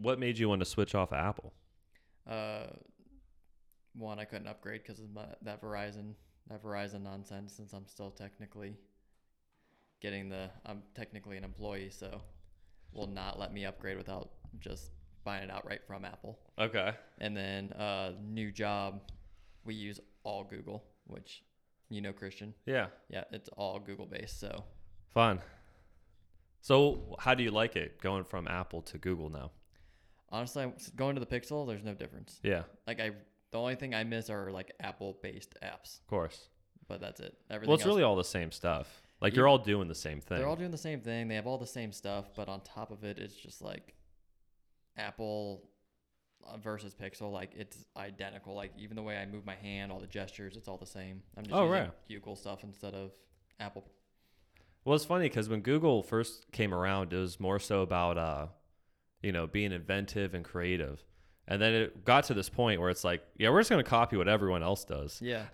[0.00, 1.52] what made you want to switch off Apple?
[2.28, 2.66] Uh,
[3.94, 6.14] one, I couldn't upgrade because of my, that Verizon
[6.48, 7.52] that Verizon nonsense.
[7.54, 8.76] Since I'm still technically
[10.00, 12.20] getting the, I'm technically an employee, so
[12.92, 14.90] will not let me upgrade without just
[15.24, 16.38] buying it outright from Apple.
[16.58, 16.92] Okay.
[17.18, 19.00] And then uh, new job,
[19.64, 21.42] we use all Google, which
[21.88, 22.54] you know, Christian.
[22.66, 22.86] Yeah.
[23.08, 24.40] Yeah, it's all Google based.
[24.40, 24.64] So
[25.12, 25.40] Fun.
[26.60, 29.50] So, how do you like it going from Apple to Google now?
[30.32, 32.40] Honestly, going to the Pixel, there's no difference.
[32.42, 33.10] Yeah, Like I,
[33.50, 36.48] the only thing I miss are like Apple based apps, of course.
[36.88, 37.36] but that's it.
[37.50, 39.02] Everything Well, it's else really all the same stuff.
[39.20, 40.38] Like You- you're all doing the same thing.
[40.38, 41.28] They're all doing the same thing.
[41.28, 43.94] They have all the same stuff, but on top of it, it's just like
[44.96, 45.62] Apple
[46.46, 47.30] uh, versus Pixel.
[47.32, 48.54] Like it's identical.
[48.54, 51.22] Like even the way I move my hand, all the gestures, it's all the same.
[51.36, 51.90] I'm just Oh, using right.
[52.08, 53.12] Google stuff instead of
[53.58, 53.84] Apple.
[54.84, 58.46] Well, it's funny because when Google first came around, it was more so about, uh,
[59.22, 61.02] you know, being inventive and creative.
[61.48, 63.88] And then it got to this point where it's like, yeah, we're just going to
[63.90, 65.20] copy what everyone else does.
[65.20, 65.44] Yeah,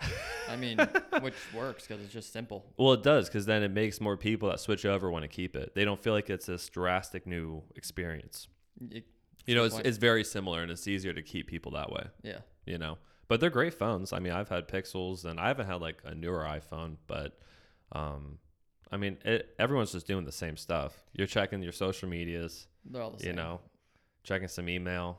[0.46, 0.78] I mean,
[1.20, 2.66] which works because it's just simple.
[2.76, 5.56] Well, it does because then it makes more people that switch over want to keep
[5.56, 5.74] it.
[5.74, 8.48] They don't feel like it's this drastic new experience.
[8.90, 9.06] It-
[9.46, 12.40] You know, it's, it's very similar and it's easier to keep people that way, yeah,
[12.66, 12.98] you know.
[13.28, 14.12] But they're great phones.
[14.12, 17.38] I mean, I've had Pixels and I haven't had like a newer iPhone, but
[17.92, 18.38] um,
[18.92, 20.92] I mean, it, everyone's just doing the same stuff.
[21.12, 23.28] You're checking your social medias, they're all the same.
[23.30, 23.60] you know,
[24.22, 25.18] checking some email,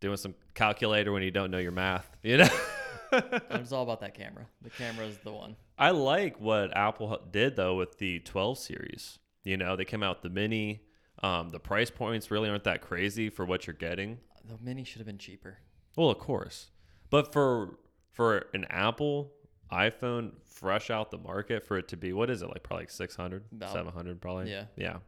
[0.00, 2.48] doing some calculator when you don't know your math, you know.
[3.12, 4.46] I'm just all about that camera.
[4.62, 5.56] The camera is the one.
[5.78, 9.18] I like what Apple did though with the 12 series.
[9.44, 10.82] You know, they came out the mini.
[11.22, 14.18] Um, the price points really aren't that crazy for what you're getting.
[14.48, 15.58] The mini should have been cheaper.
[15.96, 16.70] Well, of course,
[17.10, 17.78] but for
[18.12, 19.32] for an Apple
[19.70, 22.90] iPhone fresh out the market for it to be what is it like probably like
[22.90, 24.64] 600 About- 700 probably Yeah.
[24.76, 24.98] yeah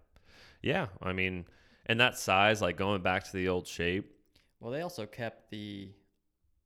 [0.63, 1.45] yeah i mean
[1.87, 4.15] and that size like going back to the old shape
[4.61, 5.91] Well, they also kept the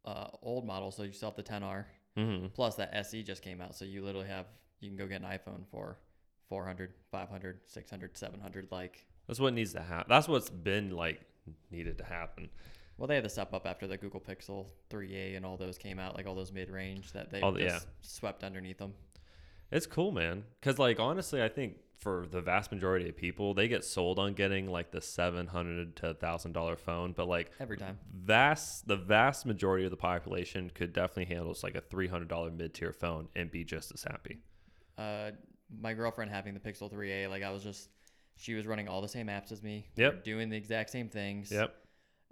[0.05, 1.85] uh, old model, so you still have the 10R.
[2.17, 4.47] hmm Plus, that SE just came out, so you literally have
[4.81, 5.99] you can go get an iPhone for
[6.49, 8.69] 400, 500, 600, 700.
[8.71, 11.21] Like, that's what needs to happen that's what's been like
[11.71, 12.49] needed to happen
[12.99, 16.01] well, they had to step up after the Google Pixel 3a and all those came
[16.01, 18.93] out, like all those mid range that they All just swept underneath them.
[19.71, 20.43] It's cool, man.
[20.61, 24.35] Because like honestly, I think for the vast majority of people, they get sold on
[24.35, 27.99] getting like the seven hundred to thousand dollar phone, but like Every time.
[28.15, 32.29] vast the vast majority of the population could definitely handle just like a three hundred
[32.29, 34.39] dollar mid tier phone and be just as happy.
[34.97, 35.33] Uh,
[35.81, 37.89] my girlfriend having the Pixel 3a, like I was just,
[38.37, 39.87] she was running all the same apps as me.
[39.97, 40.25] Yep.
[40.25, 41.53] Doing the exact same things.
[41.53, 41.75] Yep.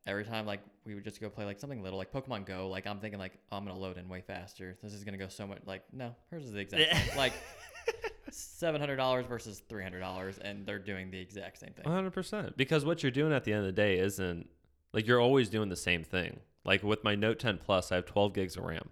[0.07, 2.87] every time like we would just go play like something little like Pokemon Go, like
[2.87, 4.79] I'm thinking like oh, I'm gonna load in way faster.
[4.83, 7.17] This is gonna go so much like no, hers is the exact same.
[7.17, 7.33] like
[8.31, 11.85] seven hundred dollars versus three hundred dollars, and they're doing the exact same thing.
[11.85, 12.57] One hundred percent.
[12.57, 14.49] Because what you're doing at the end of the day isn't
[14.93, 16.41] like you're always doing the same thing.
[16.65, 18.89] Like with my Note 10 Plus, I have 12 gigs of RAM,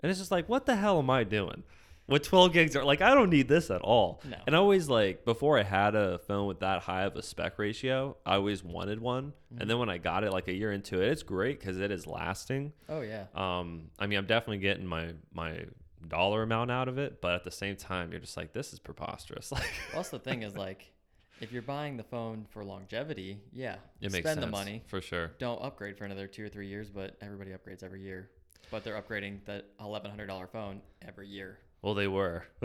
[0.00, 1.62] and it's just like, what the hell am I doing?
[2.08, 4.20] With 12 gigs, are like I don't need this at all.
[4.28, 4.36] No.
[4.46, 7.58] And I always like before I had a phone with that high of a spec
[7.58, 9.32] ratio, I always wanted one.
[9.58, 11.90] And then when I got it, like a year into it, it's great because it
[11.90, 12.74] is lasting.
[12.88, 15.64] Oh yeah, Um, I mean, I'm definitely getting my my
[16.08, 18.78] dollar amount out of it, but at the same time, you're just like, this is
[18.78, 19.50] preposterous.
[19.56, 19.62] Like,
[19.92, 20.92] well, that's the thing is like
[21.40, 24.82] if you're buying the phone for longevity, yeah, it makes spend sense the money.
[24.86, 25.32] for sure.
[25.38, 28.30] Don't upgrade for another two or three years, but everybody upgrades every year.
[28.70, 31.58] But they're upgrading that eleven hundred dollar phone every year.
[31.82, 32.44] Well, they were.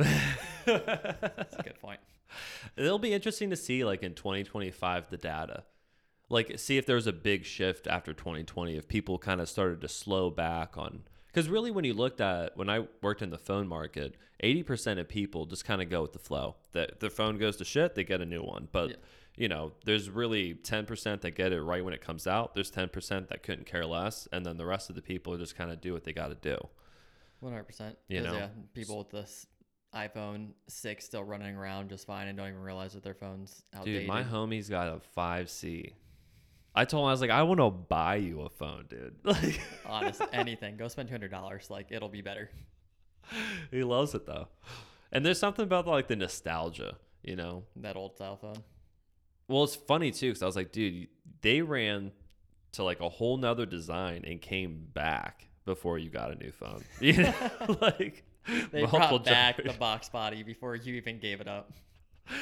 [0.65, 1.99] That's a good point.
[2.77, 5.63] It'll be interesting to see, like in 2025, the data.
[6.29, 9.81] Like, see if there was a big shift after 2020, if people kind of started
[9.81, 11.03] to slow back on.
[11.31, 15.07] Because really, when you looked at when I worked in the phone market, 80% of
[15.07, 16.55] people just kind of go with the flow.
[16.73, 18.67] That their phone goes to shit, they get a new one.
[18.71, 18.95] But Yeah.
[19.37, 22.53] you know, there's really 10% that get it right when it comes out.
[22.53, 25.71] There's 10% that couldn't care less, and then the rest of the people just kind
[25.71, 26.57] of do what they got to do.
[27.39, 27.97] One hundred percent.
[28.07, 28.33] You know?
[28.33, 29.47] yeah, people with this
[29.95, 34.01] iPhone six still running around just fine and don't even realize that their phone's outdated.
[34.01, 35.93] Dude, my homie's got a 5C.
[36.73, 39.15] I told him I was like, I want to buy you a phone, dude.
[39.23, 40.77] Like, Honest, anything.
[40.77, 41.69] Go spend two hundred dollars.
[41.69, 42.49] Like it'll be better.
[43.71, 44.47] he loves it though.
[45.11, 47.63] And there's something about like the nostalgia, you know.
[47.77, 48.63] That old style phone.
[49.47, 51.07] Well, it's funny too because I was like, dude,
[51.41, 52.11] they ran
[52.73, 56.83] to like a whole nother design and came back before you got a new phone.
[57.01, 57.33] You know,
[57.81, 58.23] like
[58.71, 61.73] They brought back the box body before you even gave it up.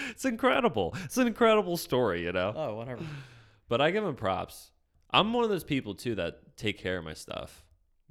[0.09, 0.95] It's incredible.
[1.06, 2.53] It's an incredible story, you know.
[2.56, 3.03] Oh, 100.
[3.69, 4.71] But I give him props.
[5.12, 7.63] I'm one of those people too that take care of my stuff.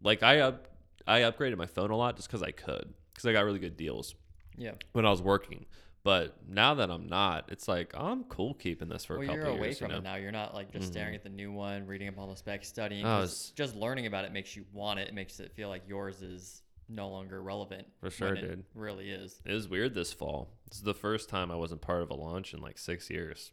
[0.03, 0.69] Like I up,
[1.07, 3.77] I upgraded my phone a lot just because I could, because I got really good
[3.77, 4.15] deals
[4.57, 4.73] Yeah.
[4.93, 5.67] when I was working.
[6.05, 9.41] But now that I'm not, it's like I'm cool keeping this for a well, couple
[9.43, 9.79] you're of away years.
[9.79, 9.99] from you know?
[9.99, 10.15] it now.
[10.15, 11.17] You're not like just staring Mhm.
[11.17, 13.05] at the new one, reading up all the specs, studying.
[13.05, 15.09] Oh, it's- just learning about it makes you want it.
[15.09, 17.87] It makes it feel like yours is no longer relevant.
[18.01, 18.65] For sure, dude.
[18.75, 19.43] Really is.
[19.45, 20.57] It was weird this fall.
[20.69, 23.53] This is the first time I wasn't part of a launch in like six years.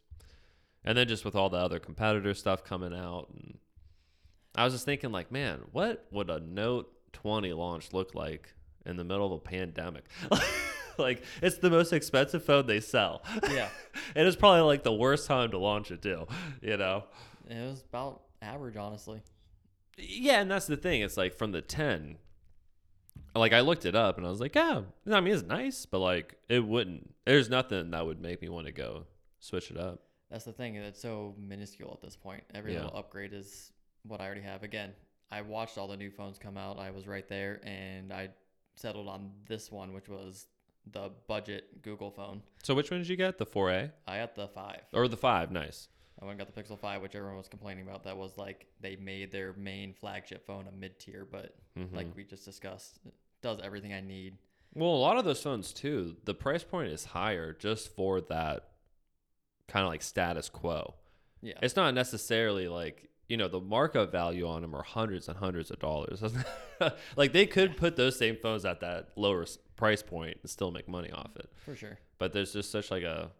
[0.85, 3.57] And then just with all the other competitor stuff coming out, and
[4.55, 8.53] I was just thinking, like, man, what would a Note 20 launch look like
[8.85, 10.05] in the middle of a pandemic?
[10.97, 13.23] like, it's the most expensive phone they sell.
[13.51, 13.69] Yeah.
[14.15, 16.27] and it's probably like the worst time to launch it, too.
[16.61, 17.05] You know?
[17.49, 19.23] It was about average, honestly.
[19.97, 21.01] Yeah, and that's the thing.
[21.01, 22.17] It's like from the 10,
[23.33, 25.99] like I looked it up and I was like, yeah, I mean, it's nice, but
[25.99, 29.05] like it wouldn't, there's nothing that would make me want to go
[29.39, 30.04] switch it up.
[30.35, 30.75] That's the thing.
[30.75, 32.43] It's so minuscule at this point.
[32.53, 32.81] Every Yeah.
[32.83, 33.71] little upgrade is
[34.03, 34.63] what I already have.
[34.63, 34.93] Again,
[35.31, 36.77] I watched all the new phones come out.
[36.77, 38.27] I was right there, and I
[38.75, 40.47] settled on this one, which was
[40.87, 42.43] the budget Google phone.
[42.63, 43.37] So which one did you get?
[43.37, 44.81] The 4A I got the five.
[44.91, 45.53] or the 5?
[45.53, 45.87] Nice.
[46.21, 48.03] I went and got the Pixel 5, which everyone was complaining about.
[48.03, 51.55] That was like they made their main flagship phone a mid tier, but
[51.93, 52.15] like Mhm.
[52.15, 54.37] we just discussed, it does everything I need.
[54.73, 58.71] Well, a lot of those phones too, the price point is higher just for that
[59.67, 60.95] kind of like status quo.
[61.41, 61.53] Yeah.
[61.61, 65.71] It's not necessarily like, you know, the markup value on them are hundreds and hundreds
[65.71, 66.23] of dollars.
[67.15, 69.45] like they could put those same phones at that lower
[69.75, 71.49] price point and still make money off it.
[71.63, 71.99] for sure.
[72.17, 73.31] But there's just such like a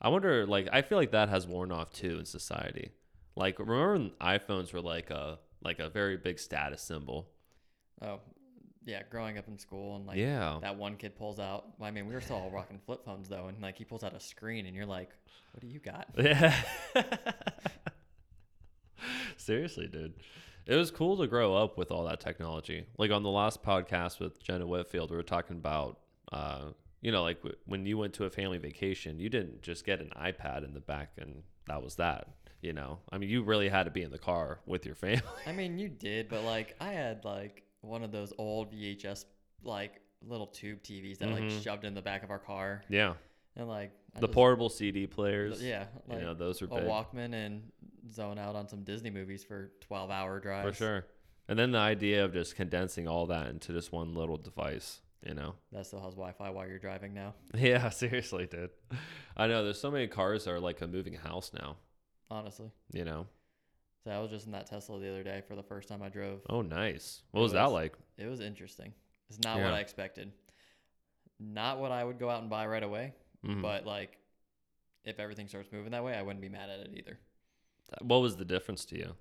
[0.00, 2.92] I wonder like I feel like that has worn off too in society.
[3.34, 7.28] Like remember when iPhones were like a like a very big status symbol.
[8.00, 8.20] Oh,
[8.88, 9.02] yeah.
[9.10, 10.58] Growing up in school and like yeah.
[10.62, 11.66] that one kid pulls out.
[11.80, 14.14] I mean, we were still all rocking flip phones though, and like he pulls out
[14.14, 15.10] a screen, and you're like,
[15.52, 16.54] "What do you got?" Yeah.
[19.36, 20.14] Seriously, dude.
[20.66, 22.86] It was cool to grow up with all that technology.
[22.98, 26.00] Like on the last podcast with Jenna Whitfield, we were talking about,
[26.32, 29.86] uh, you know, like w- when you went to a family vacation, you didn't just
[29.86, 32.28] get an iPad in the back and that was that.
[32.60, 35.22] You know, I mean, you really had to be in the car with your family.
[35.46, 39.24] I mean, you did, but like I had like one of those old VHS
[39.62, 41.62] like little tube TVs that like Mhm.
[41.62, 43.14] shoved in the back of our car, yeah.
[43.56, 45.62] and like I The just- portable CD players.
[45.62, 46.84] yeah, like you know, those are a big.
[46.84, 47.70] Walkman and
[48.10, 50.68] zone out on some Disney movies for twelve hour drives.
[50.78, 51.06] For sure.
[51.48, 55.32] And then the idea of just condensing all that into just one little device, you
[55.34, 55.54] know?
[55.72, 57.34] That still has Wi-Fi while you're driving now.
[57.54, 58.70] Yeah, seriously, dude.
[59.36, 61.76] I know there's so many cars that are like a moving house now,
[62.30, 63.26] Honestly, you know?
[64.08, 66.08] So I was just in that Tesla the other day for the first time I
[66.08, 66.40] drove.
[66.48, 67.22] Oh, nice.
[67.32, 67.94] What It was that like?
[68.16, 68.92] It was interesting.
[69.28, 69.64] It's not Yeah.
[69.66, 70.32] what I expected.
[71.38, 73.12] Not what I would go out and buy right away,
[73.44, 73.60] Mhm.
[73.62, 74.18] but like
[75.04, 77.18] if everything starts moving that way, I wouldn't be mad at it either.
[78.02, 79.16] what was the difference to you?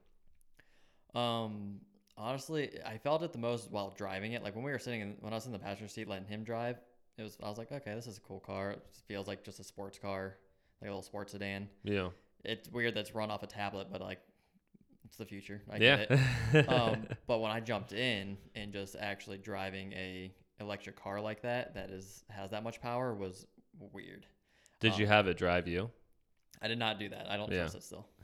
[1.19, 1.79] Um,
[2.17, 4.43] honestly, I felt it the most while driving it.
[4.43, 6.43] Like when we were sitting in, when I was in the passenger seat letting him
[6.43, 6.77] drive,
[7.17, 8.71] it was I was like, okay, this is a cool car.
[8.71, 10.37] It feels like just a sports car,
[10.81, 11.69] like a little sports sedan.
[11.83, 12.09] Yeah.
[12.43, 14.19] It's weird that's run off a tablet, but like
[15.07, 15.61] it's the future.
[15.71, 16.05] I yeah.
[16.05, 16.19] get
[16.53, 16.69] it.
[16.69, 21.73] um, but when I jumped in and just actually driving a electric car like that,
[21.73, 23.47] that is has that much power, was
[23.91, 24.25] weird.
[24.79, 25.89] Did you um, have it drive you?
[26.61, 27.27] I did not do that.
[27.29, 27.59] I don't Yeah.
[27.67, 28.07] trust it still.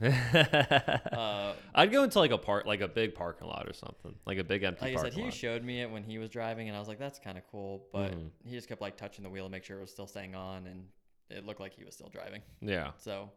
[1.14, 4.38] Uh, I'd go into like a park, like a big parking lot or something, like
[4.38, 5.34] a big empty like I parking said, he lot.
[5.34, 7.86] showed me it when he was driving, and I was like, "That's kind of cool."
[7.92, 8.30] But Mhm.
[8.44, 10.66] he just kept like touching the wheel to make sure it was still staying on,
[10.66, 10.88] and
[11.30, 12.42] it looked like he was still driving.
[12.60, 12.90] yeah.
[12.96, 13.30] So,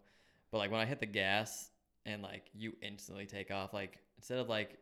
[0.52, 1.70] but like when I hit the gas
[2.08, 4.80] and like you instantly take off, like instead of like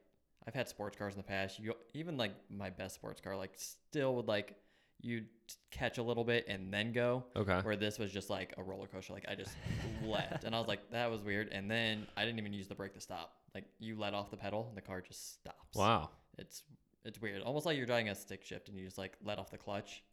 [0.47, 3.51] I've had sports cars in the past, you even like my best sports car, like
[3.55, 4.55] still would like
[5.01, 5.23] you
[5.71, 7.25] catch a little bit and then go.
[7.35, 7.59] Okay.
[7.61, 9.55] Where this was just like a roller coaster, like I just
[10.03, 11.49] left, and I was like, that was weird.
[11.51, 13.33] And then I didn't even use the brake to stop.
[13.53, 15.75] Like you let off the pedal, and the car just stops.
[15.75, 16.11] Wow.
[16.37, 16.63] It's
[17.03, 19.51] it's weird, almost like you're driving a stick shift and you just like let off
[19.51, 20.03] the clutch.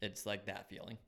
[0.00, 0.98] It's like that feeling.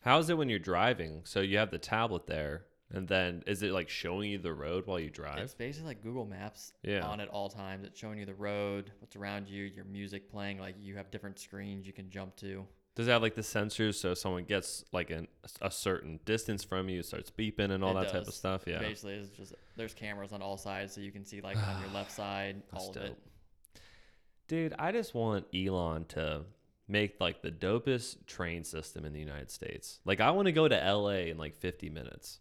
[0.00, 1.22] How is it when you're driving?
[1.24, 4.86] So you have the tablet there, and then is it like showing you the road
[4.86, 5.38] while you drive?
[5.38, 7.06] It's basically like Google Maps Yeah.
[7.06, 7.84] on at all times.
[7.84, 10.58] It's showing you the road, what's around you, your music playing.
[10.58, 12.66] Like you have different screens you can jump to.
[12.94, 15.26] Does it have like the sensors so if someone gets like an,
[15.60, 18.62] a certain distance from you, it starts beeping and all It that type of stuff?
[18.68, 18.78] Yeah.
[18.78, 21.90] Basically, it's just there's cameras on all sides, so you can see like on your
[21.90, 23.18] left side all of it.
[24.46, 26.42] Dude, I just want Elon to
[26.86, 30.00] make like the dopest train system in the United States.
[30.04, 32.40] Like I want to go to LA in like 50 minutes.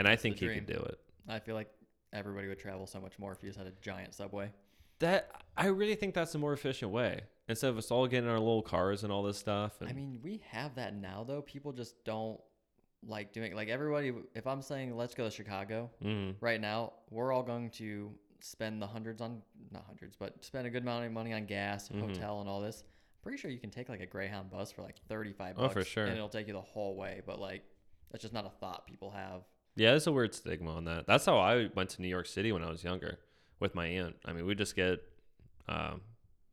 [0.00, 0.98] And I think he could do it.
[1.28, 1.70] I feel like
[2.12, 4.50] everybody would travel so much more if you just had a giant subway.
[4.98, 7.20] That I really think that's a more efficient way.
[7.48, 9.80] Instead of us all getting our little cars and all this stuff.
[9.80, 11.42] And, I mean, we have that now though.
[11.42, 12.40] People just don't
[13.06, 14.12] like doing like everybody.
[14.34, 16.36] If I'm saying let's go to Chicago Mhm.
[16.40, 20.70] right now, we're all going to spend the hundreds on not hundreds, but spend a
[20.70, 22.00] good amount of money on gas, Mhm.
[22.00, 22.84] hotel, and all this.
[23.22, 25.70] pretty sure you can take like a Greyhound bus for like 35 bucks.
[25.76, 26.06] Oh, for sure.
[26.06, 27.20] And it'll take you the whole way.
[27.26, 27.62] But like,
[28.10, 29.42] that's just not a thought people have.
[29.76, 31.06] Yeah, there's a weird stigma on that.
[31.06, 33.18] That's how I went to New York City when I was younger
[33.60, 34.16] with my aunt.
[34.24, 35.00] I mean, we just get
[35.68, 36.00] um,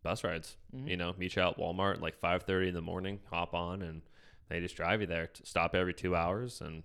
[0.03, 0.55] bus rides.
[0.75, 0.87] Mhm.
[0.87, 4.01] You know, meet you out Walmart like 5:30 in the morning, hop on, and
[4.49, 5.27] they just drive you there.
[5.27, 6.83] To stop every two hours, and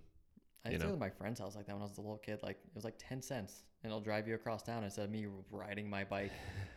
[0.65, 0.93] I used to know.
[0.93, 2.41] go to my friend's house like that when I was a little kid.
[2.43, 3.65] Like, it was like 10 cents.
[3.85, 6.31] And it'll drive you across town instead of me riding my bike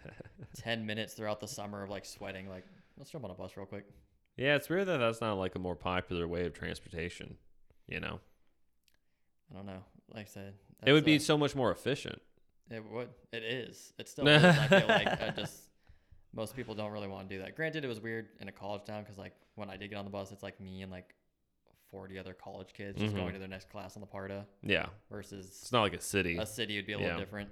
[0.58, 2.50] 10 minutes throughout the summer of like sweating.
[2.50, 2.66] Like,
[2.98, 3.86] let's jump on a bus real quick.
[4.38, 7.38] yeah, it's weird that that's not like a more popular way of transportation.
[7.88, 8.20] You know,
[9.52, 9.84] I don't know.
[10.14, 10.54] Like I said,
[10.86, 12.22] it would be so much more efficient.
[12.70, 13.10] It would.
[13.32, 13.94] It is.
[14.00, 14.44] It still is.
[14.44, 15.70] I feel like I just
[16.34, 17.56] most people don't really want to do that.
[17.56, 20.06] Granted, it was weird in a college town because like when I did get on
[20.06, 21.14] the bus, it's like me and like
[21.92, 23.20] forty other college kids just Mhm.
[23.20, 26.38] going to their next class on the Parta Yeah, versus it's not like a city.
[26.38, 27.04] a city would be a Yeah.
[27.06, 27.50] little different.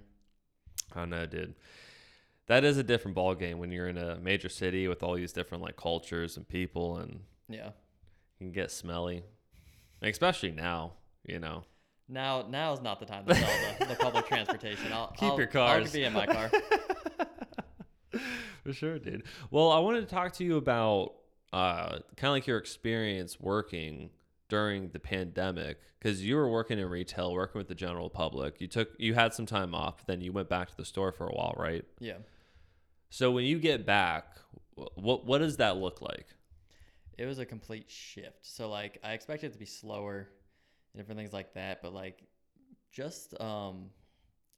[0.94, 1.56] I know, dude.
[2.48, 5.32] That is a different ball game when you're in a major city with all these
[5.32, 7.68] different like cultures and people, and Yeah.
[8.40, 9.24] you can get smelly,
[10.02, 10.94] especially now.
[11.26, 11.64] You know,
[12.10, 14.92] Now, now is not the time to sell the, the public transportation.
[14.92, 15.88] I'll Keep I'll, your cars.
[15.88, 16.52] I'll be in my car.
[18.64, 19.24] For sure, dude.
[19.52, 21.16] Well, I wanted to talk to you about
[21.52, 24.10] uh, kind of like your experience working
[24.50, 28.62] during the pandemic because you were working in retail, working with the general public.
[28.62, 31.28] You took you had some time off, then you went back to the store for
[31.28, 31.84] a while, right?
[32.00, 32.18] Yeah.
[33.10, 34.38] So when you get back,
[34.76, 36.28] what what does that look like?
[37.18, 38.46] It was a complete shift.
[38.46, 40.30] So like I expected it to be slower
[40.96, 42.24] different things like that, but like
[42.92, 43.90] just um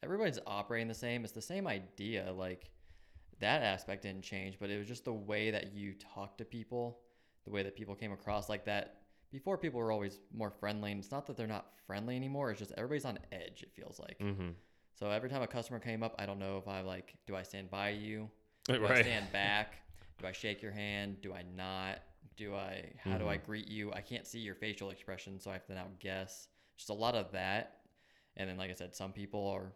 [0.03, 1.23] everybody's operating the same.
[1.23, 2.31] It's the same idea.
[2.31, 2.69] Like
[3.39, 6.99] that aspect didn't change, but it was just the way that you talk to people,
[7.45, 9.01] the way that people came across like that.
[9.31, 12.51] Before people were always more friendly, and it's not that they're not friendly anymore.
[12.51, 13.63] It's just everybody's on edge.
[13.63, 14.17] It feels like.
[14.19, 14.49] Mm-hmm.
[14.97, 17.43] So every time a customer came up, I don't know if I like, do I
[17.43, 18.29] stand by you?
[18.63, 19.73] Do I stand back?
[20.19, 21.17] Do I shake your hand?
[21.21, 21.99] Do I not?
[22.37, 22.93] Do I?
[22.97, 23.45] How do I Mhm.
[23.45, 23.93] greet you?
[23.93, 26.49] I can't see your facial expression, so I have to now guess.
[26.77, 27.81] Just a lot of that,
[28.35, 29.71] and then like I said, some people are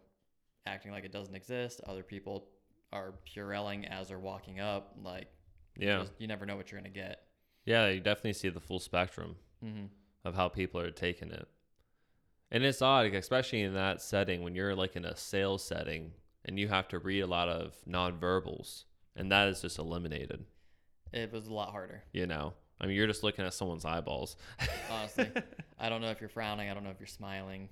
[0.66, 1.80] acting like it doesn't exist.
[1.86, 2.50] Other people
[2.92, 4.94] are purelling as they're walking up.
[5.02, 5.28] Like,
[5.76, 7.26] Yeah, just- you never know what you're gonna get.
[7.64, 7.88] yeah.
[7.88, 9.86] You definitely see the full spectrum Mm-hmm.
[10.24, 11.48] of how people are taking it,
[12.50, 16.12] and it's odd, especially in that setting when you're like in a sales setting
[16.44, 18.84] and you have to read a lot of nonverbals,
[19.16, 20.44] and that is just eliminated.
[21.12, 24.36] It was a lot harder, You know, I mean, you're just looking at someone's eyeballs.
[24.90, 25.30] honestly.
[25.78, 26.70] I don't know if you're frowning.
[26.70, 27.68] I don't know if you're smiling.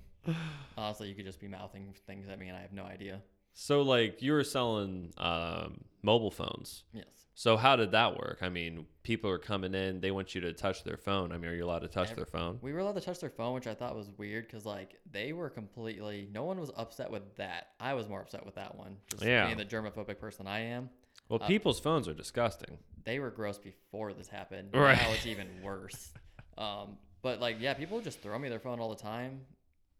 [0.77, 3.21] Honestly, you could just be mouthing things at me, and I have no idea.
[3.53, 6.83] So, like, you were selling um, mobile phones.
[6.93, 7.05] Yes.
[7.35, 8.39] So, how did that work?
[8.41, 11.31] I mean, people are coming in, they want you to touch their phone.
[11.31, 12.59] I mean, are you allowed to touch Ev- their phone?
[12.61, 15.31] We were allowed to touch their phone, which I thought was weird because like they
[15.33, 16.27] were completely.
[16.33, 17.69] No one was upset with that.
[17.79, 18.97] I was more upset with that one.
[19.11, 19.45] Just Yeah.
[19.45, 20.89] being the germophobic person I am.
[21.29, 22.77] Well, uh, people's phones are disgusting.
[23.05, 24.69] They were gross before this happened.
[24.73, 24.97] Right.
[24.97, 26.11] Now it's even worse.
[26.57, 29.41] um, but like yeah, people just throw me their phone all the time,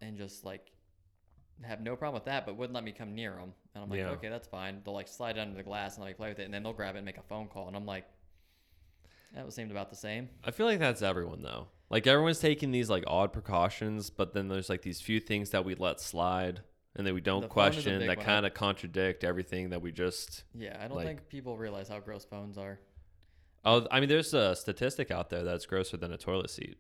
[0.02, 0.72] and just like
[1.64, 3.54] have no problem with that, but wouldn't let me come near them.
[3.76, 4.10] And I'm like, Yeah.
[4.12, 4.82] okay, that's fine.
[4.84, 6.64] They'll like slide it under the glass and let me play with it, and then
[6.64, 8.06] they'll grab it and make a phone call, and I'm like,
[9.36, 10.30] that seemed about the same.
[10.44, 11.68] I feel like that's everyone, though.
[11.90, 15.66] Like, everyone's taking these, like, odd precautions, but then there's, like, these few things that
[15.66, 16.62] we let slide
[16.96, 18.26] and that we don't The phone is a question big that one.
[18.26, 20.44] kind of contradict everything that we just.
[20.58, 22.80] Yeah, I don't Like- think people realize how gross phones are.
[23.66, 26.78] Oh, I mean, there's a statistic out there that's grosser than a toilet seat,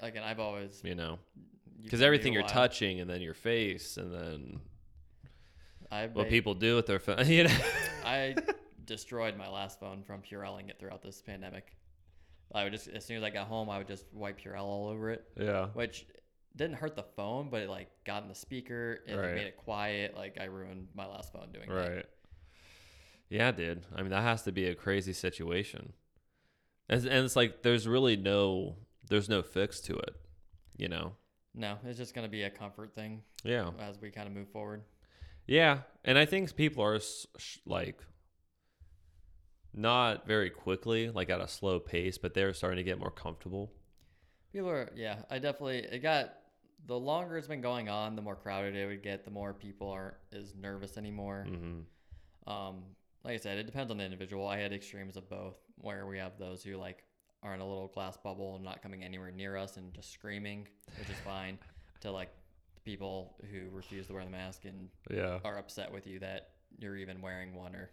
[0.00, 1.18] Again, I've always you know?
[1.82, 4.60] Because everything you're touching and then your face and then
[5.90, 7.56] I what people do with their phone, you know?
[8.04, 8.34] I
[8.84, 11.76] destroyed my last phone from Purelling it throughout this pandemic.
[12.54, 14.88] I would just as soon as I got home, I would just wipe Purell all
[14.88, 15.66] over it, yeah.
[15.74, 16.06] which
[16.56, 19.00] didn't hurt the phone, but it like got in the speaker.
[19.06, 19.34] It like, Right.
[19.34, 20.16] made it quiet.
[20.16, 21.74] Like I ruined my last phone doing that.
[21.74, 22.06] Right.
[23.28, 23.82] Yeah, dude.
[23.94, 25.92] I mean, that has to be a crazy situation.
[26.88, 28.76] And, and it's like there's really no
[29.08, 30.14] there's no fix to it,
[30.76, 31.12] you know.
[31.54, 33.70] No, it's just gonna be a comfort thing Yeah.
[33.80, 34.82] as we kind of move forward.
[35.46, 37.00] Yeah, and I think people are
[37.66, 38.00] like
[39.72, 43.72] not very quickly, like at a slow pace, but they're starting to get more comfortable.
[44.52, 45.22] People are yeah.
[45.30, 46.32] I definitely it got
[46.86, 49.24] the longer it's been going on, the more crowded it would get.
[49.24, 51.46] The more people aren't as nervous anymore.
[51.48, 51.80] hmm
[52.46, 52.82] Um,
[53.24, 54.46] like I said, it depends on the individual.
[54.46, 57.04] I had extremes of both, where we have those who like
[57.42, 60.66] are in a little glass bubble and not coming anywhere near us and just screaming,
[60.98, 61.58] which is fine,
[62.00, 62.30] to like
[62.84, 65.38] people who refuse to wear the mask and Yeah.
[65.44, 67.90] are upset with you that you're even wearing one or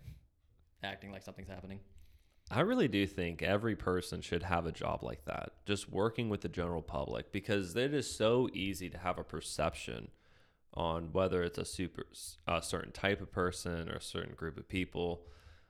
[0.84, 1.80] acting like something's happening.
[2.52, 6.42] I really do think every person should have a job like that, just working with
[6.42, 10.10] the general public, because it is so easy to have a perception
[10.74, 12.06] on whether it's a super
[12.48, 15.24] a certain type of person or a certain group of people.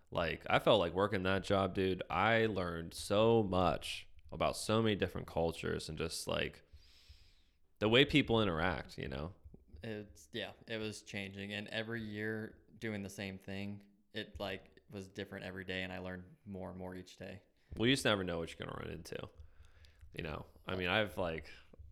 [0.10, 2.02] Like I felt like working that job, dude.
[2.10, 6.64] I learned so much about so many different cultures and just like
[7.80, 9.32] the way people interact, you know.
[9.84, 13.80] It's yeah, it was changing, and every year doing the same thing,
[14.16, 17.40] it like was different every day, and I learned more and more each day.
[17.78, 19.18] Well, you just never know what you're gonna run into.
[20.16, 21.46] You know, I mean, I've like,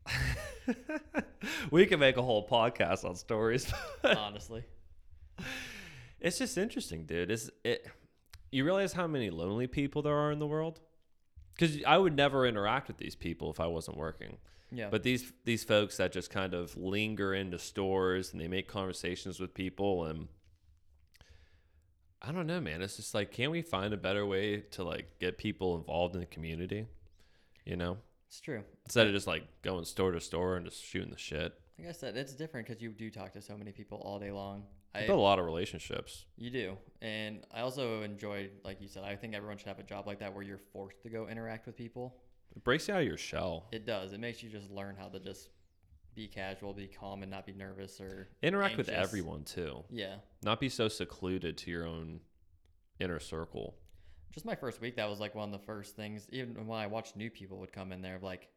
[1.72, 3.72] we can make a whole podcast on stories.
[4.04, 4.64] Honestly,
[6.20, 7.32] it's just interesting, dude.
[7.32, 7.88] Is it?
[8.52, 10.80] You realize how many lonely people there are in the world?
[11.54, 14.38] Because I would never interact with these people if I wasn't working.
[14.72, 14.90] yeah.
[14.90, 19.40] But these these folks that just kind of linger into stores and they make conversations
[19.40, 20.28] with people and
[22.22, 22.82] I don't know, man.
[22.82, 26.22] It's just like, can't we find a better way to like get people involved in
[26.22, 26.86] the community?
[27.66, 27.98] You know,
[28.28, 28.64] it's true.
[28.86, 31.54] instead of just like going store to store and just shooting the shit.
[31.78, 34.32] Like I said, it's different because you do talk to so many people all day
[34.32, 34.64] long.
[34.94, 36.26] I I, built a lot of relationships.
[36.36, 39.84] you do, and I also enjoy, like you said, I think everyone should have a
[39.84, 42.16] job like that where you're forced to go interact with people.
[42.56, 43.68] It breaks you out of your shell.
[43.72, 44.14] It does.
[44.14, 45.50] It makes you just learn how to just
[46.20, 49.84] be casual, be calm, and not be nervous or Interact with everyone too.
[49.90, 50.16] Yeah.
[50.44, 52.20] Not be so secluded to your own
[53.00, 53.76] inner circle.
[54.34, 56.28] Just my first week, that was like one of the first things.
[56.34, 58.50] Even when I watched new people would come in there, like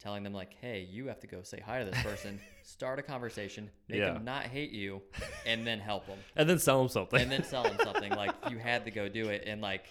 [0.00, 3.02] telling them like, "Hey, you have to go say hi to this person, start a
[3.02, 4.14] conversation, make Yeah.
[4.14, 5.00] them not hate you,
[5.46, 7.20] and then help them, And then sell them something.
[7.20, 9.84] and then sell them something." Like you had to go do it, and like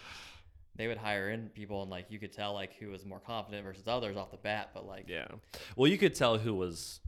[0.75, 3.63] they would hire in people, and like you could tell like who was more confident
[3.63, 4.71] versus others off the bat.
[4.73, 5.27] But like, Yeah.
[5.77, 6.99] Well, you could tell who was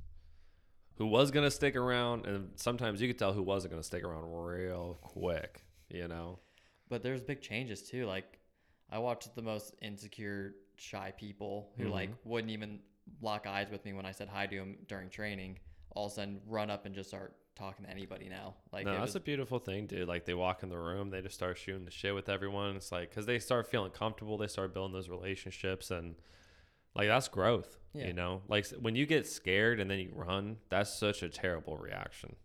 [0.98, 4.32] who was gonna stick around, and sometimes you could tell who wasn't gonna stick around
[4.32, 5.64] real quick.
[5.90, 6.40] You know.
[6.90, 8.06] But there's big changes too.
[8.06, 8.40] Like
[8.92, 12.30] I watched the most insecure, shy people who like Mm-hmm.
[12.30, 12.80] wouldn't even
[13.22, 15.60] lock eyes with me when I said hi to them during training.
[15.96, 18.56] All of a sudden, run up and just start talking to anybody now.
[18.74, 20.08] Like no, that's was, a beautiful thing, dude.
[20.08, 22.76] Like they walk in the room, they just start shooting the shit with everyone.
[22.76, 26.16] It's like because they start feeling comfortable, they start building those relationships, and
[26.96, 27.78] like that's growth.
[27.94, 28.08] Yeah.
[28.08, 31.78] You know, like when you get scared and then you run, that's such a terrible
[31.78, 32.36] reaction.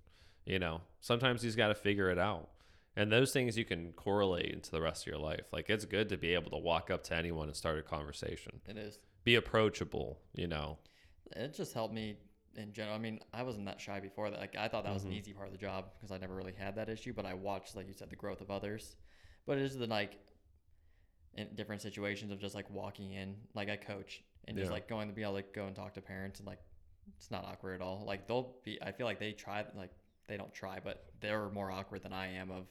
[0.45, 2.49] You know, sometimes you just got to figure it out.
[2.97, 5.47] And those things you can correlate into the rest of your life.
[5.52, 8.60] Like it's good to be able to walk up to anyone and start a conversation.
[8.67, 8.99] it is.
[9.25, 10.78] Be approachable, you know.
[11.36, 12.17] It just helped me
[12.56, 12.97] in general.
[12.97, 14.41] I mean, I wasn't that shy before that.
[14.41, 15.13] Like I thought that was Mm-hmm.
[15.13, 17.13] an easy part of the job because I never really had that issue.
[17.13, 18.97] But I watched, like you said, the growth of others.
[19.47, 20.17] But it is the like
[21.34, 25.09] in different situations of just like walking in, like I coach, and just like going
[25.09, 26.61] to be able to go and talk to parents and like
[27.17, 28.05] it's not awkward at all.
[28.07, 28.79] Like they'll be.
[28.83, 29.65] I feel like they try.
[29.76, 29.91] Like
[30.29, 32.50] they don't try, but they're more awkward than I am.
[32.50, 32.67] Of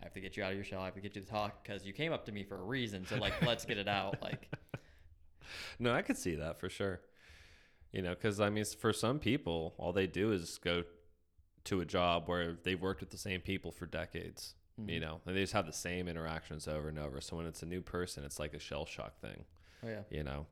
[0.00, 0.80] I have to get you out of your shell.
[0.80, 2.62] I have to get you to talk because you came up to me for a
[2.62, 3.06] reason.
[3.06, 4.20] So like let's get it out.
[4.22, 4.48] Like
[5.78, 7.00] No, I could see that for sure.
[7.92, 10.82] You know, because I mean, for some people, all they do is go
[11.64, 14.54] to a job where they've worked with the same people for decades.
[14.78, 15.00] You Mhm.
[15.00, 17.20] know, and they just have the same interactions over and over.
[17.22, 19.44] So when it's a new person, it's like a shell shock thing.
[19.82, 20.02] oh yeah.
[20.10, 20.46] You know,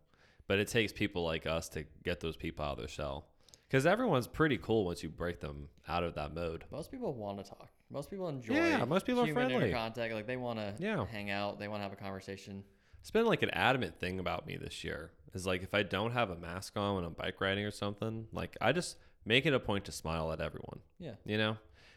[0.47, 3.27] but it takes people like us to get those people out of their shell.
[3.69, 6.65] Because everyone's pretty cool once you break them out of that mode.
[6.71, 7.71] Most people want to talk.
[7.91, 8.55] Most people enjoy.
[8.55, 9.73] Yeah, most people are friendly.
[9.73, 11.05] Contact, like they want to Yeah.
[11.07, 11.59] hang out.
[11.59, 12.63] They want to have a conversation.
[13.01, 15.11] It's been like an adamant thing about me this year.
[15.33, 18.29] Is like if I don't have a mask on when I'm bike riding or something,
[18.33, 20.81] like I just make it a point to smile at everyone.
[20.99, 21.57] Yeah, you know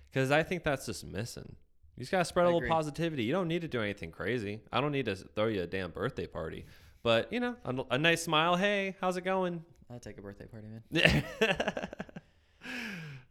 [0.10, 1.58] because i think that's just missing
[1.98, 2.70] you just gotta spread a I little agree.
[2.70, 5.68] positivity you don't need to do anything crazy i don't need to throw you a
[5.68, 6.66] damn birthday party
[7.04, 10.46] but you know a, a nice smile hey how's it going I take a birthday
[10.48, 11.24] party, man.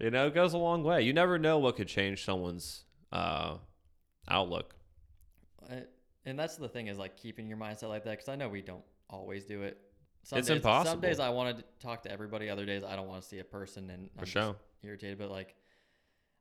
[0.01, 3.57] you know it goes a long way you never know what could change someone's uh,
[4.29, 4.75] outlook
[5.71, 5.83] I,
[6.27, 8.61] and that's the thing is like keeping your mindset like that because I know we
[8.61, 9.79] don't always do it.
[10.25, 12.51] Some It's days, Some days I want to talk to everybody.
[12.51, 15.19] Other days I don't want to see a person and for I'm just sure irritated.
[15.19, 15.55] But like,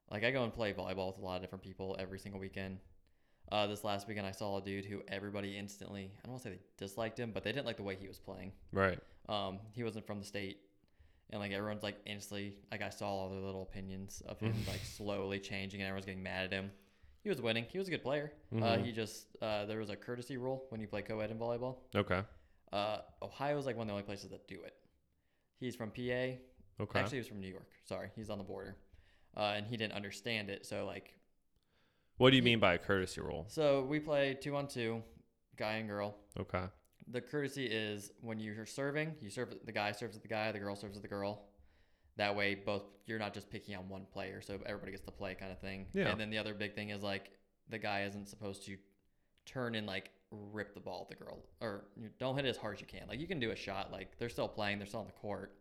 [0.09, 2.79] like I go and play volleyball with a lot of different people every single weekend.
[3.51, 6.49] Uh, this last weekend I saw a dude who everybody instantly I don't want to
[6.49, 8.51] say they disliked him, but they didn't like the way he was playing.
[8.71, 10.57] right Um, he wasn't from the state,
[11.29, 14.81] and like everyone's like instantly like I saw all their little opinions of him like
[14.83, 16.71] slowly changing, and everyone's getting mad at him.
[17.23, 17.65] He was winning.
[17.71, 18.31] He was a good player.
[18.51, 18.85] Uh, Mhm.
[18.85, 21.77] he just uh, there was a courtesy rule when you play co-ed in volleyball.
[21.95, 22.21] okay
[22.73, 24.75] Uh, Ohio is like one of the only places that do it.
[25.59, 26.01] He's from PA.
[26.81, 27.69] okay Actually, he was from New York.
[27.85, 28.75] Sorry, he's on the border,
[29.37, 30.65] uh, and he didn't understand it.
[30.65, 31.13] So like,
[32.17, 35.01] what do you mean by a courtesy rule so we play two on two,
[35.57, 36.15] guy and girl.
[36.39, 36.65] okay
[37.07, 40.75] The courtesy is when you're serving, you serve the guy serves the guy, the girl
[40.75, 41.43] serves the girl.
[42.17, 45.35] That way, both you're not just picking on one player, so everybody gets to play,
[45.35, 45.87] kind of thing.
[45.93, 46.07] Yeah.
[46.07, 47.31] And then the other big thing is like
[47.69, 48.77] the guy isn't supposed to
[49.45, 52.57] turn and like rip the ball at the girl, or you don't hit it as
[52.57, 53.07] hard as you can.
[53.07, 55.53] Like you can do a shot, like they're still playing, they're still on the court.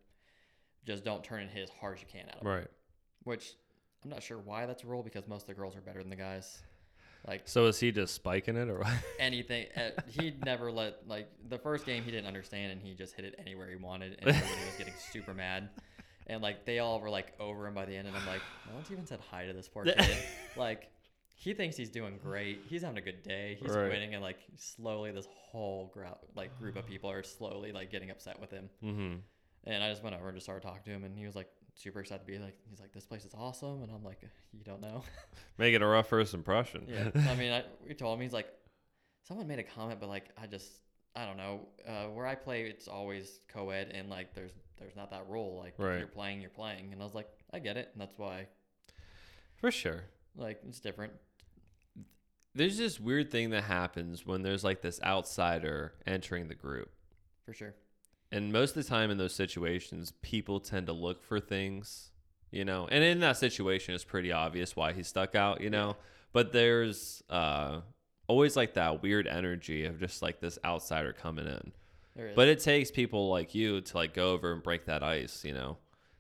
[0.86, 2.46] Just don't turn and hit as hard as you can at them.
[2.46, 2.68] right
[3.24, 3.54] Which
[4.04, 6.10] I'm not sure why that's a rule because most of the girls are better than
[6.10, 6.62] the guys.
[7.26, 8.92] Like So is he just spiking it or what?
[9.18, 13.14] anything, uh, he'd never let like the first game he didn't understand and he just
[13.14, 15.70] hit it anywhere he wanted and everybody was getting super mad.
[16.26, 18.74] And like they all were like over him by the end, and I'm like, no
[18.74, 20.16] one's even said hi to this poor kid.
[20.56, 20.88] like
[21.34, 22.62] he thinks he's doing great.
[22.66, 23.58] He's having a good day.
[23.60, 23.90] He's Right.
[23.90, 28.10] winning, and like slowly this whole group like group of people are slowly like getting
[28.10, 28.70] upset with him.
[28.82, 29.16] mm-hmm.
[29.66, 31.48] And I just went over and just started talking to him, and he was like
[31.74, 34.20] super excited to be like, he's like, this place is awesome, and I'm like,
[34.52, 35.02] you don't know.
[35.58, 36.86] Making a rough first impression.
[36.88, 37.10] Yeah.
[37.30, 38.48] I mean, I, we told him he's like,
[39.26, 40.70] someone made a comment, but like, I just,
[41.16, 41.68] I don't know.
[41.86, 45.56] Uh, where I play, it's always co-ed, and like, there's there's not that rule.
[45.62, 45.98] Like, Right.
[45.98, 48.46] you're playing, you're playing, and I was like, I get it, and that's why,
[49.56, 50.02] For sure.
[50.36, 51.12] like, it's different.
[52.56, 56.90] There's this weird thing that happens when there's like this outsider entering the group.
[57.46, 57.74] For sure.
[58.34, 62.10] And most of the time in those situations, people tend to look for things,
[62.50, 62.88] you know.
[62.90, 65.96] And in that situation, it's pretty obvious why he stuck out, you know.
[66.32, 67.82] But there's uh,
[68.26, 71.72] always like that weird energy of just like this outsider coming in.
[72.34, 75.52] But it takes people like you to like go over and break that ice, you
[75.52, 75.78] know.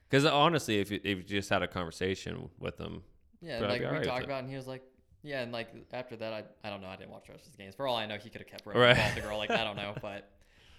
[0.08, 3.02] Because honestly, if you, if you just had a conversation with them,
[3.40, 4.82] yeah, like we with talked about, it, and he was like,
[5.22, 7.52] yeah, and like after that, I I don't know, I didn't watch the rest of
[7.52, 7.74] his games.
[7.74, 8.96] For all I know, he could have kept running Right.
[8.96, 9.14] right.
[9.16, 9.38] the girl.
[9.38, 10.30] Like I don't know, but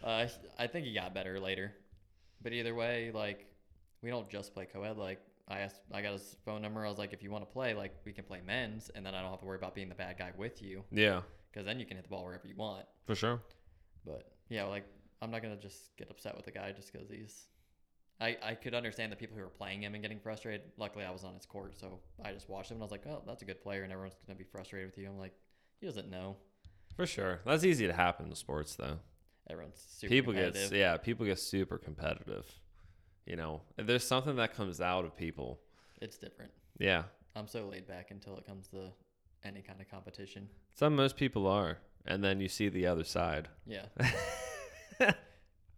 [0.05, 0.27] uh,
[0.59, 1.73] I think he got better later.
[2.41, 3.47] But either way, like
[4.01, 4.97] we don't just play co-ed.
[4.97, 6.85] Like I asked, I got his phone number.
[6.85, 9.15] I was like, if you want to play, like we can play men's, and then
[9.15, 11.79] I don't have to worry about being the bad guy with you, yeah, because then
[11.79, 12.85] you can hit the ball wherever you want.
[13.05, 13.41] for sure.
[14.05, 14.85] But yeah, like
[15.21, 17.47] I'm not gonna just get upset with the guy just because he's.
[18.21, 20.61] I, I could understand the people who were playing him and getting frustrated.
[20.77, 23.05] Luckily, I was on his court, so I just watched him and I was like,
[23.07, 25.09] "Oh, that's a good player," and everyone's gonna be frustrated with you.
[25.09, 25.33] I'm like,
[25.81, 26.37] he doesn't know.
[26.95, 27.41] For sure.
[27.45, 28.99] That's easy to happen in sports, though.
[29.49, 32.45] Everyone's super people get yeah, people get super competitive.
[33.25, 35.59] You know, there's something that comes out of people.
[36.01, 36.51] It's different.
[36.77, 37.03] Yeah,
[37.35, 38.91] I'm so laid back until it comes to
[39.43, 40.49] any kind of competition.
[40.73, 43.47] some most people are, and then you see the other side.
[43.65, 43.85] Yeah,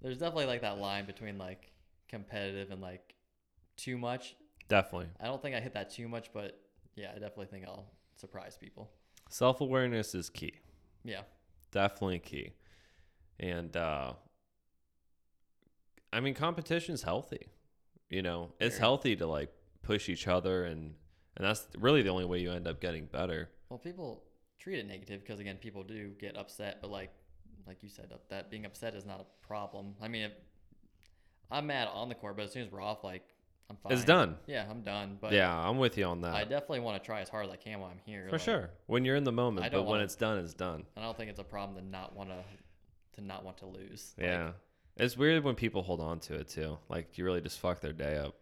[0.01, 1.71] there's definitely like that line between like
[2.09, 3.15] competitive and like
[3.75, 4.35] too much.
[4.69, 6.59] Definitely, I don't think I hit that too much, but
[6.95, 8.89] yeah, I definitely think I'll surprise people.
[9.29, 10.53] self awareness is key.
[11.03, 11.21] Yeah,
[11.71, 12.51] Definitely key,
[13.39, 14.13] and uh,
[16.11, 17.47] I mean, competition's healthy.
[18.09, 18.79] You know, it's Very.
[18.79, 20.93] healthy to like push each other, and
[21.35, 23.49] and that's really the only way you end up getting better.
[23.69, 24.23] Well, people
[24.59, 27.11] treat it negative because again, people do get upset, but like,
[27.67, 29.95] like you said, that being upset is not a problem.
[30.01, 30.31] I mean, if,
[31.51, 33.23] I'm mad on the court, but as soon as we're off, like,
[33.69, 33.91] I'm fine.
[33.91, 34.37] It's done.
[34.47, 35.17] Yeah, I'm done.
[35.19, 36.33] But yeah, I'm with you on that.
[36.33, 38.25] I definitely want to try as hard as I can while I'm here.
[38.29, 38.69] For like, sure.
[38.87, 40.85] When you're in the moment, but when wanna- it's done, it's done.
[40.95, 42.37] And I don't think it's a problem to not want to,
[43.17, 44.13] to not want to lose.
[44.17, 44.51] Like, Yeah.
[44.99, 46.79] It's weird when people hold on to it too.
[46.89, 48.35] Like you really just fuck their day up.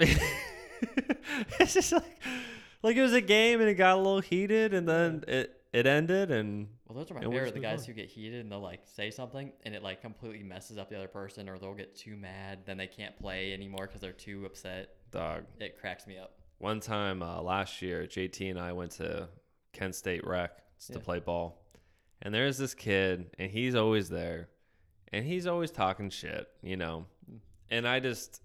[0.00, 2.22] it's just like
[2.82, 5.86] like it was a game and it got a little heated and then it it
[5.86, 7.52] ended and Well, those are my favorite.
[7.52, 7.86] The guys on.
[7.88, 10.96] who get heated and they'll like say something and it like completely messes up the
[10.96, 14.46] other person, or they'll get too mad, then they can't play anymore because they're too
[14.46, 14.94] upset.
[15.10, 15.44] dog.
[15.60, 16.32] It cracks me up.
[16.58, 19.28] One time uh, last year, JT and I went to
[19.74, 20.50] Kent State Rec
[20.90, 21.60] to play ball.
[22.22, 24.48] And there's this kid and he's always there.
[25.12, 27.06] And he's always talking shit, you know.
[27.70, 28.42] And I just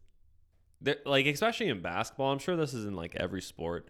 [1.06, 3.88] like especially in basketball, I'm sure this is in like every sport.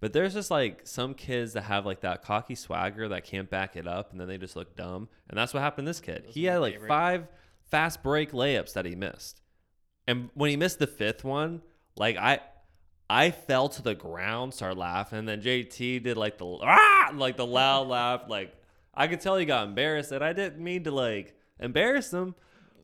[0.00, 3.76] But there's just like some kids that have like that cocky swagger that can't back
[3.76, 5.08] it up and then they just look dumb.
[5.28, 6.24] And that's what happened to this kid.
[6.26, 6.88] Those He had like favorite.
[6.88, 7.28] five
[7.70, 9.40] fast break layups that he missed.
[10.06, 11.62] And when he missed the fifth one,
[11.96, 12.40] like I
[13.08, 17.36] I fell to the ground, started laughing, and then JT did like the ah, like
[17.36, 18.22] the loud laugh.
[18.28, 18.54] Like
[18.96, 22.34] I could tell he got embarrassed, and I didn't mean to like embarrass him,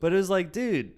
[0.00, 0.92] but it was like, dude,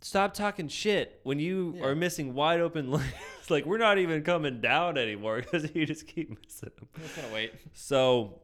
[0.00, 1.84] stop talking shit when you Yeah.
[1.86, 3.12] are missing wide open lanes.
[3.50, 6.88] like we're not even coming down anymore because you just keep missing them.
[6.96, 7.52] I'm just gonna wait.
[7.74, 8.40] So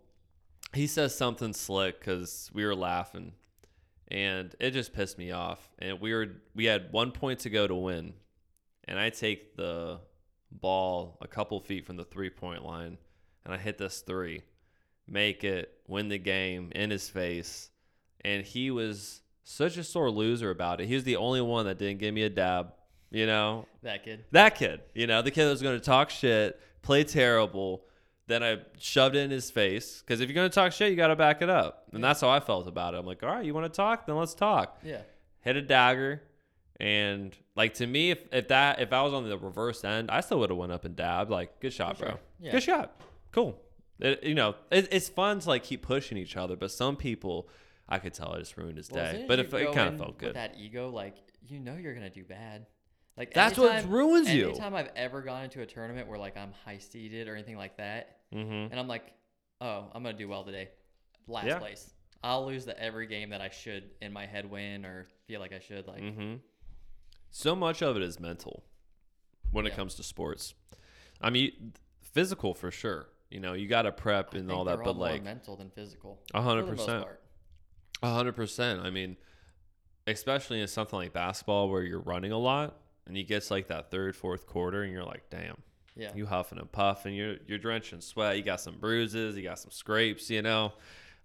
[0.74, 3.32] he says something slick because we were laughing,
[4.08, 5.68] and it just pissed me off.
[5.78, 8.14] And we were we had one point to go to win,
[8.84, 10.00] and I take the
[10.52, 12.98] ball a couple feet from the three point line,
[13.44, 14.42] and I hit this three,
[15.08, 17.70] make it, win the game in his face,
[18.24, 20.88] and he was such a sore loser about it.
[20.88, 22.72] He was the only one that didn't give me a dab.
[23.10, 24.24] You know, That kid.
[24.32, 27.84] that kid, you know, the kid that was going to talk shit, play terrible.
[28.26, 30.96] Then I shoved it in his face because if you're going to talk shit, you
[30.96, 31.84] got to back it up.
[31.92, 32.98] And that's how I felt about it.
[32.98, 34.06] I'm like, all right, you want to talk?
[34.06, 34.80] Then let's talk.
[34.82, 35.02] Yeah.
[35.42, 36.20] Hit a dagger.
[36.80, 40.20] And like to me, if, if that if I was on the reverse end, I
[40.20, 41.30] still would have went up and dabbed.
[41.30, 42.14] Like, good shot, For bro.
[42.40, 42.50] Yeah.
[42.52, 43.00] Good shot.
[43.30, 43.56] Cool.
[43.98, 47.48] It, you know, it, it's fun to like keep pushing each other, but some people,
[47.88, 49.24] I could tell, it just ruined his Well, day.
[49.26, 50.34] But if it kind of felt with good.
[50.34, 51.16] That ego, like
[51.48, 52.66] you know, you're gonna do bad.
[53.16, 54.48] Like That's what anytime- ruins you.
[54.50, 57.78] Anytime I've ever gone into a tournament where like I'm high seeded or anything like
[57.78, 58.70] that, mm-hmm.
[58.70, 59.12] and I'm like,
[59.60, 60.68] oh, I'm gonna do well today.
[61.26, 61.58] Last Yeah.
[61.58, 61.90] place.
[62.22, 65.52] I'll lose the every game that I should in my head win or feel like
[65.52, 65.86] I should.
[65.86, 66.34] Like Mm-hmm.
[67.30, 68.64] So much of it is mental
[69.52, 70.54] when it comes to sports.
[71.20, 73.08] I mean, physical for sure.
[73.30, 76.20] You know, you got to prep and all that, but more like mental than physical.
[76.32, 77.06] a hundred for the most percent,
[78.02, 78.80] a hundred percent.
[78.82, 79.16] I mean,
[80.06, 83.68] especially in something like basketball where you're running a lot and you get to like
[83.68, 85.56] that third, fourth quarter, and you're like, damn,
[85.96, 86.12] Yeah.
[86.14, 89.58] you huffing and puffing, you're you're drenched in sweat, you got some bruises, you got
[89.58, 90.72] some scrapes, you know.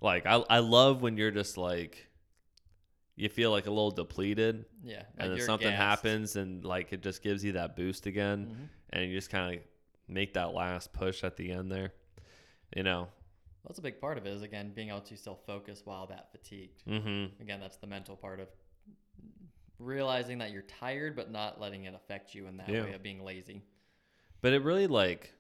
[0.02, 2.08] Like I I love when you're just like
[3.16, 4.96] you feel like a little depleted yeah.
[4.98, 5.78] like and then something gassed.
[6.04, 8.68] happens and like it just gives you that boost again Mhm.
[8.92, 9.62] and you just kind of
[10.12, 11.94] make that last push at the end there.
[12.76, 13.08] You know.
[13.66, 14.30] That's a big part of it.
[14.30, 16.84] Is again being able to still focus while that fatigued.
[16.86, 17.40] Mhm.
[17.40, 18.50] Again, that's the mental part of
[19.80, 22.84] realizing that you're tired, but not letting it affect you in that Yeah.
[22.84, 23.62] way of being lazy.
[24.42, 25.34] But it really like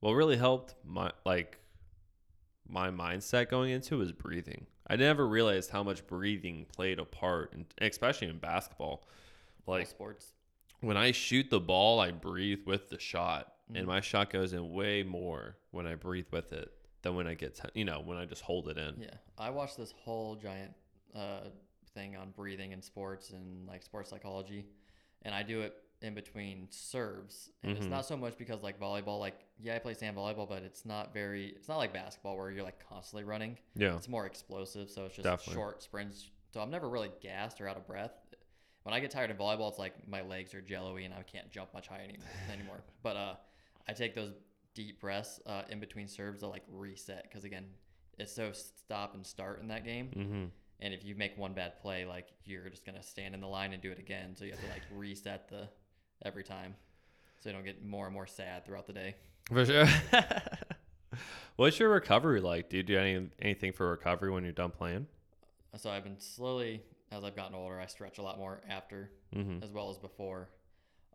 [0.00, 1.58] what really helped my like
[2.68, 4.66] my mindset going into was breathing.
[4.86, 9.06] I never realized how much breathing played a part, in, especially in basketball.
[9.66, 10.32] All Like sports.
[10.80, 13.78] when I shoot the ball, I breathe with the shot, Mhm.
[13.78, 17.34] and my shot goes in way more when I breathe with it than when I
[17.34, 19.00] get, t- you know, when I just hold it in.
[19.00, 20.74] Yeah, I watched this whole giant
[21.14, 21.48] uh,
[21.94, 24.66] thing on breathing in sports and like sports psychology,
[25.22, 27.50] and I do it in between serves.
[27.62, 27.90] And it's Mhm.
[27.90, 31.12] not so much because like volleyball, like yeah, I play sand volleyball, but it's not
[31.12, 31.48] very.
[31.50, 33.58] It's not like basketball where you're like constantly running.
[33.74, 35.54] Yeah, It's more explosive, so it's just Definitely.
[35.54, 36.30] short sprints.
[36.50, 38.12] So I'm never really gassed or out of breath.
[38.84, 41.48] When I get tired in volleyball, it's like my legs are jello-y and I can't
[41.50, 42.18] jump much higher any-
[42.52, 42.82] anymore.
[43.02, 43.34] But uh,
[43.88, 44.32] I take those
[44.74, 47.66] deep breaths uh, in between serves to like reset because again,
[48.18, 50.10] it's so stop and start in that game.
[50.16, 50.44] mm-hmm.
[50.80, 53.72] And if you make one bad play, like you're just gonna stand in the line
[53.72, 54.34] and do it again.
[54.36, 55.68] So you have to like reset the
[56.24, 56.74] every time,
[57.40, 59.14] so you don't get more and more sad throughout the day.
[59.48, 59.86] for sure.
[61.56, 62.70] What's your recovery like?
[62.70, 65.06] Do you do any anything for recovery when you're done playing?
[65.76, 69.62] So I've been slowly, as I've gotten older, I stretch a lot more after Mm-hmm.
[69.62, 70.50] as well as before.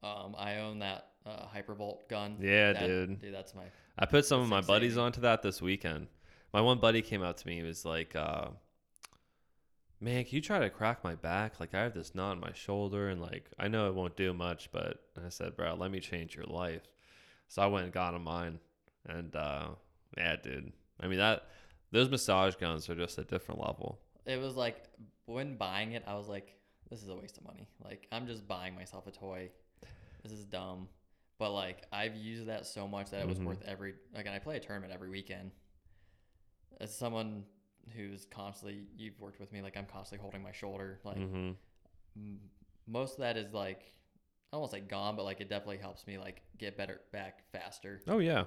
[0.02, 2.38] Um, I own that uh, Hypervolt gun.
[2.40, 3.22] Yeah, That- dude.
[3.22, 3.64] Dude, that's my.
[4.00, 5.06] I put some of my buddies exciting.
[5.06, 6.08] onto that this weekend.
[6.54, 7.58] My one buddy came up to me.
[7.58, 8.50] He was like, uh,
[10.00, 11.60] "Man, can you try to crack my back?
[11.60, 14.34] Like I have this knot in my shoulder, and like I know it won't do
[14.34, 16.84] much, but I said, bro, let me change your life."
[17.48, 18.60] So I went and got him mine,
[19.08, 19.70] and uh,
[20.16, 20.72] yeah, dude.
[21.00, 21.48] I mean that
[21.92, 24.00] those massage guns are just a different level.
[24.26, 24.84] It was like
[25.26, 26.54] when buying it, I was like,
[26.90, 27.68] this is a waste of money.
[27.84, 29.50] Like I'm just buying myself a toy.
[30.24, 30.88] This is dumb.
[31.40, 33.46] But like I've used that so much that it was Mhm.
[33.46, 33.94] worth every.
[34.16, 35.52] Again, I play a tournament every weekend.
[36.80, 37.46] As someone
[37.96, 39.62] who's constantly, you've worked with me.
[39.62, 41.00] Like I'm constantly holding my shoulder.
[41.04, 41.52] Like hmm
[42.16, 42.40] m-
[42.88, 43.92] most of that is like
[44.54, 48.02] I won't say gone, but like it definitely helps me like get better back faster.
[48.08, 48.46] Oh yeah,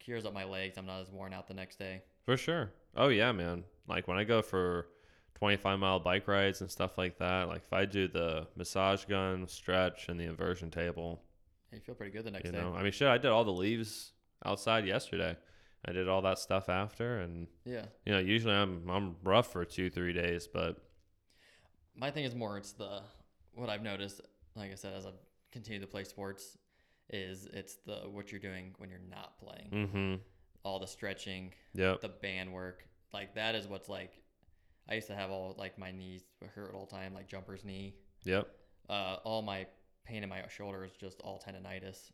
[0.00, 0.76] Cures up my legs.
[0.78, 2.02] I'm not as worn out the next day.
[2.24, 2.72] for sure.
[2.96, 3.64] Oh yeah, man.
[3.88, 4.88] Like when I go for
[5.34, 9.46] 25 mile bike rides and stuff like that, like if I do the massage gun,
[9.48, 11.22] stretch, and the inversion table,
[11.76, 12.58] You feel pretty good the next you day.
[12.58, 14.12] know, I mean, shit, I did all the leaves
[14.44, 15.36] outside yesterday.
[15.84, 17.84] I did all that stuff after, and Yeah.
[18.06, 20.78] you know, usually I'm I'm rough for two three days, but
[21.94, 23.02] My thing is more it's the
[23.54, 24.20] what I've noticed,
[24.54, 25.18] like I said, as I've
[25.52, 26.56] continued to play sports,
[27.10, 29.70] is it's the what you're doing when you're not playing.
[29.70, 30.14] mm-hmm.
[30.62, 32.00] All the stretching, Yep.
[32.00, 34.22] the band work, like that is what's like.
[34.88, 36.22] I used to have all like my knees
[36.54, 37.96] hurt all the time, like jumper's knee.
[38.24, 38.48] Yep.
[38.88, 39.66] Uh, all my
[40.06, 42.10] pain in my shoulder is just all tendonitis.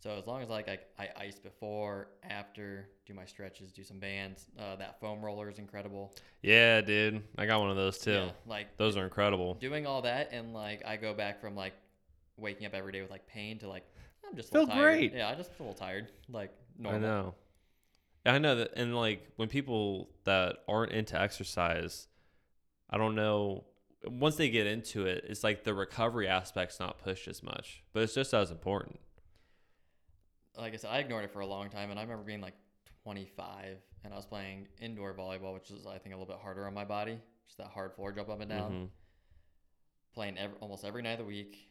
[0.00, 3.98] So as long as like I, I ice before, after, do my stretches, do some
[4.00, 4.46] bands.
[4.58, 6.12] Uh, that foam roller is incredible.
[6.42, 7.22] Yeah, dude.
[7.38, 8.10] I got one of those too.
[8.12, 9.54] Yeah, like Those are incredible.
[9.54, 11.74] doing all that and like I go back from like
[12.36, 13.84] waking up every day with like pain to like
[14.28, 14.94] I'm just a Feel little tired.
[14.98, 15.14] great.
[15.14, 16.08] Yeah, I just feel a little tired.
[16.28, 16.50] Like
[16.80, 17.00] I normal.
[17.00, 17.34] know.
[18.24, 22.06] I know that, and like when people that aren't into exercise,
[22.88, 23.64] I don't know.
[24.04, 28.02] Once they get into it, it's like the recovery aspect's not pushed as much, but
[28.02, 28.98] it's just as important.
[30.56, 32.54] Like I said, I ignored it for a long time and I remember being like
[33.04, 36.66] 25 and I was playing indoor volleyball, which is I think a little bit harder
[36.66, 38.72] on my body, just that hard floor jump up and down.
[38.72, 38.88] Mhm.
[40.14, 41.70] Playing ev almost every night of the week,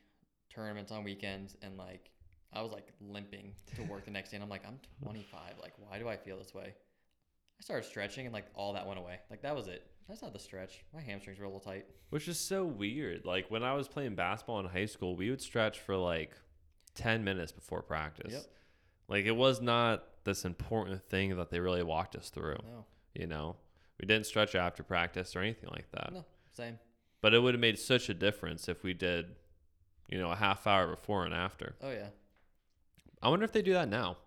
[0.50, 2.10] tournaments on weekends, and like
[2.54, 5.60] I was like limping to work the next day, and I'm like, I'm 25.
[5.62, 6.74] Like, why do I feel this way?
[7.60, 9.20] I started stretching, and like all that went away.
[9.30, 9.86] Like that was it.
[10.12, 10.84] That's not the stretch.
[10.94, 11.86] My hamstrings were a little tight.
[12.10, 13.24] Which is so weird.
[13.24, 16.34] Like when I was playing basketball in high school, we would stretch for like
[16.96, 18.34] 10 minutes before practice.
[18.34, 18.44] Yep.
[19.08, 22.84] Like it was not this important thing that they really walked us through, No,
[23.16, 23.56] you know?
[24.02, 26.12] We didn't stretch after practice or anything like that.
[26.12, 26.78] no, same.
[27.22, 29.28] But it would have made such a difference if we did,
[30.10, 31.76] you know, a half hour before and after.
[31.82, 32.08] Oh yeah.
[33.22, 34.18] I wonder if they do that now.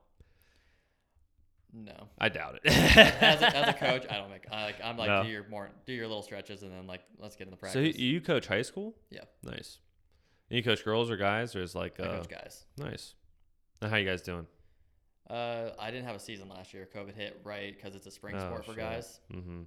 [1.76, 2.70] No, I doubt it.
[2.72, 4.46] as, a, as, a, coach, I don't make.
[4.50, 4.76] I like.
[4.82, 5.24] I'm like, No.
[5.24, 7.96] do your more, do your little stretches, and then like, let's get in the practice.
[7.96, 8.94] you, you coach high school?
[9.10, 9.22] Yeah.
[9.42, 9.78] Nice.
[10.50, 12.64] And you coach girls or guys, or is like I uh, coach guys.
[12.78, 13.14] nice.
[13.82, 14.46] Now, how you guys doing?
[15.28, 16.88] Uh, I didn't have a season last year.
[16.94, 18.80] COVID hit right because it's a spring Oh, sport for shit.
[18.80, 19.20] guys.
[19.32, 19.62] Mm-hmm.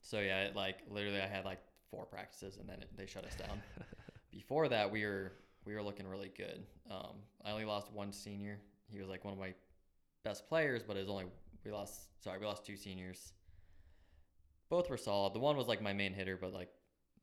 [0.00, 3.24] So yeah, it, like literally, I had like four practices, and then it, they shut
[3.24, 3.62] us down.
[4.32, 5.32] Before that, we were
[5.64, 6.64] we were looking really good.
[6.90, 8.58] Um, I only lost one senior.
[8.90, 9.54] He was like one of my
[10.24, 11.26] best players, but it was only
[11.64, 12.08] we lost.
[12.22, 13.32] Sorry, we lost two seniors.
[14.68, 15.34] Both were solid.
[15.34, 16.70] The one was like my main hitter, but like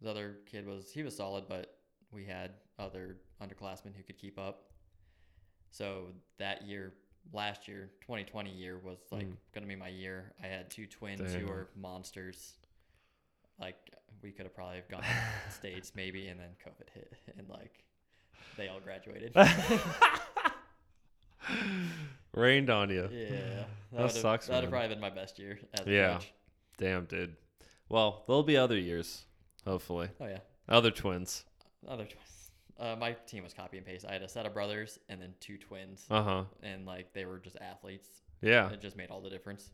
[0.02, 1.75] the other kid was he was solid, but
[2.12, 4.65] we had other underclassmen who could keep up.
[5.71, 6.93] So that year,
[7.34, 9.36] last year, 2020 year was like Mm.
[9.54, 10.34] gonna be my year.
[10.43, 12.54] I had two twins who were monsters.
[13.60, 13.75] Like
[14.23, 15.08] we could have probably have gone to
[15.47, 17.84] the states maybe, and then COVID hit, and like
[18.58, 19.34] they all graduated.
[22.39, 23.10] Rained on you.
[23.12, 23.30] yeah,
[23.91, 24.62] That would've- sucks, That'd man.
[24.63, 26.13] have probably been my best year as a Yeah.
[26.15, 26.34] coach.
[26.78, 27.36] Damn, dude.
[27.89, 29.25] Well, there'll be other years,
[29.65, 30.10] hopefully.
[30.21, 31.43] Oh yeah, Other twins.
[31.88, 32.52] other twins.
[32.80, 34.06] Uh, my team was copy and paste.
[34.08, 36.43] I had a set of brothers and then two twins, Uh huh.
[36.63, 38.08] and like they were just athletes.
[38.41, 38.69] Yeah.
[38.71, 39.69] It just made all the difference.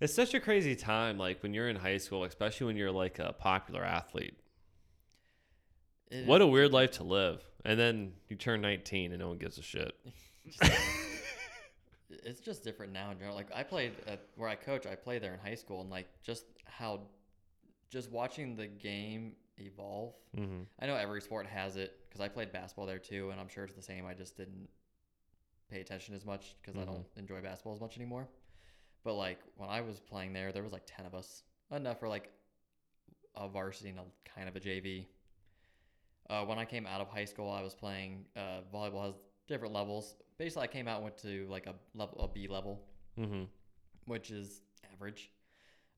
[0.00, 3.18] It's such a crazy time, like when you're in high school, especially when you're like
[3.20, 4.36] a popular athlete.
[6.10, 7.42] It What is a weird life to live.
[7.64, 9.94] And then you turn 19 and no one gives a shit.
[12.10, 13.36] it's just different now in general.
[13.36, 16.06] Like I played at where I coach, I played there in high school, and like
[16.22, 17.00] just how,
[17.90, 20.14] just watching the game evolve.
[20.36, 20.62] Mm-hmm.
[20.80, 23.64] I know every sport has it because I played basketball there too, and I'm sure
[23.64, 24.06] it's the same.
[24.06, 24.68] I just didn't
[25.70, 28.28] pay attention as much because I don't enjoy basketball as much anymore.
[29.04, 31.42] But like when I was playing there, there was like ten of us,
[31.74, 32.30] enough for like
[33.34, 35.06] a varsity and a kind of a JV.
[36.30, 39.14] Uh, when I came out of high school, I was playing uh, volleyball has
[39.48, 40.14] different levels.
[40.38, 42.82] Basically, I came out and went to like a level a B level,
[43.18, 43.44] Mm-hmm.
[44.06, 44.62] which is
[44.94, 45.30] average.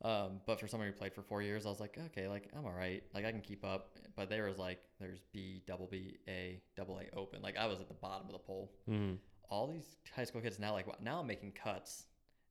[0.03, 2.67] Um, but for someone who played for four years, I was like, okay, like I'm
[2.67, 3.97] all right, like I can keep up.
[4.17, 7.41] But there was like, there's B, double B, A, double A open.
[7.43, 8.73] Like I was at the bottom of the pole.
[8.91, 9.15] Mm-hmm.
[9.51, 12.07] All these high school kids now, like now I'm making cuts,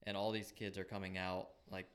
[0.07, 1.49] and all these kids are coming out.
[1.69, 1.87] Like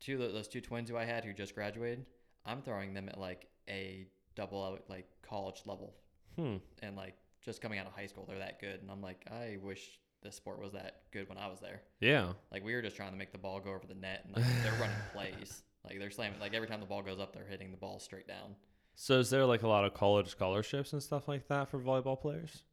[0.00, 2.04] two of those two twins who I had who just graduated,
[2.44, 5.94] I'm throwing them at like a double like college level,
[6.36, 6.56] Hmm.
[6.82, 8.80] and like just coming out of high school, they're that good.
[8.82, 11.80] And I'm like, I wish this sport was that good when I was there.
[12.00, 12.32] Yeah.
[12.52, 14.44] Like we were just trying to make the ball go over the net, and like,
[14.62, 15.62] they're running plays.
[15.84, 16.40] Like they're slamming.
[16.40, 18.54] Like every time the ball goes up, they're hitting the ball straight down.
[18.96, 22.20] So is there like a lot of college scholarships and stuff like that for volleyball
[22.20, 22.64] players?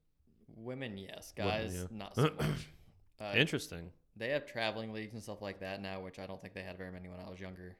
[0.57, 1.33] Women, yes.
[1.37, 1.97] Women, Guys, yeah.
[1.97, 2.33] not so much.
[3.19, 3.89] Uh, Interesting.
[4.15, 6.77] they have traveling leagues and stuff like that now, which I don't think they had
[6.77, 7.75] very many when I was younger.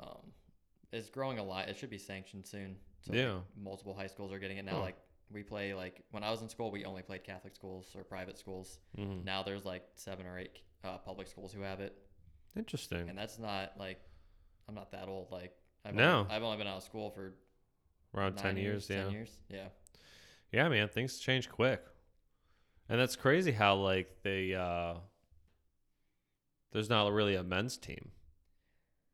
[0.00, 0.32] Um,
[0.92, 1.68] it's growing a lot.
[1.68, 2.74] It should be sanctioned soon.
[3.02, 3.36] So like, Yeah.
[3.56, 4.72] multiple high schools are getting it now.
[4.72, 4.80] Huh.
[4.80, 4.96] Like
[5.32, 8.38] we play like when I was in school, we only played Catholic schools or private
[8.38, 8.78] schools.
[8.98, 9.24] Mm-hmm.
[9.24, 11.96] Now there's like seven or eight uh, public schools who have it.
[12.56, 13.08] Interesting.
[13.08, 14.00] and that's not like
[14.68, 15.30] I'm not that old.
[15.30, 15.52] Like
[15.84, 16.20] I've No.
[16.20, 17.34] only, I've only been out of school for
[18.12, 19.04] Around 10 years, yeah.
[19.04, 19.68] Ten years, yeah.
[20.52, 21.80] Yeah, man, things change quick.
[22.88, 24.94] And that's crazy how like they uh
[26.72, 28.10] there's not really a men's team.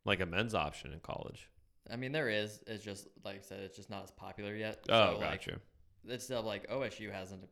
[0.04, 1.48] Like a men's option in college.
[1.90, 2.60] I mean, there is.
[2.66, 4.84] It's just like I said, it's just not as popular yet.
[4.88, 5.60] Oh, so, like, gotcha.
[6.08, 7.42] It's still like OSU hasn't.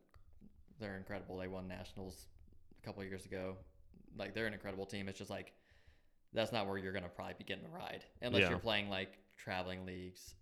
[0.79, 1.37] They're incredible.
[1.37, 2.27] They won nationals
[2.81, 3.55] a couple of years ago.
[4.17, 5.07] Like they're an incredible team.
[5.07, 5.53] It's just like
[6.33, 8.49] that's not where you're gonna probably be getting a ride unless Yeah.
[8.49, 10.35] you're playing like traveling leagues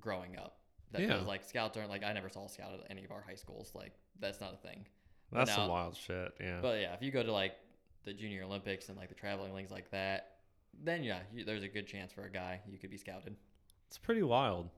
[0.00, 0.58] growing up.
[0.92, 1.16] That Yeah.
[1.18, 3.72] like scouts aren't like I never saw a scout at any of our high schools.
[3.74, 4.86] Like that's not a thing.
[5.32, 6.34] That's some wild shit.
[6.40, 6.60] Yeah.
[6.60, 7.54] But yeah, if you go to like
[8.04, 10.38] the Junior Olympics and like the traveling leagues like that,
[10.84, 13.36] then yeah, you, there's a good chance for a guy you could be scouted.
[13.88, 14.68] It's pretty wild.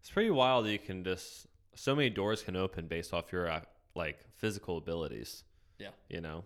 [0.00, 3.48] It's pretty wild that you can just so many doors can open based off your
[3.50, 3.60] uh,
[3.94, 5.44] like physical abilities.
[5.78, 5.90] Yeah.
[6.08, 6.44] You know.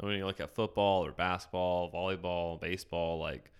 [0.00, 3.52] I mean, you look at football or basketball, volleyball, baseball, like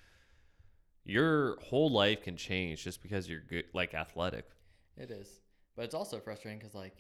[1.05, 4.47] your whole life can change just because you're good, like athletic.
[4.97, 5.41] It is,
[5.77, 6.97] but it's also frustrating because like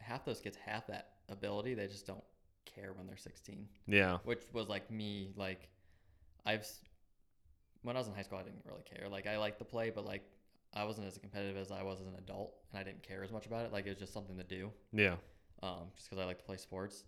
[0.00, 2.22] half those kids have that ability, they just don't
[2.64, 3.66] care when they're 16.
[3.86, 4.18] Yeah.
[4.24, 5.68] Which was like me, like
[6.44, 6.66] I've
[7.82, 9.08] when I was in high school, I didn't really care.
[9.08, 10.22] Like I liked the play, but like
[10.76, 13.32] I wasn't as competitive as I was as an adult, and I didn't care as
[13.32, 13.72] much about it.
[13.72, 14.70] Like it was just something to do.
[14.92, 15.16] Yeah.
[15.62, 17.04] um, just because I like to play sports.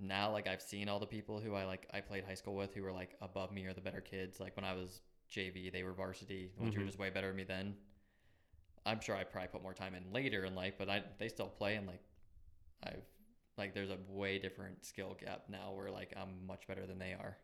[0.00, 2.74] Now, like I've seen all the people who I like I played high school with
[2.74, 4.40] who were like above me or the better kids.
[4.40, 5.00] Like when I was
[5.30, 6.76] JV, they were varsity, who Mhm.
[6.76, 7.76] were just way better than me then.
[8.84, 11.48] I'm sure I probably put more time in later in life, but I they still
[11.48, 12.02] play and like
[12.82, 13.04] I've
[13.56, 17.12] like there's a way different skill gap now where like I'm much better than they
[17.12, 17.36] are.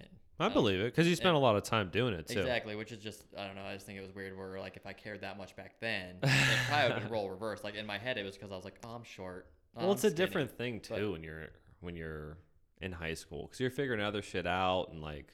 [0.00, 0.08] And
[0.40, 2.40] I uh, believe it because you spent a lot of time doing it too.
[2.40, 3.64] Exactly, which is just I don't know.
[3.64, 6.16] I just think it was weird where like if I cared that much back then,
[6.22, 7.62] it probably would role reverse.
[7.62, 9.46] Like in my head, it was because I was like, oh, I'm short.
[9.76, 11.48] oh, Well, I'm it's a different thing too but- when you're
[11.80, 12.38] when you're
[12.80, 15.32] in high school because you're figuring other shit out and like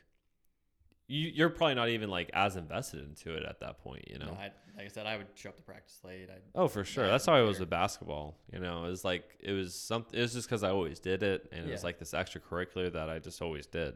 [1.09, 4.27] you you're probably not even like as invested into it at that point, you know.
[4.27, 6.29] No, I, like I said, I would show up to practice late.
[6.31, 7.05] I'd, Oh, for sure.
[7.05, 8.37] Yeah, That's how I was with basketball.
[8.53, 10.17] You know, it was like it was something.
[10.19, 13.11] It was just because I always did it, and it was like this extracurricular that
[13.11, 13.95] I just always did.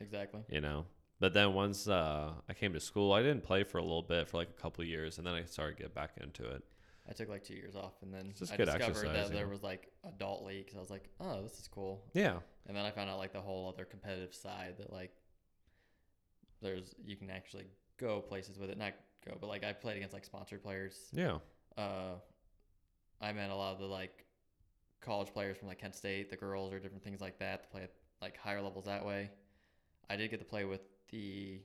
[0.00, 0.42] Exactly.
[0.48, 0.86] You know.
[1.20, 4.28] But then once uh, I came to school, I didn't play for a little bit
[4.28, 6.62] for like a couple of years, and then I started to get back into it.
[7.08, 10.44] I took like two years off, and then I discovered that there was like adult
[10.44, 10.74] leagues.
[10.74, 12.04] I was like, oh, this is cool.
[12.14, 12.38] Yeah.
[12.66, 15.12] And then I found out like the whole other competitive side that like
[16.62, 17.66] there's you can actually
[17.98, 18.78] go places with it.
[18.78, 21.08] Not go, but like I played against like sponsored players.
[21.12, 21.38] Yeah.
[21.76, 22.14] Uh,
[23.20, 24.24] I met a lot of the like
[25.00, 27.82] college players from like Kent State, the girls or different things like that to play
[27.82, 27.92] at
[28.22, 29.30] like higher levels that way.
[30.10, 30.80] I did get to play with
[31.10, 31.60] the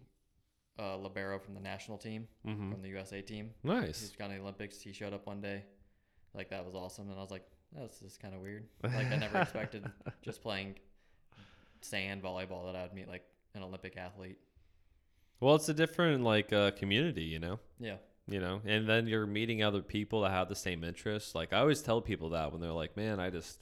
[0.78, 2.72] uh, libero from the national team Mm-hmm.
[2.72, 3.52] from the USA team.
[3.64, 4.00] Nice.
[4.00, 4.80] He's gone to the Olympics.
[4.82, 5.64] He showed up one day.
[6.34, 9.16] Like that was awesome, and I was like, "That's just kind of weird." Like I
[9.16, 9.84] never expected
[10.22, 10.76] just playing
[11.82, 13.24] sand volleyball that I would meet like
[13.56, 14.38] an Olympic athlete.
[15.40, 17.60] Well, it's a different like uh, community, you know.
[17.80, 17.96] Yeah,
[18.28, 21.34] You know, and then you're meeting other people that have the same interests.
[21.34, 23.60] Like I always tell people that when they're like, "Man, I just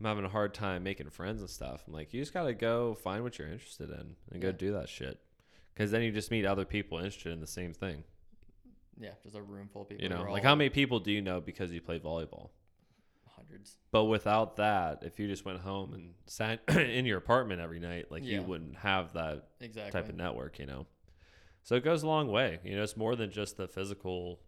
[0.00, 2.94] I'm having a hard time making friends and stuff." I'm like, "You just gotta go
[2.94, 4.52] find what you're interested in and go Yeah.
[4.52, 5.20] do that shit."
[5.74, 8.04] Because then you just meet other people interested in the same thing.
[8.98, 10.02] yeah, just a room full of people.
[10.02, 12.50] You know, like how many people do you know because you play volleyball?
[13.36, 13.76] hundreds?
[13.90, 18.10] But without that, if you just went home and sat in your apartment every night,
[18.10, 19.92] like you wouldn't have that Exactly.
[19.92, 20.86] type of network, you know.
[21.62, 22.58] So it goes a long way.
[22.64, 24.40] You know, it's more than just the physical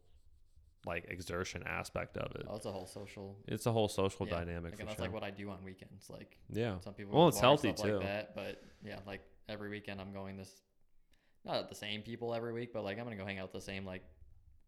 [0.85, 2.47] like exertion aspect of it.
[2.49, 5.05] Oh, it's a whole social It's a whole social yeah, dynamic Like, that's sure.
[5.05, 6.11] like what I do on weekends.
[6.11, 6.79] Like yeah.
[6.81, 7.19] some people.
[7.19, 7.99] Well, it's healthy, too.
[7.99, 10.51] Like that, but yeah, like every weekend I'm going this.
[11.45, 13.67] Not the same people every week, but like I'm gonna go hang out with the
[13.67, 14.03] same like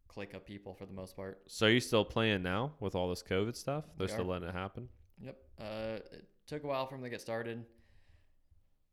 [0.09, 1.43] clique of people for the most part.
[1.47, 3.85] So you still playing now with all this COVID stuff?
[3.99, 4.89] They're still letting it happen.
[5.21, 5.37] Yep.
[5.61, 7.65] Uh, it took a while for them to get started.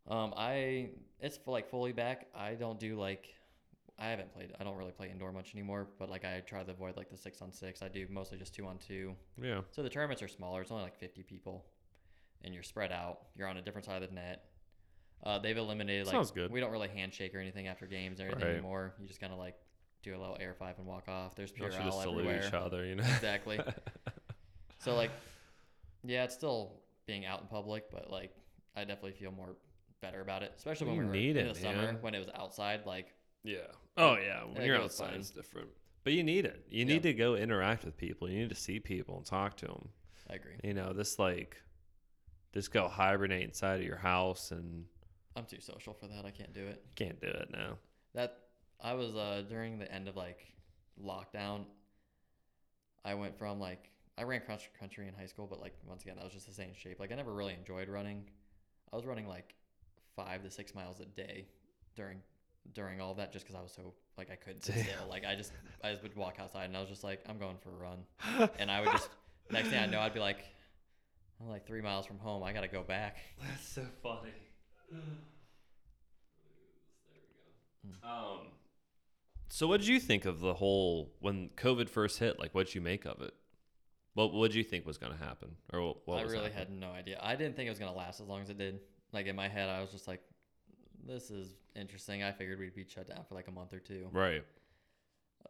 [0.08, 2.28] Um, I it's like fully back.
[2.36, 3.28] I don't do like
[4.02, 4.52] I haven't played.
[4.60, 5.88] I don't really play indoor much anymore.
[6.00, 7.82] But like I try to avoid like the six on six.
[7.84, 9.14] I do mostly just two on two.
[9.42, 9.62] Yeah.
[9.72, 10.62] So the tournaments are smaller.
[10.62, 11.66] It's only like fifty people,
[12.44, 13.20] and you're spread out.
[13.38, 14.46] You're on a different side of the net.
[15.24, 16.52] Uh, they've eliminated like Sounds good.
[16.52, 18.54] we don't really handshake or anything after games or anything Right.
[18.54, 18.96] anymore.
[19.00, 19.54] You just kind of like
[20.02, 21.36] do a little air five and walk off.
[21.36, 22.48] There's You Purell should just salute everywhere.
[22.48, 23.04] each other, you know.
[23.04, 23.60] Exactly.
[24.80, 25.12] So like,
[26.04, 26.74] yeah, it's still
[27.06, 28.32] being out in public, but like,
[28.76, 29.50] I definitely feel more
[30.02, 31.98] better about it, especially when You we were need in it, the summer man.
[32.02, 32.88] when it was outside.
[32.88, 33.58] Like, yeah.
[33.98, 34.44] Oh yeah.
[34.44, 35.70] When you're outside, it's different.
[36.04, 36.66] But you need it.
[36.70, 36.94] You Yeah.
[36.94, 38.30] need to go interact with people.
[38.30, 39.90] You need to see people and talk to them.
[40.30, 40.56] I agree.
[40.64, 41.58] You know, this like,
[42.54, 44.86] just go hibernate inside of your house and
[45.36, 46.26] I'm too social for that.
[46.26, 46.84] I can't do it.
[46.96, 47.78] can't do it now.
[48.14, 48.38] That
[48.80, 50.40] I was uh during the end of like
[51.04, 51.66] lockdown.
[53.04, 56.16] I went from like I ran cross country in high school, but like once again,
[56.18, 57.00] that was just the same shape.
[57.00, 58.24] Like I never really enjoyed running.
[58.92, 59.56] I was running like
[60.16, 61.48] five to six miles a day
[61.96, 62.18] during
[62.74, 65.08] during all that, just because I was so like I couldn't sit still.
[65.10, 65.52] Like I just
[65.84, 68.50] I just would walk outside and I was just like I'm going for a run,
[68.60, 69.10] and I would just
[69.52, 70.46] next thing I know I'd be like
[71.42, 72.44] I'm like three miles from home.
[72.44, 73.18] I gotta go back.
[73.42, 74.32] That's so funny.
[78.04, 78.48] Um,
[79.50, 82.40] so what did you think of the whole when COVID first hit?
[82.40, 83.34] Like, what did you make of it?
[84.14, 86.58] What what did you think was going to happen, or what, what I really happening?
[86.58, 87.18] had no idea.
[87.22, 88.80] I didn't think it was gonna last as long as it did.
[89.14, 90.22] Like in my head, I was just like,
[91.08, 94.08] "This is interesting." I figured we'd be shut down for like a month or two.
[94.12, 94.44] right.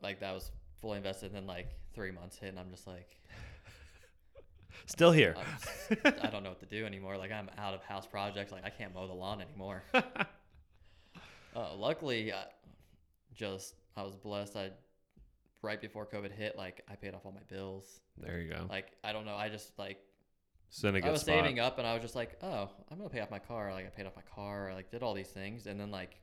[0.02, 1.28] Like that was fully invested.
[1.28, 3.18] And then like three months hit, and I'm just like,
[4.86, 5.36] Still here.
[5.38, 7.18] I'm s- I don't know what to do anymore.
[7.18, 8.52] Like I'm out of house projects.
[8.52, 9.84] Like I can't mow the lawn anymore.
[9.94, 12.46] uh, luckily, I
[13.34, 14.56] just I was blessed.
[14.56, 14.72] I
[15.62, 18.00] right before COVID hit, like I paid off all my bills.
[18.18, 18.66] there you go.
[18.70, 19.36] Like I don't know.
[19.36, 19.98] I just like
[20.74, 21.36] So a good I was spot.
[21.36, 23.74] saving up and I was just like, oh, I'm gonna pay off my car.
[23.74, 24.72] Like I paid off my car.
[24.72, 26.16] I like did all these things, and then like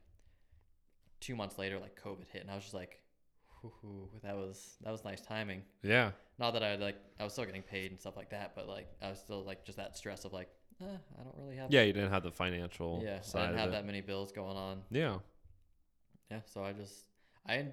[1.19, 2.99] two months later, like COVID hit, and I was just like,
[3.61, 5.61] whoo, that was that was nice timing.
[5.83, 6.11] Yeah.
[6.39, 8.87] Not that I like I was still getting paid and stuff like that, but like
[9.03, 10.49] I was still like just that stress of like,
[10.81, 11.71] eh, I don't really have.
[11.71, 13.19] Yeah, you didn't have the financial yeah.
[13.35, 13.73] I didn't have it.
[13.73, 14.81] that many bills going on.
[14.89, 15.17] Yeah.
[16.31, 17.05] Yeah, so I just
[17.47, 17.67] I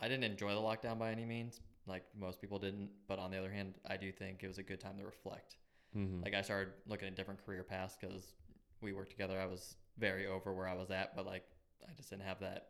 [0.00, 2.90] I didn't enjoy the lockdown by any means, like most people didn't.
[3.06, 5.57] But on the other hand, I do think it was a good time to reflect.
[5.96, 6.22] Mm-hmm.
[6.24, 8.34] Like I started looking at different career paths because
[8.80, 9.38] we worked together.
[9.40, 11.44] I was very over where I was at, but like
[11.88, 12.68] I just didn't have that.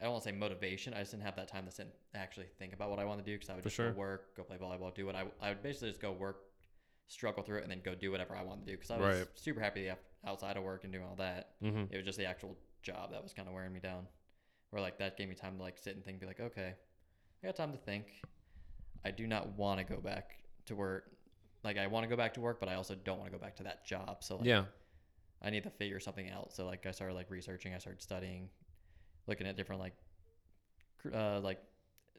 [0.00, 0.92] I don't want to say motivation.
[0.92, 1.82] I just didn't have that time to sit
[2.12, 3.92] and actually think about what I want to do because I would For just sure.
[3.92, 5.24] go work, go play volleyball, do what I.
[5.40, 6.38] I would basically just go work,
[7.06, 9.18] struggle through it, and then go do whatever I wanted to do because I was
[9.18, 9.26] Right.
[9.36, 9.90] super happy
[10.26, 11.50] outside of work and doing all that.
[11.62, 11.84] mm-hmm.
[11.92, 14.06] It was just the actual job that was kind of wearing me down.
[14.70, 16.74] Where like that gave me time to like sit and think, be like, okay,
[17.42, 18.06] I got time to think.
[19.04, 20.30] I do not want to go back
[20.66, 21.04] to where
[21.64, 23.42] like I want to go back to work, but I also don't want to go
[23.42, 24.18] back to that job.
[24.20, 24.64] So like, yeah.
[25.42, 26.52] I need to figure something out.
[26.52, 28.48] So like I started like researching, I started studying,
[29.26, 29.94] looking at different like
[31.12, 31.58] uh, like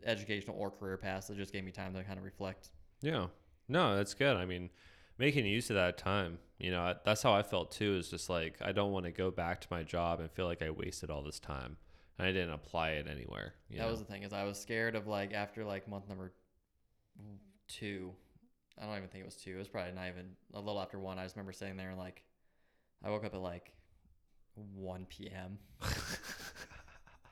[0.04, 1.30] educational or career paths.
[1.30, 2.70] It just gave me time to kind of reflect.
[3.02, 3.28] Yeah.
[3.68, 4.36] No, that's good.
[4.36, 4.70] I mean,
[5.18, 7.96] making use of that time, you know, that's how I felt too.
[7.96, 10.62] Is just like I don't want to go back to my job and feel like
[10.62, 11.78] I wasted all this time
[12.18, 13.54] and I didn't apply it anywhere.
[13.72, 13.89] That know?
[13.89, 16.34] was the thing is I was scared of like after like month number
[17.68, 18.12] two,
[18.82, 19.51] I don't even think it was two.
[19.55, 21.17] It was probably not even a little after one.
[21.17, 22.23] I just remember sitting there and like
[23.03, 23.71] I woke up at like
[24.76, 25.57] 1 p.m.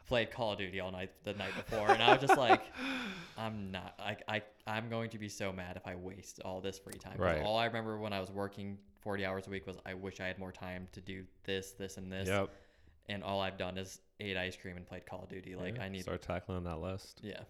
[0.08, 2.62] played Call of Duty all night the night before, and I was just like,
[3.38, 3.96] I'm not.
[4.00, 7.14] I I I'm going to be so mad if I waste all this free time.
[7.14, 7.42] 'Cause Right.
[7.42, 10.28] All I remember when I was working 40 hours a week was I wish I
[10.28, 12.28] had more time to do this, this, and this.
[12.28, 12.50] Yep.
[13.08, 15.56] And all I've done is ate ice cream and played Call of Duty.
[15.56, 15.98] Like Yeah, I need.
[16.00, 17.20] To start tackling that list.
[17.24, 17.42] Yeah.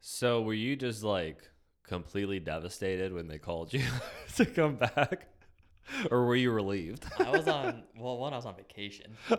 [0.00, 1.48] So were you just like
[1.88, 3.82] completely devastated when they called you
[4.36, 5.26] to come back,
[6.10, 7.04] or were you relieved?
[7.18, 7.82] I was on.
[7.98, 9.16] Well, one I was on vacation.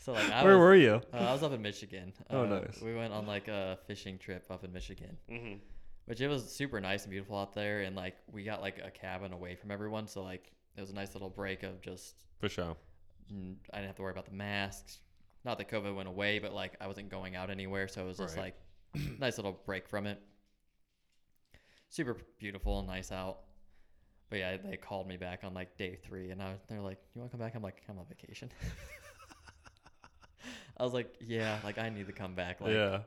[0.00, 1.02] So like I Where was, were you?
[1.12, 2.12] uh, I was up in Michigan.
[2.30, 2.80] Oh, Uh, nice.
[2.80, 5.18] We went on like a fishing trip up in Michigan.
[5.30, 5.58] Mm-hmm.
[6.06, 8.90] which it was super nice and beautiful out there and like we got like a
[8.90, 12.48] cabin away from everyone so like it was a nice little break of just For
[12.48, 12.74] sure.
[13.30, 13.34] i
[13.76, 15.00] didn't have to worry about the masks
[15.44, 18.16] not that covid went away but like i wasn't going out anywhere so it was
[18.16, 18.54] just Right.
[18.94, 20.22] like nice little break from it
[21.88, 23.40] super beautiful and nice out
[24.30, 27.20] but yeah they called me back on like day three and I, they're like you
[27.20, 28.50] want to come back i'm like i'm on vacation
[30.76, 33.00] i was like yeah like i need to come back like yeah.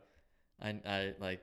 [0.62, 1.42] I, I like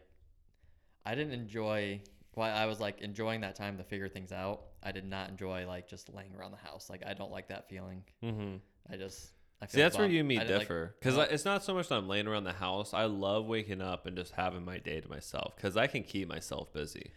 [1.05, 2.01] I didn't enjoy
[2.35, 4.63] while I was like enjoying that time to figure things out.
[4.83, 6.89] I did not enjoy like just laying around the house.
[6.89, 8.05] Like I don't like that feeling.
[8.23, 8.57] Mm-hmm.
[8.93, 9.31] I just
[9.61, 10.95] I See, that's where you and me like- differ.
[10.99, 12.95] Because uh, it's not so much that I'm laying around the house.
[12.95, 16.29] I love waking up and just having my day to myself because I can keep
[16.29, 17.13] myself busy.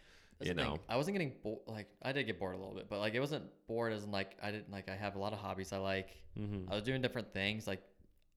[0.46, 0.78] That's you know.
[0.90, 1.60] I wasn't getting bored.
[1.68, 4.12] Like I did get bored a little bit, but like it wasn't bored as in
[4.12, 6.10] like I didn't like I have a lot of hobbies I like.
[6.38, 6.72] Mm-hmm.
[6.72, 7.68] I was doing different things.
[7.68, 7.82] Like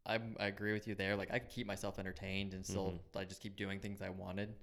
[0.07, 1.17] I I agree with you there.
[1.17, 3.19] Like I could keep myself entertained and still Mm-hmm.
[3.19, 4.55] I just keep doing things I wanted.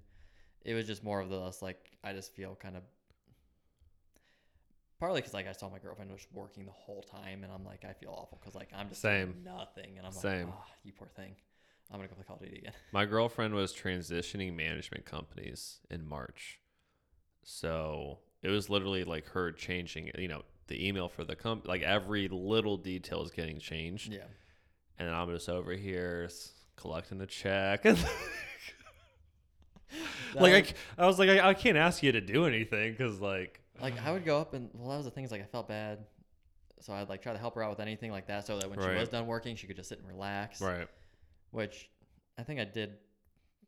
[0.63, 2.83] It was just more of the less like I just feel kind of
[4.99, 7.83] partly because like I saw my girlfriend was working the whole time and I'm like
[7.85, 9.43] I feel awful because like I'm just doing Same.
[9.43, 10.45] nothing and I'm Same.
[10.45, 11.35] like oh, you poor thing.
[11.91, 12.73] I'm gonna go play Call of Duty again.
[12.93, 16.60] My girlfriend was transitioning management companies in March.
[17.43, 21.81] So it was literally like her changing, you know, the email for the company, like
[21.81, 24.11] every little detail is getting changed.
[24.13, 24.23] Yeah.
[24.99, 26.29] And I'm just over here
[26.75, 27.85] collecting the check.
[30.33, 32.93] Like, I, was- c- I was like, I, I can't ask you to do anything
[32.93, 35.41] because, like, like I would go up and well that was the thing is like
[35.41, 35.99] I felt bad.
[36.79, 38.79] So I'd like try to help her out with anything like that so that when
[38.79, 40.61] she was done working she could just sit and relax.
[40.61, 40.87] right.
[41.51, 41.89] which
[42.37, 42.93] I think I did.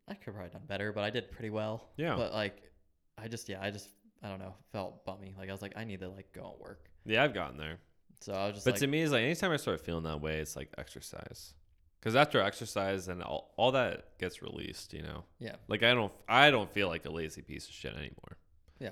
[0.07, 1.89] I could have probably done better, but I did pretty well.
[1.97, 2.15] Yeah.
[2.15, 2.71] But like,
[3.18, 3.89] I just yeah, I just
[4.22, 5.36] I don't know, felt bummy.
[5.38, 6.89] Like I was like, I need to like go and work.
[7.05, 7.78] Yeah, I've gotten there.
[8.22, 10.22] So I was just But like, to me, it's like anytime I start feeling that
[10.22, 11.53] way, it's like exercise.
[11.99, 15.24] Because after exercise, and all, all that gets released, you know.
[15.39, 18.38] yeah, Like I don't, I don't feel like a lazy piece of shit anymore.
[18.80, 18.89] Yeah.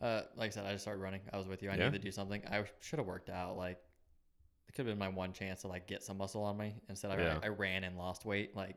[0.00, 1.20] Uh, like I said, I just started running.
[1.32, 1.70] I was with you.
[1.70, 1.84] I Yeah.
[1.84, 2.42] needed to do something.
[2.50, 3.56] I should have worked out.
[3.56, 3.78] Like
[4.68, 6.74] it could have been my one chance to like get some muscle on me.
[6.88, 7.38] Instead, I, Yeah.
[7.42, 8.56] I ran and lost weight.
[8.56, 8.74] Like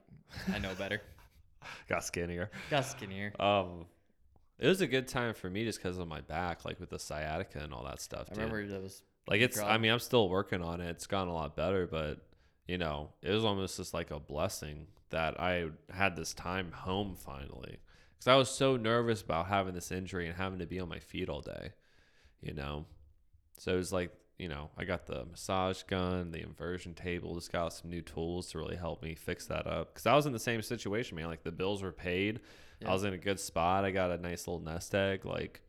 [0.53, 1.01] I know better.
[1.89, 2.51] Got skinnier.
[2.69, 3.33] Got skinnier.
[3.39, 3.85] Um,
[4.59, 6.99] it was a good time for me just because of my back, like with the
[6.99, 8.27] sciatica and all that stuff.
[8.31, 8.43] I dude.
[8.43, 10.89] remember that was Like it's, I mean, I'm still working on it.
[10.89, 12.25] It's gotten a lot better, but
[12.67, 17.15] you know, it was almost just like a blessing that I had this time home
[17.15, 17.77] finally.
[18.13, 20.99] Because I was so nervous about having this injury and having to be on my
[20.99, 21.73] feet all day,
[22.41, 22.85] you know.
[23.57, 27.51] So it was like, you know, I got the massage gun, the inversion table, just
[27.51, 29.93] got some new tools to really help me fix that up.
[29.93, 31.27] Because I was in the same situation, man.
[31.27, 32.39] Like the bills were paid.
[32.79, 32.89] Yeah.
[32.89, 33.85] I was in a good spot.
[33.85, 35.25] I got a nice little nest egg.
[35.25, 35.61] Like,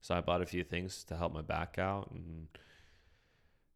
[0.00, 2.10] so I bought a few things to help my back out.
[2.10, 2.48] And,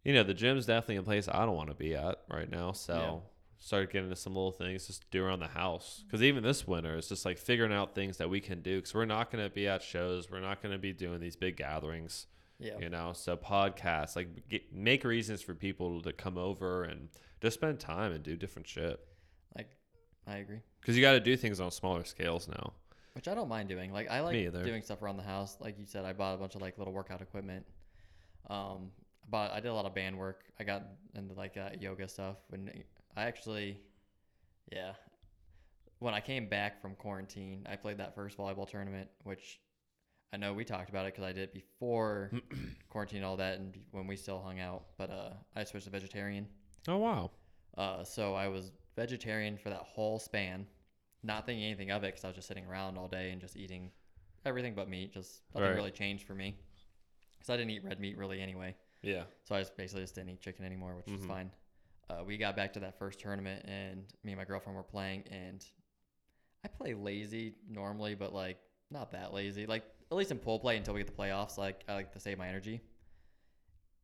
[0.04, 2.72] you know, the gym's definitely a place I don't want to be at right now.
[2.72, 3.28] So Yeah.
[3.58, 6.04] started getting into some little things just do around the house.
[6.06, 8.76] Because even this winter, it's just like figuring out things that we can do.
[8.76, 10.30] Because we're not going to be at shows.
[10.30, 12.26] We're not going to be doing these big gatherings
[12.58, 12.78] yeah.
[12.80, 17.08] you know so podcasts like get, make reasons for people to come over and
[17.40, 19.00] just spend time and do different shit
[20.28, 20.60] I agree.
[20.80, 22.72] because you got to do things on smaller scales now
[23.14, 23.92] Which I don't mind doing.
[23.92, 24.32] Like I like
[24.64, 25.56] doing stuff around the house.
[25.60, 27.64] Like you said, I bought a bunch of like little workout equipment.
[28.48, 28.90] Um,
[29.24, 30.44] I bought I did a lot of band work.
[30.60, 32.36] I got into like uh, yoga stuff.
[32.48, 32.70] When
[33.16, 33.80] I actually,
[34.70, 34.92] yeah,
[35.98, 39.60] when I came back from quarantine, I played that first volleyball tournament, which
[40.32, 42.30] I know we talked about it because I did it before
[42.90, 44.84] quarantine, and all that, and when we still hung out.
[44.96, 46.46] But uh, I switched to vegetarian.
[46.86, 47.30] oh wow
[47.76, 50.66] Uh, so I was vegetarian for that whole span,
[51.22, 53.56] not thinking anything of it because I was just sitting around all day and just
[53.56, 53.90] eating
[54.44, 55.12] everything but meat.
[55.12, 55.76] Just nothing Right.
[55.76, 56.56] really changed for me.
[57.40, 58.74] Cause I didn't eat red meat really anyway.
[59.02, 59.24] Yeah.
[59.44, 61.28] So I just basically just didn't eat chicken anymore, which is Mhm.
[61.28, 61.52] fine.
[62.10, 65.22] Uh, we got back to that first tournament, and me and my girlfriend were playing,
[65.28, 65.64] and
[66.64, 68.58] I play lazy normally, but like
[68.90, 69.66] not that lazy.
[69.66, 71.56] Like at least in pool play until we get the playoffs.
[71.58, 72.80] Like I like to save my energy.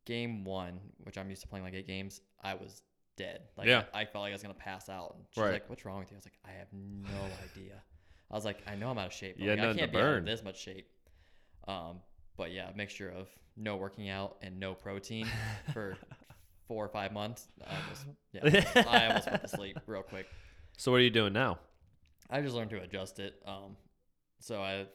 [0.05, 2.83] Game one, which I'm used to playing like eight games, I was
[3.17, 3.41] dead.
[3.57, 3.83] Like Yeah.
[3.93, 5.15] I, I felt like I was gonna pass out.
[5.15, 5.53] And she's Right.
[5.53, 7.81] like, "What's wrong with you?" I was like, "I have no idea."
[8.31, 9.35] I was like, "I know I'm out of shape.
[9.39, 10.87] But had like, I can't be out of this much shape."
[11.67, 12.01] Um,
[12.37, 15.27] but yeah, a mixture of no working out and no protein
[15.73, 15.97] for
[16.67, 17.47] four or five months.
[17.65, 20.27] I almost, yeah, I almost went to sleep real quick.
[20.77, 21.59] So what are you doing now?
[22.29, 23.35] I just learned to adjust it.
[23.45, 23.77] Um,
[24.41, 24.85] so I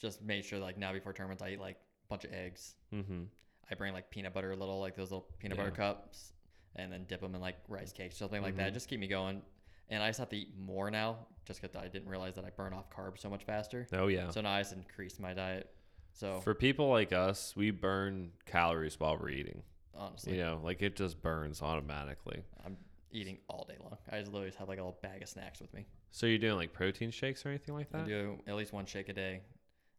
[0.00, 2.74] just made sure like now before tournaments I eat like a bunch of eggs.
[2.94, 3.24] Mm-hmm.
[3.70, 6.32] I bring like peanut butter, a little like those little peanut butter cups,
[6.78, 8.70] and then dip them in like rice cakes, or something like that.
[8.70, 8.74] Mhm.
[8.74, 9.42] Just keep me going.
[9.90, 12.50] And I just have to eat more now, just because I didn't realize that I
[12.50, 13.86] burn off carbs so much faster.
[13.92, 14.30] Oh yeah.
[14.30, 15.74] So now I just increased my diet.
[16.12, 19.62] So For people like us, we burn calories while we're eating.
[19.94, 22.42] honestly, You know, like it just burns automatically.
[22.64, 22.76] I'm
[23.10, 23.96] eating all day long.
[24.10, 25.86] I just literally just have like a little bag of snacks with me.
[26.10, 28.02] So you're doing like protein shakes or anything like that?
[28.02, 29.40] I do at least one shake a day.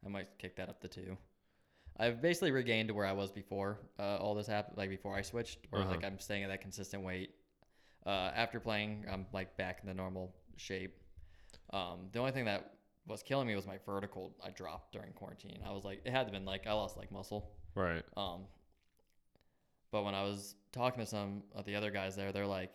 [0.05, 1.17] I might kick that up to two.
[1.99, 5.21] I've basically regained to where I was before uh, all this happened, like before I
[5.21, 5.91] switched, where Uh-huh.
[5.91, 7.35] like I'm staying at that consistent weight.
[8.05, 10.95] Uh, after playing, I'm like back in the normal shape.
[11.71, 12.73] Um, the only thing that
[13.05, 14.33] was killing me was my vertical.
[14.43, 15.59] I dropped during quarantine.
[15.65, 17.51] I was like, it had to been like I lost like muscle.
[17.75, 18.03] Right.
[18.15, 18.45] Um,
[19.91, 22.71] but when I was talking to some of the other guys there, they're like,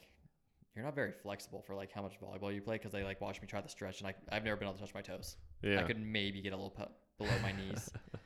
[0.75, 3.41] "You're not very flexible for like how much volleyball you play," because they like watched
[3.41, 5.37] me try the stretch, and I I've never been able to touch my toes.
[5.63, 5.81] Yeah.
[5.81, 7.91] I could maybe get a little pu- below my knees.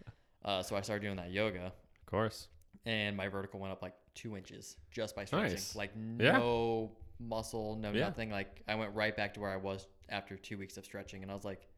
[0.48, 2.48] Uh, so I started doing that yoga, Of course.
[2.86, 5.50] and my vertical went up like two inches just by stretching.
[5.50, 5.76] Nice.
[5.76, 6.38] Like Yeah.
[6.38, 6.90] no
[7.20, 8.00] muscle, no Yeah.
[8.06, 8.30] nothing.
[8.30, 11.30] Like I went right back to where I was after two weeks of stretching, and
[11.30, 11.68] I was like,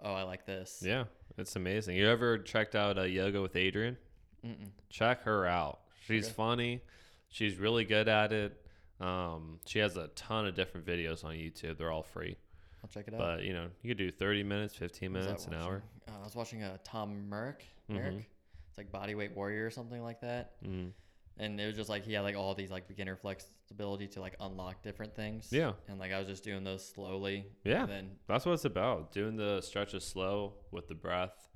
[0.00, 1.04] "Oh, I like this." Yeah.
[1.38, 1.96] It's amazing.
[1.96, 3.96] You ever checked out uh, yoga with Adriene?
[4.44, 4.70] Mm-mm.
[4.90, 5.82] Check her out.
[6.04, 6.34] She's Okay.
[6.34, 6.82] funny.
[7.28, 8.66] She's really good at it.
[9.00, 11.78] Um, she has a ton of different videos on YouTube.
[11.78, 12.36] They're all free.
[12.82, 13.18] I'll check it out.
[13.18, 15.82] But you know, you could do 30 minutes, 15 What was I minutes, an hour.
[16.12, 17.64] Uh, I was watching a Tom Merrick.
[17.88, 18.14] Merrick.
[18.14, 18.26] Mhm.
[18.68, 20.62] It's like Bodyweight Warrior or something like that.
[20.62, 20.92] Mm.
[21.38, 24.34] And it was just like he had like all these like beginner flexibility to like
[24.40, 25.48] unlock different things.
[25.50, 25.72] Yeah.
[25.88, 27.46] And like I was just doing those slowly.
[27.64, 27.86] Yeah.
[27.86, 29.12] Then That's what it's about.
[29.12, 31.48] Doing the stretches slow with the breath.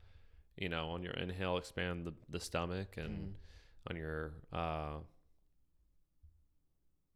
[0.56, 3.32] You know, on your inhale, expand the, the stomach, and mm,
[3.90, 5.00] on your uh,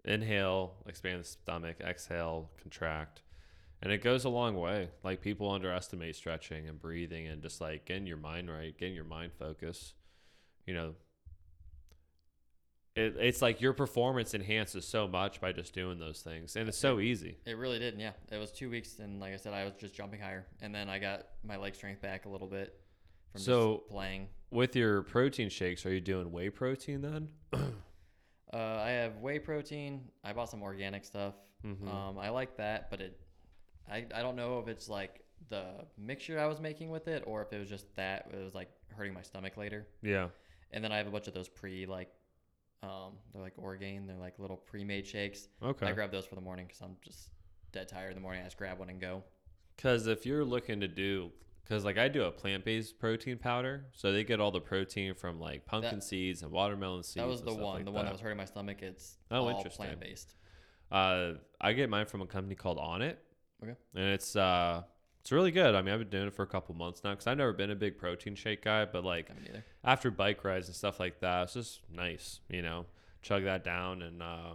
[0.04, 3.22] inhale, expand the stomach, exhale, contract.
[3.82, 4.90] And it goes a long way.
[5.02, 9.04] Like people underestimate stretching and breathing and just like getting your mind right, getting your
[9.04, 9.94] mind focus.
[10.66, 10.94] You know,
[12.96, 16.56] it, it's like your performance enhances so much by just doing those things.
[16.56, 17.38] And it's so easy.
[17.46, 17.98] it really did.
[17.98, 18.12] Yeah.
[18.30, 20.88] It was two weeks, and like I said, I was just jumping higher, and then
[20.88, 22.78] I got my leg strength back a little bit
[23.32, 24.28] from So- just playing.
[24.52, 27.28] With your protein shakes, are you doing whey protein then?
[27.52, 30.08] Uh, I have whey protein.
[30.24, 31.34] I bought some organic stuff.
[31.64, 31.88] Mhm.
[31.88, 33.16] Um, I like that, but it,
[33.90, 35.64] I, I don't know if it's like the
[35.98, 38.70] mixture I was making with it, or if it was just that it was like
[38.96, 39.86] hurting my stomach later.
[40.02, 40.28] yeah.
[40.72, 42.08] And then I have a bunch of those pre like,
[42.84, 44.06] um, they're like Orgain.
[44.06, 45.48] They're like little pre-made shakes.
[45.60, 45.86] Okay.
[45.86, 47.30] I grab those for the morning because I'm just
[47.72, 48.42] dead tired in the morning.
[48.42, 49.24] I just grab one and go.
[49.76, 51.32] Because if you're looking to do,
[51.64, 55.14] because like I do a plant based protein powder, so they get all the protein
[55.14, 57.14] from like pumpkin That- seeds and watermelon seeds.
[57.16, 57.76] that was the one.
[57.76, 58.80] like the one that was hurting my stomach.
[58.82, 59.86] It's Oh, all interesting.
[59.86, 60.34] plant based.
[60.92, 63.16] Uh, I get mine from a company called Onnit.
[63.62, 63.74] Okay.
[63.94, 64.82] And it's uh,
[65.20, 65.74] it's really good.
[65.74, 67.70] I mean, I've been doing it for a couple months now because I've never been
[67.70, 69.64] a big protein shake guy, but like I mean, either.
[69.84, 72.86] after bike rides and stuff like that, it's just nice, you know,
[73.22, 74.54] chug that down and uh,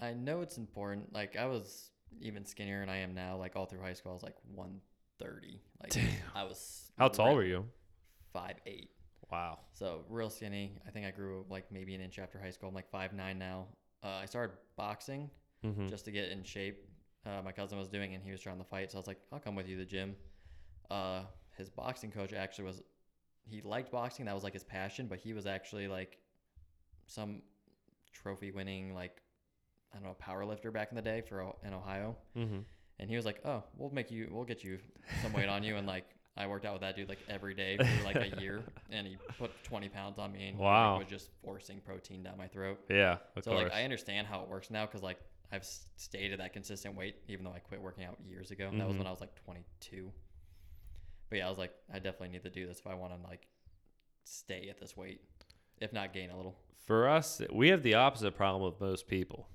[0.00, 1.12] I know it's important.
[1.12, 1.90] Like I was
[2.20, 3.36] even skinnier than I am now.
[3.36, 5.60] Like all through high school, I was like 130.
[5.80, 6.04] Like Damn.
[6.34, 6.90] I was.
[6.98, 7.64] how tall were you?
[8.32, 8.90] Five eight.
[9.30, 9.60] Wow.
[9.74, 10.76] So real skinny.
[10.86, 12.68] I think I grew like maybe an inch after high school.
[12.68, 13.66] I'm like five nine now.
[14.02, 15.30] Uh, I started boxing
[15.64, 15.86] Mm-hmm.
[15.86, 16.84] just to get in shape.
[17.24, 18.90] Uh, my cousin was doing, and he was trying to fight.
[18.90, 20.16] So I was like, I'll come with you to the gym.
[20.90, 21.22] Uh,
[21.56, 22.82] his boxing coach actually was.
[23.44, 24.26] He liked boxing.
[24.26, 25.06] That was like his passion.
[25.06, 26.18] But he was actually like
[27.06, 27.42] some
[28.12, 29.20] trophy winning like
[29.92, 32.16] I don't know power lifter back in the day for in Ohio.
[32.36, 32.60] mm-hmm.
[32.98, 34.78] And he was like, "Oh, we'll make you, we'll get you
[35.22, 36.06] some weight on you." And like,
[36.36, 39.16] I worked out with that dude like every day for like a year, and he
[39.38, 42.80] put 20 pounds on me, and he, like, was just forcing protein down my throat.
[42.88, 43.18] Yeah.
[43.42, 43.64] So course.
[43.64, 45.18] like, I understand how it works now because like
[45.52, 45.66] I've
[45.96, 48.70] stayed at that consistent weight, even though I quit working out years ago.
[48.72, 49.08] That was when mm-hmm.
[49.08, 50.10] I was like 22.
[51.28, 53.28] But yeah, I was like, I definitely need to do this if I want to
[53.28, 53.46] like
[54.24, 55.20] stay at this weight,
[55.80, 56.56] if not gain a little.
[56.86, 59.48] For us, we have the opposite problem with most people.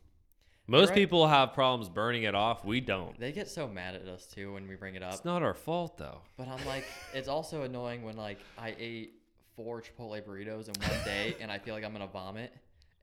[0.69, 0.95] Most right.
[0.95, 2.65] people have problems burning it off.
[2.65, 3.17] We don't.
[3.19, 5.13] They get so mad at us too when we bring it up.
[5.13, 6.21] It's not our fault though.
[6.37, 9.13] But I'm like, it's also annoying when like I ate
[9.55, 12.53] four Chipotle burritos in one day and I feel like I'm gonna vomit,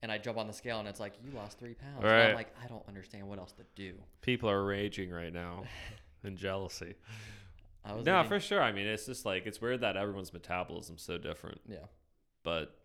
[0.02, 1.96] and I jump on the scale and it's like you lost three pounds.
[1.96, 2.28] And Right.
[2.28, 3.94] I'm like, I don't understand what else to do.
[4.20, 5.64] People are raging right now
[6.24, 6.94] in jealousy.
[7.86, 8.62] No, eating- for sure.
[8.62, 11.60] I mean, it's just like it's weird that everyone's metabolism's so different.
[11.66, 11.78] yeah.
[12.42, 12.76] But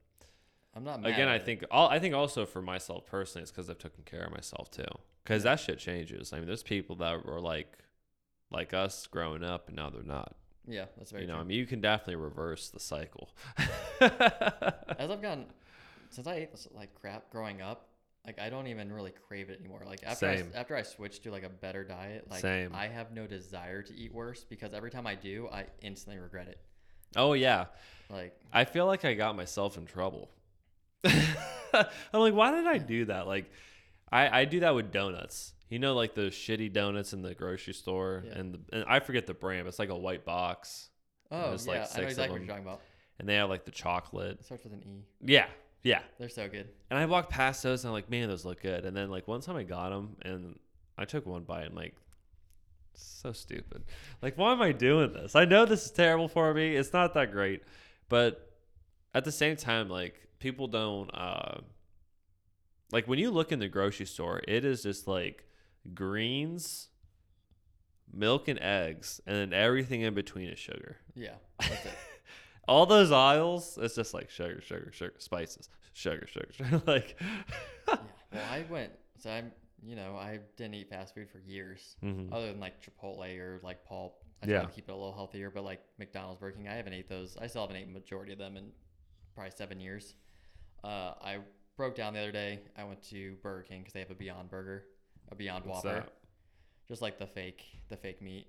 [0.75, 3.69] I'm not mad again, I think all I think also for myself personally, it's because
[3.69, 4.85] I've taken care of myself too.
[5.23, 6.33] Because that shit changes.
[6.33, 7.77] I mean, there's people that were like,
[8.51, 10.35] like us growing up, and now they're not.
[10.67, 11.41] yeah, that's very you know, true.
[11.41, 13.29] I mean, you can definitely reverse the cycle.
[13.99, 15.45] As I've gotten,
[16.09, 17.87] since I ate like crap growing up,
[18.25, 19.81] like I don't even really crave it anymore.
[19.85, 20.51] Like after I, Same.
[20.55, 22.71] after I switched to like a better diet, like Same.
[22.73, 26.47] I have no desire to eat worse because every time I do, I instantly regret
[26.47, 26.59] it.
[27.15, 27.65] oh yeah,
[28.09, 30.29] Like I feel like I got myself in trouble.
[31.73, 31.85] I'm
[32.19, 33.27] like, why did I do that?
[33.27, 33.49] Like,
[34.11, 35.53] I I do that with donuts.
[35.69, 38.39] You know, like the shitty donuts in the grocery store, Yeah.
[38.39, 39.65] and, the, and I forget the brand.
[39.65, 40.89] But it's like a white box,
[41.31, 42.45] oh there's, yeah, like, I know six of exactly what them.
[42.47, 42.81] you're talking about.
[43.19, 44.39] and they have like the chocolate.
[44.39, 45.03] It starts with an E.
[45.21, 45.45] Yeah,
[45.83, 45.99] yeah.
[46.17, 46.69] They're so good.
[46.89, 48.83] And I walked past those, and I'm like, man, those look good.
[48.85, 50.57] And then like one time I got them, and
[50.97, 51.93] I took one bite, and like,
[52.95, 53.83] so stupid.
[54.23, 55.35] Like, why am I doing this?
[55.35, 56.75] I know this is terrible for me.
[56.75, 57.61] It's not that great,
[58.09, 58.51] but
[59.13, 61.09] at the same time, like people don't.
[61.13, 61.61] uh
[62.91, 65.45] Like when you look in the grocery store, it is just like
[65.93, 66.89] greens,
[68.11, 70.97] milk, and eggs, and then everything in between is sugar.
[71.15, 71.91] Yeah, that's it.
[72.67, 76.81] All those aisles, it's just like sugar, sugar, sugar, spices, sugar, sugar, sugar.
[76.87, 77.15] like,
[77.87, 77.97] yeah.
[78.31, 78.91] Well, I went.
[79.17, 79.51] So I'm.
[79.81, 82.33] You know, I didn't eat fast food for years, Mhm.
[82.33, 84.21] other than like Chipotle or like Pulp.
[84.43, 84.61] I Yeah.
[84.63, 87.37] to keep it a little healthier, but like McDonald's, Burger King, I haven't ate those.
[87.37, 88.73] I still haven't eaten majority of them in
[89.35, 90.15] probably seven years.
[90.83, 91.37] Uh, I
[91.77, 92.59] broke down the other day.
[92.77, 94.83] I went to Burger King because they have a Beyond Burger,
[95.31, 96.13] a Beyond What's Whopper, that?
[96.87, 98.47] just like the fake, the fake meat.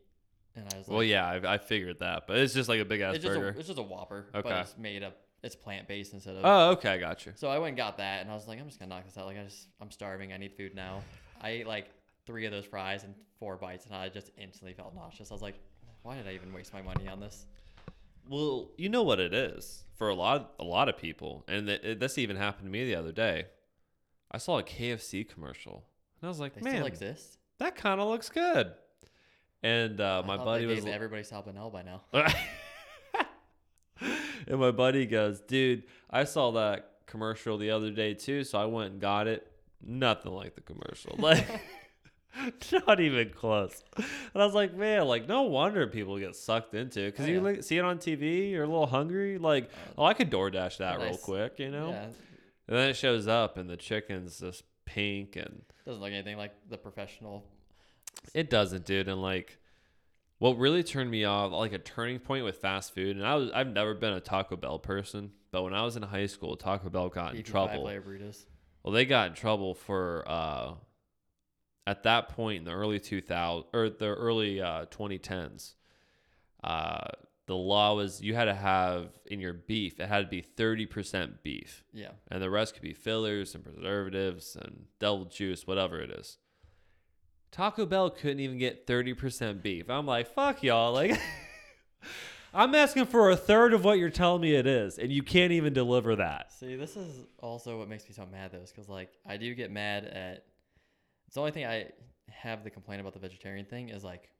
[0.56, 2.84] And I was like, well, yeah, I, I figured that, but it's just like a
[2.84, 3.58] big ass it's just a, burger.
[3.58, 4.48] it's just a Whopper, Okay.
[4.48, 5.16] but it's made up.
[5.42, 6.44] It's plant based instead of.
[6.44, 7.32] oh, okay, I got you.
[7.34, 9.16] So I went and got that, and I was like, I'm just gonna knock this
[9.16, 9.24] out.
[9.26, 10.32] Like I just, I'm starving.
[10.32, 11.02] I need food now.
[11.40, 11.86] I ate like
[12.26, 15.30] three of those fries and four bites, and I just instantly felt nauseous.
[15.30, 15.54] I was like,
[16.02, 17.46] why did I even waste my money on this?
[18.30, 21.98] Well, you know what it is for a lot, a lot of people, and th-
[21.98, 23.46] this even happened to me the other day.
[24.30, 25.84] I saw a KFC commercial,
[26.20, 27.38] and I was like, They man, still exist.
[27.58, 28.70] that kind of looks good.
[29.64, 32.02] And uh, my buddy was gave everybody salmonella by now.
[34.46, 38.66] and my buddy goes, dude, I saw that commercial the other day too, so I
[38.66, 39.44] went and got it.
[39.82, 41.16] Nothing like the commercial.
[41.18, 41.46] Like
[42.86, 43.82] not even close.
[43.96, 44.06] And
[44.42, 47.16] I was like, man, like no wonder people get sucked into it.
[47.16, 47.40] Cause Oh, you yeah.
[47.42, 49.38] like, see it on TV, you're a little hungry.
[49.38, 51.90] Like, oh, I could DoorDash that real quick, you know?
[51.90, 56.36] Yeah, And then it shows up and the chicken's just pink and doesn't look anything
[56.36, 57.44] like the professional.
[58.34, 59.08] It doesn't, dude.
[59.08, 59.58] And like,
[60.38, 63.50] what really turned me off, like a turning point with fast food, and I was
[63.50, 66.88] I've never been a Taco Bell person, but when I was in high school, Taco
[66.90, 67.84] Bell got in trouble.
[68.82, 70.72] Well, they got in trouble for uh,
[71.90, 75.74] at that point in the early 2000 or the early uh, 2010s.
[76.62, 77.08] Uh,
[77.46, 81.42] the law was you had to have in your beef, it had to be 30%
[81.42, 86.12] beef Yeah, and the rest could be fillers and preservatives and devil juice, whatever it
[86.12, 86.38] is.
[87.50, 89.90] Taco Bell couldn't even get 30% beef.
[89.90, 90.92] I'm like, fuck y'all.
[90.92, 91.18] Like,
[92.54, 95.50] I'm asking for a third of what you're telling me it is, and you can't
[95.50, 96.52] even deliver that.
[96.52, 99.52] See, this is also what makes me so mad, though, is because like I do
[99.56, 100.44] get mad at.
[101.30, 101.86] It's the only thing I
[102.28, 104.30] have the complaint about the vegetarian thing is like,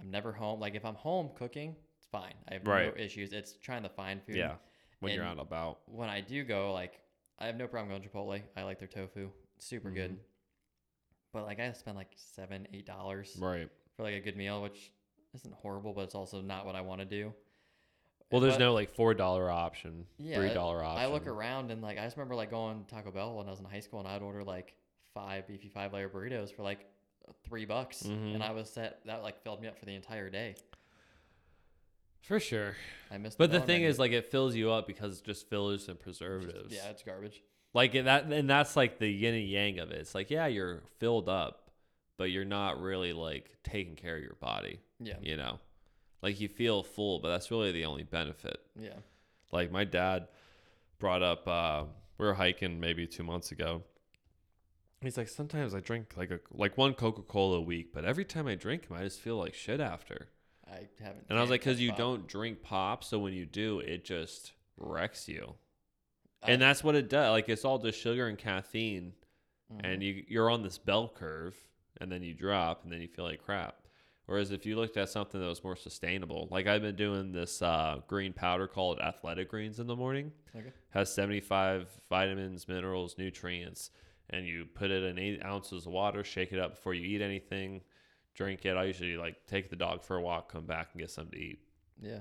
[0.00, 0.58] I'm never home.
[0.58, 2.32] Like if I'm home cooking, it's fine.
[2.48, 2.96] I have Right.
[2.96, 3.34] no issues.
[3.34, 4.36] It's trying to find food.
[4.36, 4.56] Yeah,
[5.00, 5.80] when you're out And- and about.
[5.84, 7.02] When I do go, like
[7.38, 8.42] I have no problem going to Chipotle.
[8.56, 9.30] I like their tofu.
[9.56, 10.12] It's super good.
[10.12, 10.20] Mhm.
[11.34, 13.68] But like I spend like seven, eight dollars Right.
[13.94, 14.90] for like a good meal, which
[15.34, 17.34] isn't horrible, but it's also not what I want to do.
[18.32, 21.02] Well, there's But- no like $4 option, Yeah, $3 option.
[21.02, 23.50] I look around and like I just remember like going to Taco Bell when I
[23.50, 24.74] was in high school and I'd order like
[25.14, 26.86] five beefy five layer burritos for like
[27.44, 28.34] three bucks Mhm.
[28.34, 30.54] and I was set that like filled me up for the entire day.
[32.22, 32.76] For sure.
[33.10, 33.38] I missed.
[33.38, 35.98] But the dollar thing is, like, it fills you up because it's just fillers and
[35.98, 36.72] preservatives.
[36.72, 37.42] yeah, it's garbage.
[37.72, 39.98] Like and that, and that's like the yin and yang of it.
[40.00, 41.70] It's like, yeah, you're filled up,
[42.18, 44.80] but you're not really like taking care of your body.
[44.98, 45.60] Yeah, You know,
[46.20, 48.60] like you feel full, but that's really the only benefit.
[48.78, 48.96] yeah,
[49.52, 50.28] Like my dad
[50.98, 51.84] brought up, uh,
[52.18, 53.82] we were hiking maybe two months ago.
[55.00, 58.24] He's like, sometimes I drink like a like one Coca Cola a week, but every
[58.24, 60.28] time I drink them, I just feel like shit after.
[60.70, 61.24] I haven't.
[61.30, 61.98] And I was like, because you pop.
[61.98, 65.54] don't drink pop, so when you do, it just wrecks you.
[66.42, 67.30] I- and that's what it does.
[67.30, 69.12] Like it's all just sugar and caffeine
[69.84, 71.54] and you you're on this bell curve
[72.00, 73.76] and then you drop and then you feel like crap.
[74.26, 77.62] Whereas if you looked at something that was more sustainable, like I've been doing this
[77.62, 80.72] uh, green powder called Athletic Greens in the morning, Okay.
[80.90, 83.90] has 75 vitamins, minerals, nutrients,
[84.30, 87.22] and you put it in eight ounces of water, shake it up before you eat
[87.22, 87.82] anything,
[88.34, 88.76] drink it.
[88.76, 91.44] I usually like take the dog for a walk, come back and get something to
[91.44, 91.60] eat.
[92.00, 92.20] Yeah.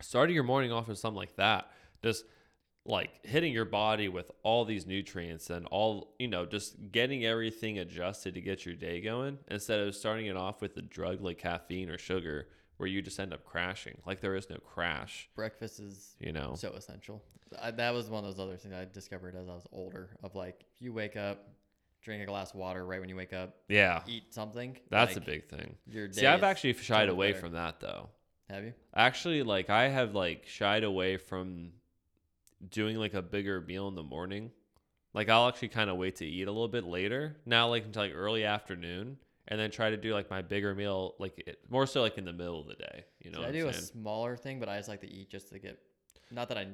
[0.00, 1.70] Starting your morning off with something like that,
[2.02, 2.24] just
[2.88, 7.78] like hitting your body with all these nutrients and all you know just getting everything
[7.78, 11.38] adjusted to get your day going instead of starting it off with a drug like
[11.38, 12.48] caffeine or sugar
[12.78, 16.54] where you just end up crashing like there is no crash Breakfast is you know
[16.56, 17.22] so essential.
[17.62, 20.10] I, that was one of those other things I discovered as I was older.
[20.22, 21.48] Of like, if you wake up,
[22.02, 24.76] drink a glass of water right when you wake up, yeah eat something.
[24.90, 27.40] that's a big thing Your day see i've actually shied away better.
[27.40, 28.08] from that though
[28.50, 28.72] Have you?
[28.94, 31.72] actually like i have like shied away from
[32.70, 34.50] doing like a bigger meal in the morning
[35.14, 38.02] like i'll actually kind of wait to eat a little bit later now like until
[38.02, 39.16] like early afternoon
[39.48, 42.24] and then try to do like my bigger meal like it, more so like in
[42.24, 44.76] the middle of the day you know See, I do a smaller thing, but I
[44.76, 45.78] just like to eat just to get.
[46.30, 46.66] Not that I,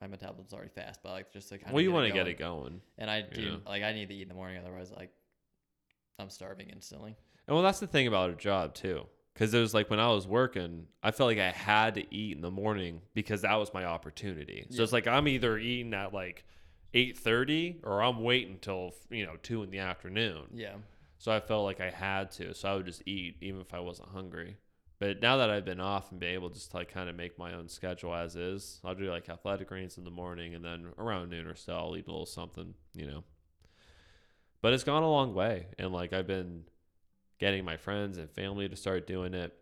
[0.00, 2.26] my metabolism's already fast, but like just to kind of well you want to get
[2.28, 3.56] it going And I do Yeah.
[3.66, 5.10] like I need to eat in the morning, otherwise like
[6.18, 7.16] I'm starving instantly.
[7.48, 10.08] and well that's the thing about a job too because it was like when i
[10.08, 13.72] was working i felt like i had to eat in the morning because that was
[13.72, 14.82] my opportunity so Yeah.
[14.82, 16.44] it's like i'm either eating at like
[16.94, 20.74] 8.30 or i'm waiting until you know 2 in the afternoon Yeah.
[21.20, 22.54] So I felt like I had to.
[22.54, 24.56] So I would just eat even if I wasn't hungry.
[24.98, 27.38] But now that I've been off and been able just to like kind of make
[27.38, 30.86] my own schedule as is, I'll do like athletic greens in the morning and then
[30.96, 33.22] around noon or so I'll eat a little something, you know.
[34.62, 35.66] But it's gone a long way.
[35.78, 36.64] And like I've been
[37.38, 39.54] getting my friends and family to start doing it,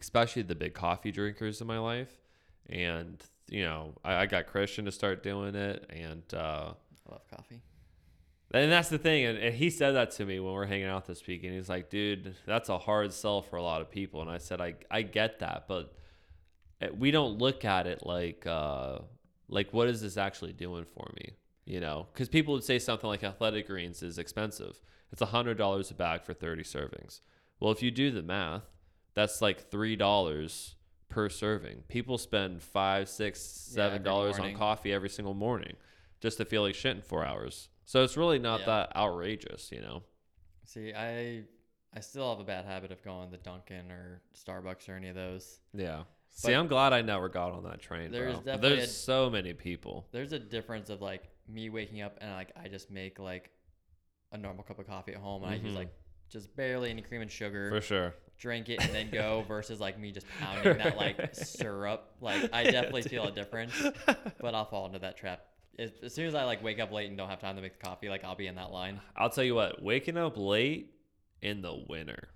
[0.00, 2.22] especially the big coffee drinkers in my life.
[2.70, 5.84] And, you know, I, I got Christian to start doing it.
[5.90, 6.72] And, uh,
[7.06, 7.60] I love coffee.
[8.54, 10.86] And that's the thing, and, and he said that to me when we are hanging
[10.86, 13.90] out this week, and he's like, "Dude, that's a hard sell for a lot of
[13.90, 15.94] people." And I said, "I I get that, but
[16.80, 18.98] eh, we don't look at it like uh
[19.48, 21.34] like what is this actually doing for me?
[21.64, 24.80] You know, because people would say something like athletic greens is expensive.
[25.10, 27.20] It's a hundred dollars a bag for thirty servings.
[27.60, 28.64] Well, if you do the math,
[29.14, 30.74] that's like three dollars
[31.08, 31.84] per serving.
[31.88, 35.76] People spend five, six, Yeah, seven every dollars on coffee every single morning
[36.20, 37.68] just to feel like shit in four hours.
[37.84, 38.66] So it's really not Yeah.
[38.66, 40.02] that outrageous, you know.
[40.64, 41.44] See, I
[41.96, 45.14] I still have a bad habit of going to Dunkin' or Starbucks or any of
[45.14, 45.60] those.
[45.72, 46.04] Yeah.
[46.30, 48.10] See, I'm glad I never got on that train.
[48.10, 48.56] There's bro.
[48.56, 50.08] There's a- so many people.
[50.10, 53.50] There's a difference of like me waking up and like I just make like
[54.32, 55.76] a normal cup of coffee at home and I use mm-hmm.
[55.76, 55.94] like
[56.28, 58.14] just barely any cream and sugar, For sure.
[58.36, 62.16] drink it and then go versus like me just pounding that like syrup.
[62.20, 63.72] Like I definitely feel a difference,
[64.40, 65.46] but I'll fall into that trap.
[65.78, 67.84] As, soon as I like wake up late and don't have time to make the
[67.86, 69.00] coffee, like I'll be in that line.
[69.16, 70.94] I'll tell you what, waking up late
[71.42, 72.28] in the winter.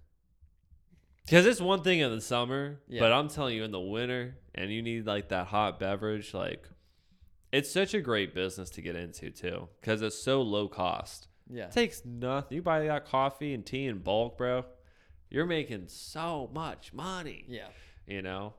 [1.24, 3.00] Because it's one thing in the summer, Yeah.
[3.00, 6.66] but I'm telling you, in the winter, and you need like that hot beverage, like
[7.52, 11.28] it's such a great business to get into too, because it's so low cost.
[11.50, 11.64] Yeah.
[11.66, 12.56] It takes nothing.
[12.56, 14.64] You buy that coffee and tea in bulk, bro.
[15.30, 17.68] You're making so much money, Yeah.
[18.06, 18.54] you know,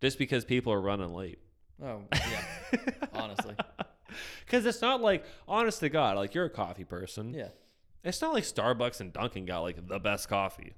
[0.00, 1.40] just because people are running late.
[1.82, 2.44] Oh yeah.
[3.12, 3.56] Honestly.
[4.46, 7.32] Because it's not like, honest to God, like you're a coffee person.
[7.34, 7.48] Yeah.
[8.02, 10.74] It's not like Starbucks and Dunkin' got like the best coffee.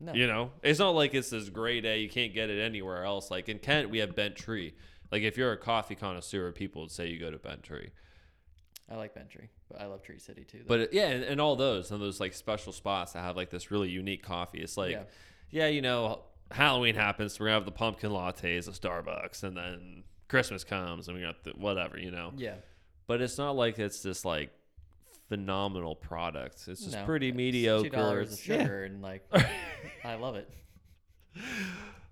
[0.00, 0.14] No.
[0.14, 1.98] You know, it's not like it's this great A.
[2.00, 3.30] You can't get it anywhere else.
[3.30, 4.74] Like in Kent, we have Bent Tree.
[5.12, 7.90] Like if you're a coffee connoisseur, people would say you go to Bent Tree.
[8.90, 10.58] I like Bent Tree, but I love Tree City too.
[10.58, 10.64] though.
[10.66, 13.50] But it, yeah, and, and all those and those like special spots that have like
[13.50, 14.60] this really unique coffee.
[14.60, 15.02] It's like, Yeah.
[15.50, 20.04] yeah, you know, Halloween happens, we're gonna have the pumpkin lattes at Starbucks, and then
[20.28, 22.32] Christmas comes and we got the whatever, you know.
[22.36, 22.54] yeah.
[23.12, 24.50] But it's not like it's this like
[25.28, 26.64] phenomenal product.
[26.66, 27.84] It's just No, pretty it's mediocre.
[27.90, 28.62] Two dollars of It's- yeah.
[28.62, 29.22] sugar and like
[30.04, 30.48] I love it.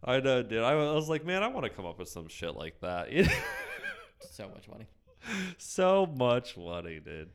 [0.05, 0.63] I know, dude.
[0.63, 3.11] I was like, man, I want to come up with some shit like that.
[3.13, 3.31] You know?
[4.31, 4.87] So much money.
[5.57, 7.31] so much money, dude.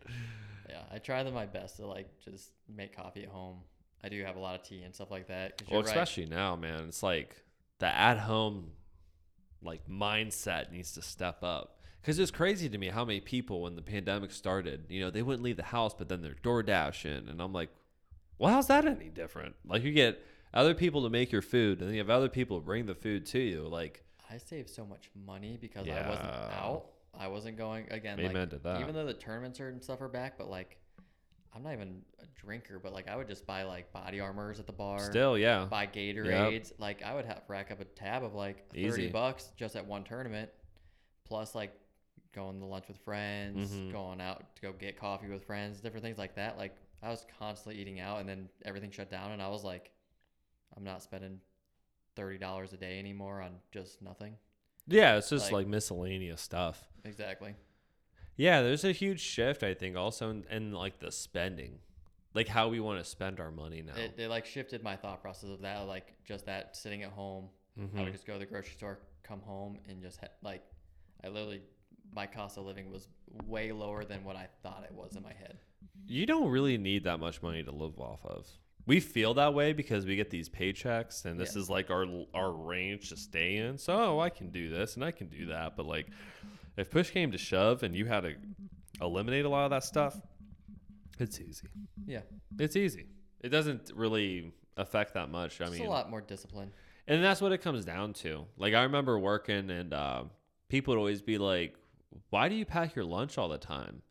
[0.70, 3.58] Yeah, I try the, my best to like just make coffee at home.
[4.04, 5.58] I do have a lot of tea and stuff like that.
[5.58, 5.90] 'cause Well, you're right.
[5.98, 6.86] especially now, man.
[6.88, 7.36] It's like
[7.80, 8.74] the at-home
[9.64, 11.75] like mindset needs to step up.
[12.06, 15.24] Because it's crazy to me how many people when the pandemic started, you know, they
[15.24, 17.70] wouldn't leave the house, but then they're door dashing, and I'm like,
[18.38, 19.56] well, how's that any different?
[19.66, 22.60] Like you get other people to make your food, and then you have other people
[22.60, 23.68] bring the food to you.
[23.68, 26.86] Like, I saved so much money because I wasn't out.
[27.18, 28.20] I wasn't going again.
[28.20, 28.82] Amen like, to that.
[28.82, 30.78] Even though the tournaments are and stuff are back, but like,
[31.56, 32.78] I'm not even a drinker.
[32.78, 35.00] But like, I would just buy like body armors at the bar.
[35.00, 36.72] still, yeah, buy Gatorades.
[36.78, 39.08] Like, I would have rack up a a tab of like thirty Easy.
[39.08, 40.52] bucks just at one tournament,
[41.26, 41.72] plus like
[42.36, 43.92] going to lunch with friends, Mhm.
[43.92, 46.58] going out to go get coffee with friends, different things like that.
[46.58, 49.92] Like I was constantly eating out, and then everything shut down, and I was like,
[50.76, 51.40] I'm not spending
[52.16, 54.38] thirty dollars a day anymore on just nothing.
[54.88, 56.88] Yeah, it's just Like- like, miscellaneous stuff.
[57.04, 57.56] Exactly.
[58.38, 61.80] Yeah, there's a huge shift I think also in, in like the spending,
[62.34, 63.96] like how we want to spend our money now.
[63.96, 67.50] It, it like shifted my thought process of that, like just that sitting at home.
[67.78, 68.04] I Mhm.
[68.06, 70.64] would just go to the grocery store, come home, and just ha- like,
[71.24, 71.62] I literally,
[72.14, 73.08] my cost of living was
[73.46, 75.58] way lower than what I thought it was in my head.
[76.08, 78.48] You don't really need that much money to live off of.
[78.88, 81.62] We feel that way because we get these paychecks, and this Yeah.
[81.64, 83.78] is like our our range to stay in.
[83.80, 85.76] So oh, I can do this and I can do that.
[85.76, 86.08] But like,
[86.78, 88.36] if push came to shove and you had to
[89.02, 90.20] eliminate a lot of that stuff,
[91.20, 91.68] it's easy.
[92.06, 92.22] Yeah,
[92.60, 93.08] It's easy.
[93.42, 95.60] It doesn't really affect that much.
[95.62, 96.72] I just mean, a lot more discipline.
[97.08, 98.46] and that's what it comes down to.
[98.58, 100.24] Like I remember working, and uh,
[100.70, 101.76] people would always be like,
[102.30, 104.02] "Why do you pack your lunch all the time?"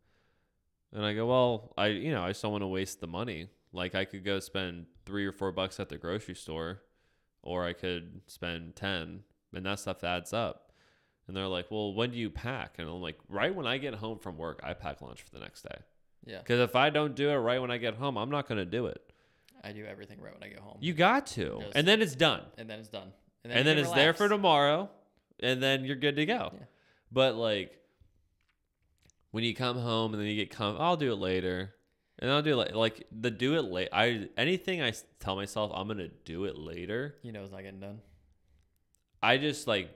[0.93, 3.49] And I go, "Well, I you know I just don't want to waste the money.
[3.73, 6.83] Like I could go spend three or four bucks at the grocery store,
[7.43, 10.73] or I could spend ten, and that stuff adds up."
[11.27, 13.95] And they're like, "Well, when do you pack?" And I'm like, "Right when I get
[13.95, 15.79] home from work, I pack lunch for the next day.
[16.27, 18.65] Yeah, Because if I don't do it right when I get home, I'm not gonna
[18.65, 19.13] do it.
[19.63, 20.79] I do everything right when I get home.
[20.81, 23.13] You got to, and then it's done." and then it's done.
[23.43, 24.91] and then can it's there for tomorrow,
[25.41, 26.53] and then you're good to go.
[26.55, 26.65] Yeah.
[27.11, 27.79] But like
[29.35, 31.75] when you come home and then you get come, I'll do it later,
[32.21, 33.89] and I'll do it like, like the do it late.
[33.93, 37.17] I anything I tell myself I'm gonna do it later.
[37.23, 37.99] You know it's not getting done.
[39.21, 39.91] I just like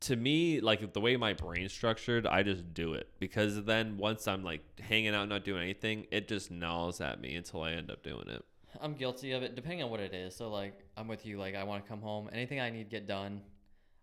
[0.00, 2.26] to me like the way my brain's structured.
[2.26, 6.28] I just do it because then once I'm like hanging out not doing anything, it
[6.28, 8.44] just gnaws at me until I end up doing it.
[8.82, 10.36] I'm guilty of it, depending on what it is.
[10.36, 11.38] So like, I'm with you.
[11.38, 12.28] Like, I want to come home.
[12.32, 13.40] Anything I need to get done,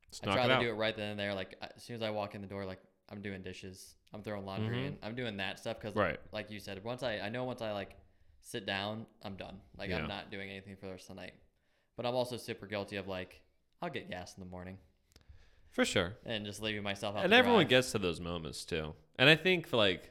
[0.09, 0.61] Just I try to out.
[0.61, 1.35] do it right then and there.
[1.35, 2.79] Like, as soon as I walk in the door, like
[3.11, 4.87] I'm doing dishes, I'm throwing laundry Mhm.
[4.87, 6.19] in, I'm doing that stuff because, Right.
[6.31, 7.95] like you said, once I I know once I like
[8.41, 9.61] sit down, I'm done.
[9.77, 9.97] Like Yeah.
[9.99, 11.33] I'm not doing anything for the rest of the night.
[11.95, 13.41] But I'm also super guilty of like
[13.81, 14.77] I'll get gas in the morning
[15.71, 16.17] For sure.
[16.25, 17.23] and just leaving myself out.
[17.25, 17.69] and everyone dry.
[17.69, 20.09] gets to those moments too and i think for like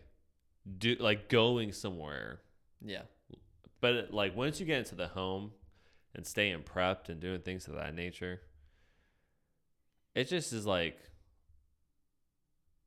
[0.78, 2.40] do like going somewhere
[2.80, 3.02] yeah,
[3.80, 5.52] but like once you get into the home
[6.14, 8.40] and staying prepped and doing things of that nature
[10.14, 10.98] it just is like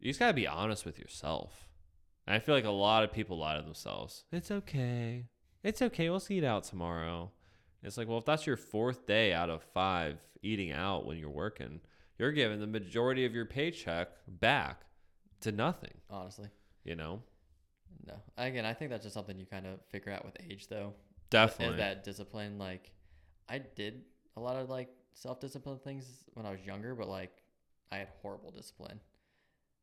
[0.02, 1.70] you just gotta be honest with yourself.
[2.28, 4.26] And i feel like a lot of people lie to themselves.
[4.32, 5.28] It's okay.
[5.64, 6.10] It's okay.
[6.10, 7.32] We'll see it out tomorrow.
[7.84, 11.30] It's like well if that's your fourth day out of five eating out when you're
[11.30, 11.82] working
[12.20, 14.82] you're giving the majority of your paycheck back
[15.42, 15.94] to nothing.
[16.10, 16.50] Honestly,
[16.84, 17.22] you know?
[18.06, 18.14] No.
[18.38, 20.94] Again, I think that's just something you kind of figure out with age, though.
[21.32, 21.76] definitely.
[21.76, 22.92] Is that discipline like
[23.50, 24.04] i did
[24.38, 27.32] a lot of like self-discipline things when i was younger but like
[27.92, 29.00] i had horrible discipline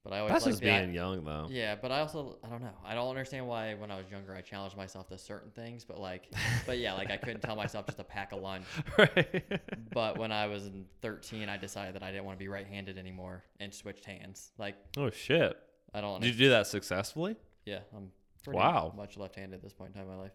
[0.05, 1.47] but i always that's just being young though.
[1.51, 2.77] Yeah but i also i don't know.
[2.85, 5.99] I don't understand why when i was younger i challenged myself to certain things but
[6.01, 6.33] like
[6.67, 8.65] but yeah like i couldn't tell myself just to pack a lunch.
[8.99, 9.45] Right.
[9.93, 12.97] But when i was in 13 i decided that i didn't want to be right-handed
[12.99, 14.53] anymore and switched hands.
[14.59, 15.57] Like oh shit.
[15.95, 17.37] I don't did you do that successfully?
[17.65, 18.11] Yeah i'm
[18.45, 18.93] pretty Wow.
[18.97, 20.33] much left-handed at this point in time in my life.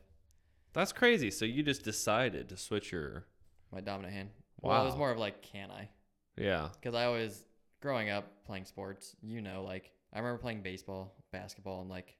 [0.73, 1.29] That's crazy.
[1.31, 3.25] So you just decided to switch your
[3.71, 4.29] my dominant hand.
[4.61, 5.89] Well it was more of like can i?
[6.37, 6.69] Yeah.
[6.79, 7.43] Because I always
[7.83, 12.15] growing up playing sports, you know, like I remember playing baseball, basketball, and like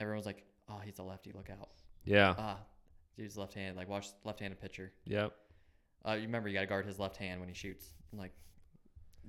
[0.00, 1.68] everyone was like, "Oh, he's a lefty, look out!"
[2.04, 2.58] yeah Ah,
[3.16, 3.76] dude's left-handed.
[3.76, 4.92] Like watch left-handed pitcher.
[5.04, 5.32] yep
[6.06, 7.92] Uh, you remember you got to guard his left hand when he shoots.
[8.12, 8.32] And, like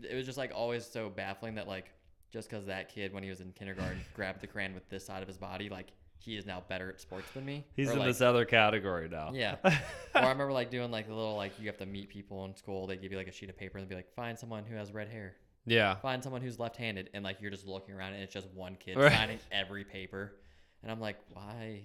[0.03, 1.91] it was just like always so baffling that like
[2.32, 5.22] just because that kid when he was in kindergarten grabbed the crayon with this side
[5.24, 5.88] of his body, like
[6.18, 7.66] he is now better at sports than me.
[7.76, 9.55] he's Or, in like, this other category now Yeah.
[9.63, 9.72] or
[10.16, 12.88] I remember like doing like the little like you have to meet people in school.
[12.88, 14.91] They give you like a sheet of paper and be like, find someone who has
[14.91, 15.36] red hair.
[15.66, 15.95] Yeah.
[15.95, 18.97] Find someone who's left-handed and like you're just looking around and it's just one kid
[18.97, 19.11] Right.
[19.11, 20.36] signing every paper.
[20.84, 21.82] And i'm like why?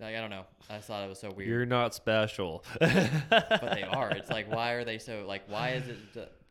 [0.00, 0.44] Like i don't know.
[0.68, 1.48] I just thought it was so weird.
[1.48, 2.64] You're not special.
[2.80, 4.10] But they are.
[4.10, 5.96] It's like why are they so like why is it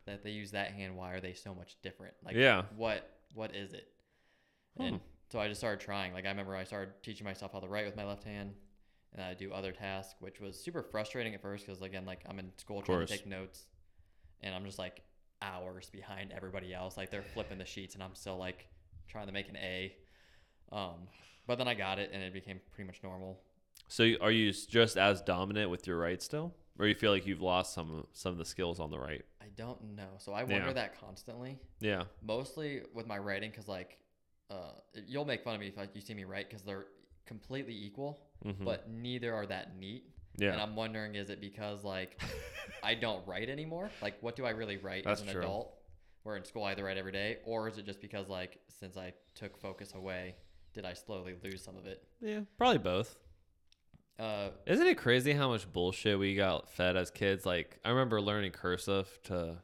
[0.06, 0.96] that they use that hand?
[0.96, 2.14] Why are they so much different?
[2.24, 2.62] Like Yeah.
[2.76, 3.88] what what is it?
[4.76, 4.82] Hmm.
[4.84, 5.00] and
[5.30, 6.12] so i just started trying.
[6.12, 8.54] Like i remember i started teaching myself how to write with my left hand
[9.12, 12.38] and i do other tasks which was super frustrating at first because again like i'm
[12.38, 13.66] in school trying to take notes
[14.42, 15.02] and i'm just like
[15.42, 16.96] hours behind everybody else.
[16.96, 18.66] Like they're flipping the sheets and i'm still like
[19.08, 19.94] trying to make an a.
[20.72, 21.08] Um
[21.46, 23.40] but then i got it and it became pretty much normal.
[23.88, 26.54] So are you just as dominant with your right still?
[26.78, 29.24] Or you feel like you've lost some some of the skills on the right?
[29.40, 30.08] I don't know.
[30.18, 30.72] So i wonder Yeah.
[30.74, 31.58] that constantly.
[31.80, 32.04] Yeah.
[32.22, 33.98] Mostly with my writing because like
[34.50, 34.72] uh
[35.06, 36.86] you'll make fun of me if like you see me write because they're
[37.26, 38.64] completely equal Mhm.
[38.64, 40.04] but neither are that neat
[40.40, 42.20] yeah and i'm wondering is it because like
[42.82, 45.42] i don't write anymore like what do i really write That's as an true.
[45.42, 45.74] adult
[46.22, 48.98] where in school I either write every day, or is it just because like since
[48.98, 50.34] I took focus away,
[50.74, 52.02] did I slowly lose some of it?
[52.20, 53.16] Yeah, probably both.
[54.18, 57.46] Uh, Isn't it crazy how much bullshit we got fed as kids?
[57.46, 59.56] Like, I remember learning cursive to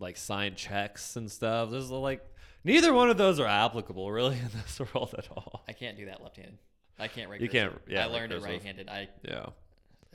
[0.00, 1.70] like sign checks and stuff.
[1.70, 2.20] There's like
[2.64, 5.62] neither one of those are applicable really in this world at all.
[5.68, 6.58] I can't do that left-handed.
[6.98, 7.40] I can't write.
[7.40, 7.70] You cursive.
[7.74, 8.88] can't- yeah, I learned it right-handed.
[8.88, 9.46] I Yeah.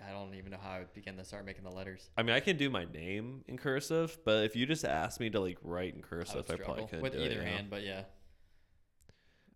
[0.08, 2.10] I don't even know how I would begin to start making the letters.
[2.18, 5.30] I mean, I can do my name in cursive, but if you just asked me
[5.30, 7.49] to like write in cursive, would I, probably couldn't with do it, either know?
[7.49, 8.04] hand, but yeah.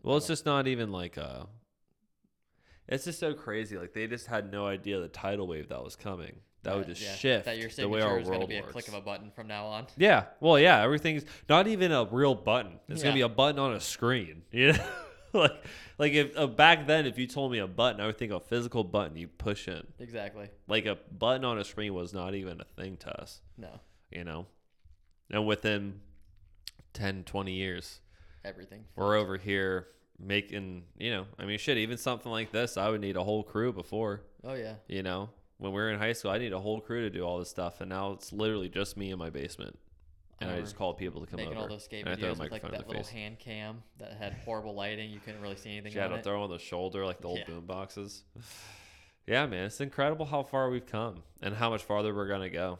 [0.03, 1.47] Well, it's just not even like a.
[2.87, 3.77] It's just so crazy.
[3.77, 6.37] Like they just had no idea the tidal wave that was coming.
[6.65, 8.71] That would just yeah, shift That your the way our is world be a works.
[8.71, 9.85] click of a button from now on.
[9.97, 10.25] Yeah.
[10.39, 10.81] Well, yeah.
[10.81, 12.79] Everything's not even a real button.
[12.89, 14.43] It's gonna be a button on a screen.
[14.53, 14.73] Know,
[15.39, 15.63] like
[15.97, 18.39] like if uh, back then, if you told me a button, I would think a
[18.39, 19.83] physical button you push in.
[19.99, 20.49] Exactly.
[20.67, 23.41] Like a button on a screen was not even a thing to us.
[23.57, 23.79] No,
[24.11, 24.47] You know,
[25.29, 25.99] and within
[26.93, 27.99] 10, 20 years,
[28.43, 28.85] everything.
[28.95, 29.87] we're over here
[30.19, 30.83] making.
[30.97, 31.77] You know, I mean, shit.
[31.77, 34.21] Even something like this, I would need a whole crew before.
[34.43, 34.75] Oh yeah.
[34.87, 37.23] You know, when we were in high school, I need a whole crew to do
[37.23, 39.77] all this stuff, and now it's literally just me in my basement,
[40.41, 41.61] and I remember just called people to come making over.
[41.61, 43.09] all those skate and I videos with like that little face.
[43.09, 45.09] hand cam that had horrible lighting.
[45.09, 47.39] You couldn't really see anything She had to throw on the shoulder like the old
[47.39, 47.45] Yeah.
[47.45, 48.23] boom boxes.
[49.27, 52.77] Yeah, man, it's incredible how far we've come and how much farther we're gonna go,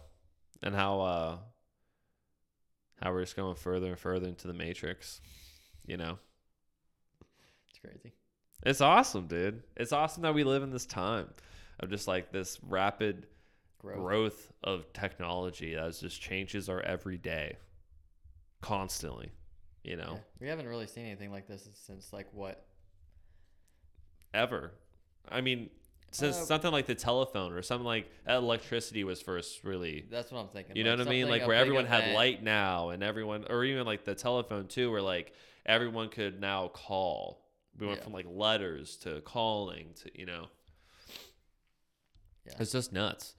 [0.62, 1.38] and how uh
[3.02, 5.22] how we're just going further and further into the matrix.
[5.88, 6.20] You know,
[7.72, 8.14] It's crazy.
[8.64, 9.64] it's awesome, dude.
[9.76, 11.30] It's awesome that we live in this time
[11.80, 13.26] of just like this rapid
[13.86, 13.98] Growth.
[14.00, 17.58] growth of technology that just changes our everyday
[18.62, 19.32] constantly.
[19.84, 20.20] You know, Yeah.
[20.40, 22.66] We haven't really seen anything like this since like what?
[24.34, 24.72] ever.
[25.30, 25.70] I mean,
[26.12, 30.40] since Uh, something like the telephone or something like electricity was first really, That's what
[30.40, 30.76] I'm thinking.
[30.76, 31.30] you know like what I mean?
[31.30, 32.16] Like where everyone had event.
[32.16, 35.34] light now and everyone, or even like the telephone too, where like
[35.66, 37.46] everyone could now call.
[37.78, 38.04] We went Yeah.
[38.06, 40.48] from like letters to calling to, you know,
[42.46, 42.54] Yeah.
[42.60, 43.36] it's just nuts.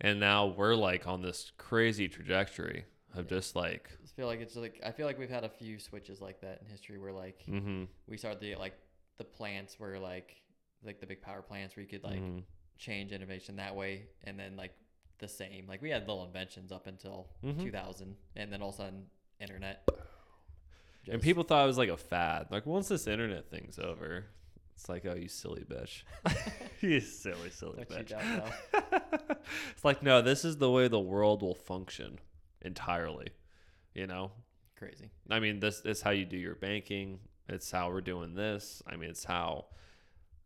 [0.00, 2.84] And now we're like on this crazy trajectory
[3.14, 5.78] of just like, I feel like it's like I feel like we've had a few
[5.78, 8.74] switches like that in history where like mm-hmm, we started get like
[9.18, 10.36] the plants where like
[10.84, 12.40] like the big power plants where you could like mm-hmm.
[12.78, 14.72] change innovation that way and then like
[15.18, 17.62] the same like we had little inventions up until Mhm.
[17.62, 19.06] 2000 and then all of a sudden
[19.40, 19.88] internet
[21.08, 22.46] And people thought it was like a fad.
[22.50, 24.24] Like once this internet thing's over,
[24.74, 26.02] it's like, oh, you silly bitch.
[26.80, 28.52] you silly, silly Don't bitch.
[29.70, 32.18] it's like, no, this is the way the world will function
[32.62, 33.28] entirely.
[33.94, 34.32] You know?
[34.76, 37.20] crazy I mean, this is how you do your banking.
[37.48, 38.82] It's how we're doing this.
[38.86, 39.66] I mean, it's how.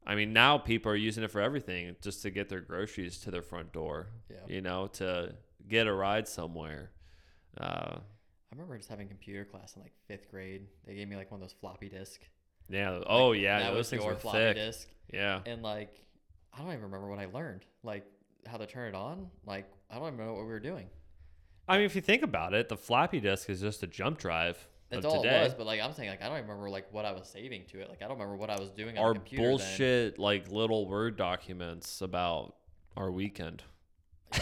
[0.07, 3.31] I mean, now people are using it for everything, just to get their groceries to
[3.31, 4.09] their front door.
[4.31, 5.35] yeah You know, to
[5.67, 6.91] get a ride somewhere.
[7.59, 7.97] Uh,
[8.51, 11.41] I remember just having computer class in like fifth grade they gave me like one
[11.41, 12.21] of those floppy disk
[12.71, 13.01] yeah.
[13.07, 13.61] Oh, yeah.
[13.61, 14.57] that those was things your were floppy thick.
[14.57, 15.41] disk Yeah.
[15.47, 15.91] and like
[16.53, 18.07] I don't even remember what I learned like
[18.47, 20.87] how to turn it on like I don't even know what we were doing
[21.71, 24.67] I mean, if you think about it, the floppy disk is just a jump drive
[24.89, 25.41] That's all today.
[25.41, 27.29] it was, but like I'm saying, like I don't even remember like what I was
[27.29, 27.91] saving to it.
[27.91, 29.43] Like I don't remember what I was doing on Our the computer.
[29.43, 29.51] then.
[29.51, 32.55] bullshit, like little Word documents about
[32.97, 33.65] our weekend.
[34.33, 34.41] I,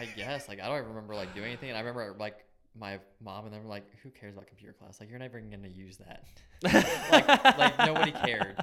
[0.00, 1.70] I guess like I don't even remember like doing anything.
[1.70, 2.44] And I remember like
[2.78, 5.00] my mom and them were like, "Who cares about computer class?
[5.00, 6.26] Like you're never gonna use that.
[7.10, 8.62] like like nobody cared.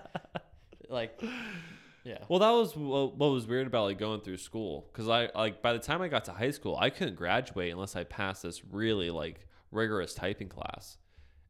[0.89, 1.21] Like
[2.05, 5.29] yeah, Well, that was what what was weird about like going through school because I
[5.35, 8.43] like by the time I got to high school, I couldn't graduate unless I passed
[8.43, 10.97] this really like rigorous typing class,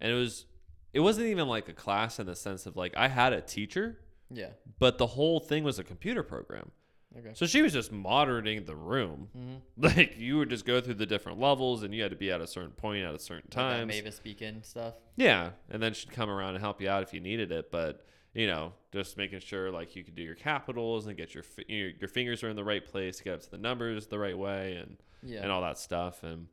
[0.02, 0.46] and it was
[0.94, 4.00] it wasn't even like a class in the sense of like I had a teacher,
[4.32, 6.72] yeah, but the whole thing was a computer program.
[7.20, 7.32] okay.
[7.34, 9.28] So she was just monitoring the room.
[9.38, 9.56] Mm-hmm.
[9.98, 12.40] Like you would just go through the different levels, and you had to be at
[12.40, 13.90] a certain point at a certain time.
[13.90, 14.94] Like Mavis Beacon stuff.
[15.18, 17.72] Yeah, and then she'd come around and help you out if you needed it.
[17.72, 18.06] But
[18.36, 21.90] you know, just making sure like you can do your capitals and get your your,
[22.00, 24.38] your fingers are in the right place to get up to the numbers the right
[24.38, 26.22] way and Yeah, and all that stuff.
[26.22, 26.48] And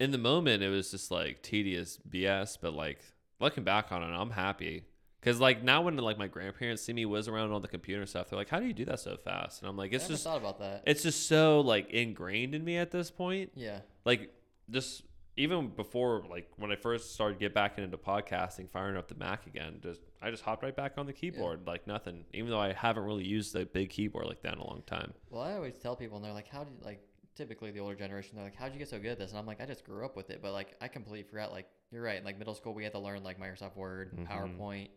[0.00, 2.56] in the moment, it was just like tedious BS.
[2.60, 3.00] But like
[3.38, 4.84] looking back on it, I'm happy
[5.20, 8.08] because like now when like my grandparents see me whiz around on the computer and
[8.08, 10.14] stuff, they're like, "How do you do that so fast?" And I'm like, "It's never
[10.14, 10.84] just thought about that.
[10.86, 14.32] it's just so like ingrained in me at this point." yeah, like
[14.70, 15.02] just
[15.38, 19.46] even before like when I first started get back into podcasting, firing up the Mac
[19.46, 22.24] again, just I just hopped right back on the keyboard like nothing.
[22.34, 25.14] Even though I haven't really used a big keyboard like that in a long time.
[25.30, 27.00] Well, I always tell people, and they're like, "How did like?"
[27.36, 29.46] Typically, the older generation, they're like, "How'd you get so good at this?" And I'm
[29.46, 31.52] like, "I just grew up with it." But like, I completely forgot.
[31.52, 32.18] Like, you're right.
[32.18, 34.26] In like middle school, we had to learn like Microsoft Word, Mhm.
[34.26, 34.88] PowerPoint.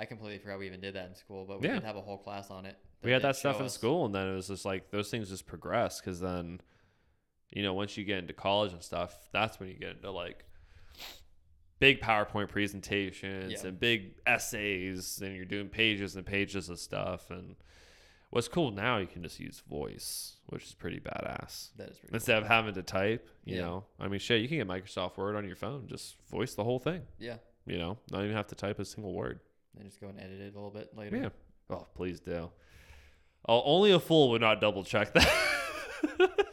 [0.00, 1.74] I completely forgot we even did that in school, but we Yeah.
[1.74, 2.76] did have a whole class on it.
[3.02, 5.10] we had that stuff show in us- school, and then it was just like those
[5.10, 6.58] things just progressed because then
[7.50, 10.44] You know, once you get into college and stuff, that's when you get into like
[11.78, 13.68] big PowerPoint presentations Yeah.
[13.68, 17.30] and big essays, and you're doing pages and pages of stuff.
[17.30, 17.56] And
[18.30, 21.70] what's cool now, you can just use voice, which is pretty badass.
[21.76, 22.14] That is pretty.
[22.14, 23.62] Instead of having to type, you Yeah.
[23.62, 26.64] know, I mean, shit, you can get Microsoft Word on your phone, just voice the
[26.64, 27.02] whole thing.
[27.18, 27.36] Yeah.
[27.66, 29.40] You know, not even have to type a single word.
[29.74, 31.16] Then just go and edit it a little bit later.
[31.16, 31.28] Yeah.
[31.70, 32.50] Oh, please do.
[33.48, 35.32] Oh, only a fool would not double check that.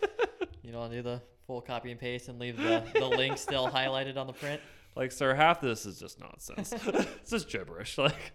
[0.72, 4.16] You know, do the full copy and paste and leave the, the link still highlighted
[4.16, 4.62] on the print.
[4.96, 6.72] like, sir, half of this is just nonsense.
[6.88, 7.98] it's just gibberish.
[7.98, 8.32] Like,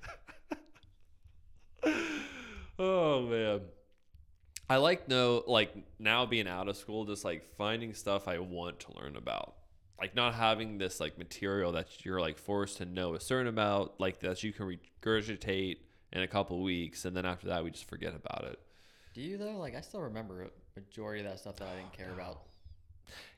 [2.79, 3.63] oh man.
[4.69, 8.81] I like no like now being out of school, just like finding stuff I want
[8.81, 9.55] to learn about.
[9.99, 13.99] Like not having this like material that you're like forced to know a certain about,
[13.99, 15.79] like that you can regurgitate
[16.13, 18.59] in a couple weeks, and then after that we just forget about it.
[19.15, 19.57] Do you though?
[19.57, 22.43] Like I still remember a majority of that stuff that I didn't care about.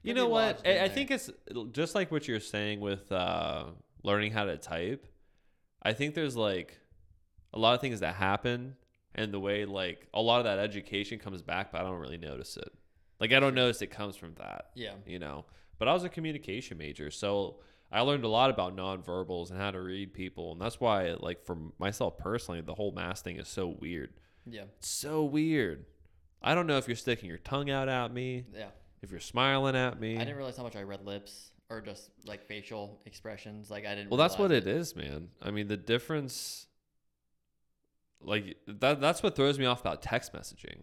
[0.02, 0.66] You know what?
[0.66, 1.30] I, I think it's
[1.72, 3.64] just like what you're saying with uh,
[4.02, 5.06] learning how to type.
[5.82, 6.78] I think there's like
[7.52, 8.76] a lot of things that happen,
[9.14, 12.18] and the way like a lot of that education comes back, but I don't really
[12.18, 12.70] notice it.
[13.20, 14.94] Like I don't notice it comes from that, Yeah.
[15.06, 15.44] you know.
[15.78, 17.56] But I was a communication major, so
[17.92, 21.44] I learned a lot about nonverbals and how to read people, and that's why, like
[21.44, 24.10] for myself personally, the whole mask thing is so weird.
[24.46, 24.62] Yeah.
[24.78, 25.84] It's so weird.
[26.42, 28.68] I don't know if you're sticking your tongue out at me, Yeah.
[29.02, 30.16] if you're smiling at me.
[30.16, 33.70] I didn't realize how much I read lips or just like facial expressions.
[33.70, 34.10] Like I didn't.
[34.10, 35.28] Well, that's what it is, man.
[35.42, 36.66] I mean, the difference,
[38.20, 39.00] like that.
[39.00, 40.82] That's what throws me off about text messaging,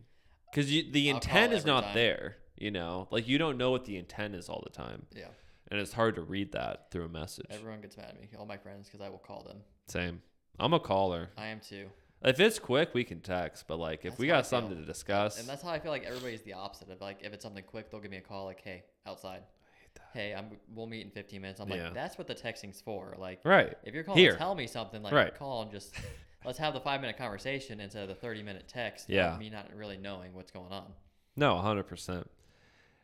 [0.51, 1.93] because the I'll call intent is every not time.
[1.95, 2.37] there.
[2.57, 5.27] You know, like you don't know what the intent is all the time, Yeah.
[5.69, 7.47] and it's hard to read that through a message.
[7.49, 8.29] Everyone gets mad at me.
[8.37, 9.57] All my friends because I will call them.
[9.87, 10.21] Same.
[10.57, 11.31] I'm a caller.
[11.37, 11.89] I am too.
[12.23, 13.65] If it's quick, we can text.
[13.67, 14.81] But like, if That's we how I got something feel.
[14.81, 17.43] to discuss, And that's how I feel like everybody's the opposite of like if it's
[17.43, 19.41] something quick, they'll give me a call like, "Hey, outside.
[19.43, 20.09] I hate that.
[20.13, 21.85] Hey, I'm we'll meet in 15 minutes." I'm Yeah.
[21.85, 23.77] like, "That's what the texting's for." Like, right?
[23.83, 24.31] if you're calling Here.
[24.31, 25.35] to tell me something, like Right.
[25.35, 25.93] call and just
[26.45, 29.07] let's have the five minute conversation instead of the 30 minute text.
[29.09, 29.37] of Yeah.
[29.37, 30.93] Me not really knowing what's going on.
[31.35, 32.29] No, hundred percent.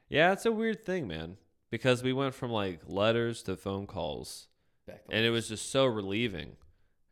[0.10, 1.38] Yeah, it's a weird thing, man.
[1.70, 4.48] Because we went from like letters to phone calls.
[4.88, 6.56] Back and it was just so relieving.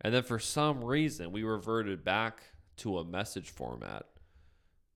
[0.02, 2.42] And then for some reason, we reverted back
[2.78, 4.06] to a message format,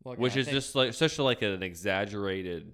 [0.04, 2.74] Well, which I is just like such a, like an exaggerated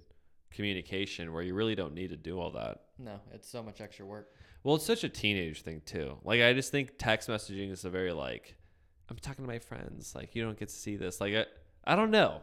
[0.52, 2.82] communication where you really don't need to do all that.
[2.98, 3.20] no.
[3.34, 4.30] It's so much extra work.
[4.64, 6.18] Well, it's such a teenage thing too.
[6.24, 8.56] Like I just think text messaging is a very like
[9.10, 10.14] I'm talking to my friends.
[10.14, 11.22] Like you don't get to see this.
[11.22, 11.46] Like I,
[11.86, 12.42] I don't know.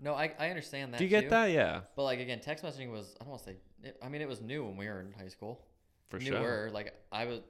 [0.00, 0.98] No, I, I understand that.
[0.98, 1.30] Do you get too.
[1.30, 1.52] that?
[1.52, 3.56] Yeah, But like again, text messaging was I don't want to say.
[3.84, 5.64] It, I mean, it was new when we were in high school.
[6.08, 6.30] for Newer.
[6.38, 6.70] sure.
[6.72, 7.40] Like I was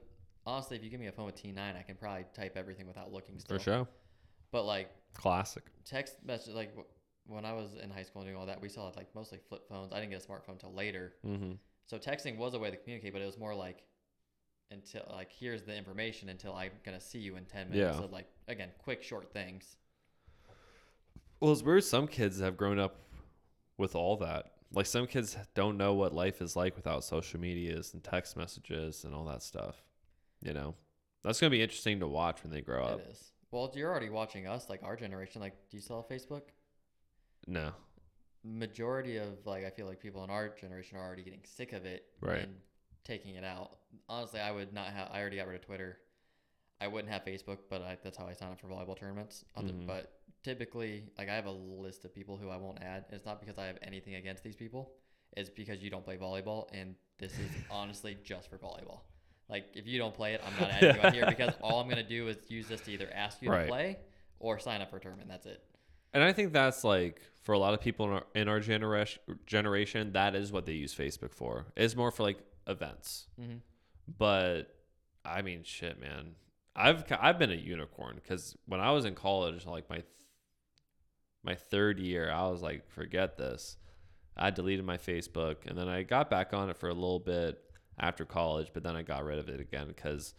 [0.45, 3.11] honestly, if you give me a phone with T9, I can probably type everything without
[3.11, 3.39] looking.
[3.39, 3.57] Still.
[3.57, 3.87] For sure.
[4.51, 5.63] But like Classic.
[5.85, 6.75] text message, like
[7.27, 9.39] when I was in high school and doing all that, we still had like mostly
[9.49, 9.91] flip phones.
[9.91, 11.13] I didn't get a smartphone until later.
[11.25, 11.53] Mm-hmm.
[11.85, 13.83] So texting was a way to communicate, but it was more like
[14.71, 17.95] until like here's the information until I'm gonna see you in ten minutes.
[17.95, 17.99] Yeah.
[17.99, 19.77] So like again, quick short things.
[21.39, 21.83] Well, it's weird.
[21.83, 22.95] Some kids have grown up
[23.77, 24.51] with all that.
[24.71, 29.03] Like some kids don't know what life is like without social medias and text messages
[29.03, 29.83] and all that stuff.
[30.43, 30.75] You know,
[31.23, 32.99] that's gonna be interesting to watch when they grow up.
[32.99, 33.31] It is.
[33.51, 35.39] Well, you're already watching us, like our generation.
[35.41, 36.41] Like, do you still have Facebook?
[37.47, 37.71] No,
[38.45, 41.85] Majority of like I feel like people in our generation are already getting sick of
[41.85, 42.39] it Right.
[42.43, 42.55] and
[43.05, 43.77] taking it out.
[44.09, 45.09] Honestly, I would not have.
[45.11, 45.97] I already got rid of Twitter.
[46.81, 49.45] I wouldn't have Facebook, but I, that's how I sign up for volleyball tournaments.
[49.55, 49.87] Other, Mhm.
[49.87, 53.05] But typically, like I have a list of people who I won't add.
[53.11, 54.93] It's not because I have anything against these people.
[55.37, 59.01] It's because you don't play volleyball, and this is honestly just for volleyball.
[59.53, 61.87] Like if you don't play it, I'm not adding you on here because all I'm
[61.87, 63.61] gonna do is use this to either ask you Right.
[63.65, 63.97] to play
[64.39, 65.29] or sign up for a tournament.
[65.29, 65.63] That's it.
[66.13, 69.21] and I think that's like for a lot of people in our, in our generation,
[69.45, 71.67] generation, that is what they use Facebook for.
[71.75, 73.27] It's more for like events.
[73.39, 73.57] Mm-hmm.
[74.17, 74.63] But
[75.23, 76.35] I mean, shit, man.
[76.75, 80.01] I've I've been a unicorn because when I was in college, like my
[81.43, 83.77] my third year, I was like, forget this.
[84.35, 87.59] I deleted my Facebook, and then I got back on it for a little bit
[87.99, 90.33] after college, but then I got rid of it again because,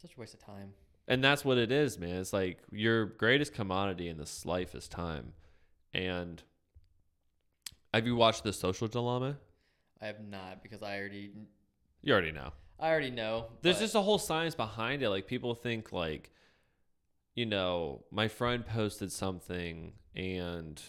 [0.00, 0.72] Such a waste of time.
[1.08, 2.16] and that's what it is, man.
[2.16, 5.32] It's like your greatest commodity in this life is time.
[5.94, 6.42] And
[7.92, 9.36] have you watched The Social Dilemma?
[10.00, 11.30] I have not because I already
[12.02, 12.52] You already know.
[12.80, 13.46] I already know.
[13.60, 15.10] There's just a whole science behind it.
[15.10, 16.30] Like people think like,
[17.34, 20.82] you know, my friend posted something and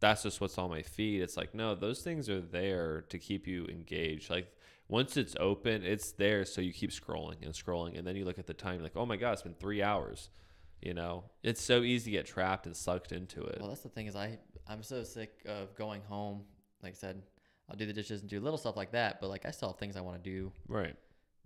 [0.00, 1.22] that's just what's on my feed.
[1.22, 4.28] It's like, no, those things are there to keep you engaged.
[4.28, 4.52] Like
[4.92, 8.38] once it's open, it's there so you keep scrolling and scrolling and then you look
[8.38, 10.28] at the time you're like, "Oh my god, it's been 3 hours."
[10.82, 13.58] You know, it's so easy to get trapped and sucked into it.
[13.60, 16.44] Well, that's the thing is I I'm so sick of going home
[16.82, 17.22] like I said,
[17.70, 19.20] I'll do the dishes and do little stuff like that.
[19.20, 20.94] But like I still have things I want to do, Right.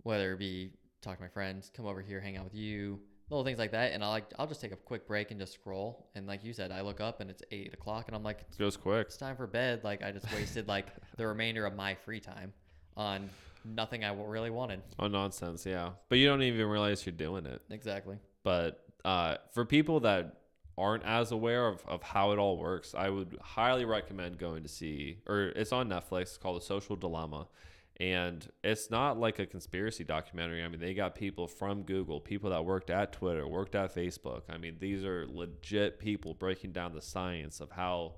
[0.03, 2.99] whether it be talk to my friends, come over here, hang out with you,
[3.29, 3.91] little things like that.
[3.93, 6.09] And I like I'll just take a quick break and just scroll.
[6.15, 8.57] And like you said, I look up and it's eight o'clock, and I'm like, It
[8.57, 9.05] goes quick.
[9.07, 9.83] it's time for bed.
[9.83, 12.51] Like I just wasted like the remainder of my free time
[12.97, 13.29] on
[13.63, 14.81] nothing I really wanted.
[14.99, 15.65] Oh, nonsense.
[15.65, 15.91] Yeah.
[16.09, 17.61] But you don't even realize you're doing it.
[17.69, 18.17] Exactly.
[18.43, 20.41] But uh, for people that
[20.77, 24.69] aren't as aware of, of how it all works, I would highly recommend going to
[24.69, 27.47] see, or it's on Netflix it's called The Social Dilemma.
[27.99, 30.63] And it's not like a conspiracy documentary.
[30.63, 34.43] I mean, they got people from Google, people that worked at Twitter, worked at Facebook.
[34.49, 38.17] I mean, these are legit people breaking down the science of how,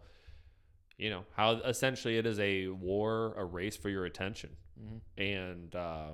[1.00, 4.52] you know, how essentially it is a war, a race for your attention.
[4.80, 6.12] Hmm and uh,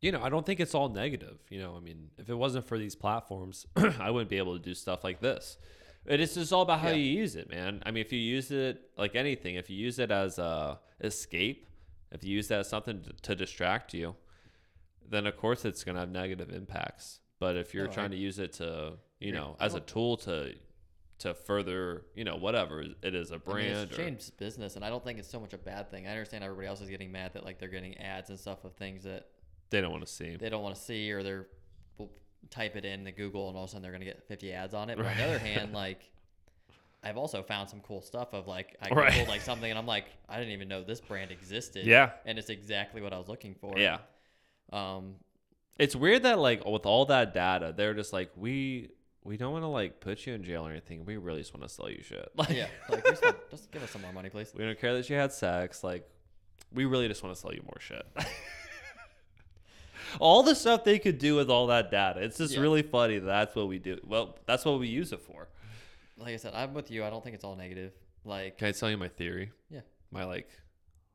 [0.00, 2.64] you know i don't think it's all negative you know i mean if it wasn't
[2.66, 3.66] for these platforms
[4.00, 5.58] i wouldn't be able to do stuff like this.
[6.04, 6.94] It is just all about how Yeah.
[6.96, 7.80] you use it man.
[7.86, 11.66] I mean if you use it like anything if you use it as a escape
[12.10, 14.16] if you use that as something to, to distract you
[15.08, 17.20] then of course it's going to have negative impacts.
[17.38, 20.16] But if you're No, I- trying to use it to you know as a tool
[20.18, 20.54] to
[21.22, 24.84] to further you know whatever it is a I mean, brand it's or, business, and
[24.84, 26.06] I don't think it's so much a bad thing.
[26.06, 28.74] I understand everybody else is getting mad that like they're getting ads and stuff of
[28.74, 29.28] things that
[29.70, 31.46] they don't want to see they don't want to see, or they're
[31.98, 32.10] will
[32.50, 34.74] type it in the Google, and all of a sudden they're gonna get 50 ads
[34.74, 34.96] on it.
[34.96, 36.10] But on the other hand, like
[37.04, 39.28] I've also found some cool stuff of like I googled Right.
[39.28, 41.86] like something, and I'm like I didn't even know this brand existed.
[41.86, 43.78] yeah and it's exactly what I was looking for.
[43.78, 43.98] yeah
[44.72, 45.14] Um.
[45.78, 48.90] It's weird that like with all that data, they're just like we
[49.24, 51.04] we don't want to like put you in jail or anything.
[51.04, 52.28] We really just want to sell you shit.
[52.36, 52.66] Like Yeah.
[52.88, 54.52] Like just, just give us some more money, please.
[54.56, 55.84] we don't care that you had sex.
[55.84, 56.08] Like
[56.72, 58.04] we really just want to sell you more shit.
[60.20, 62.20] all the stuff they could do with all that data.
[62.20, 62.60] It's just Yeah.
[62.60, 63.98] really funny that that's what we do.
[64.04, 65.48] Well, that's what we use it for.
[66.18, 67.04] Like I said, I'm with you.
[67.04, 67.92] I don't think it's all negative.
[68.24, 69.50] Like Can I tell you my theory?
[69.70, 69.80] Yeah.
[70.10, 70.48] My like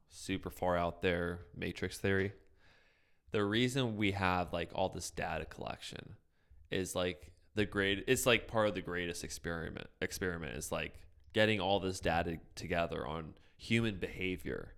[0.10, 2.34] super far out there matrix theory.
[3.32, 6.16] The reason we have like all this data collection
[6.72, 10.94] is like the great it's like part of the greatest experiment experiment is like
[11.34, 14.76] getting all this data together on human behavior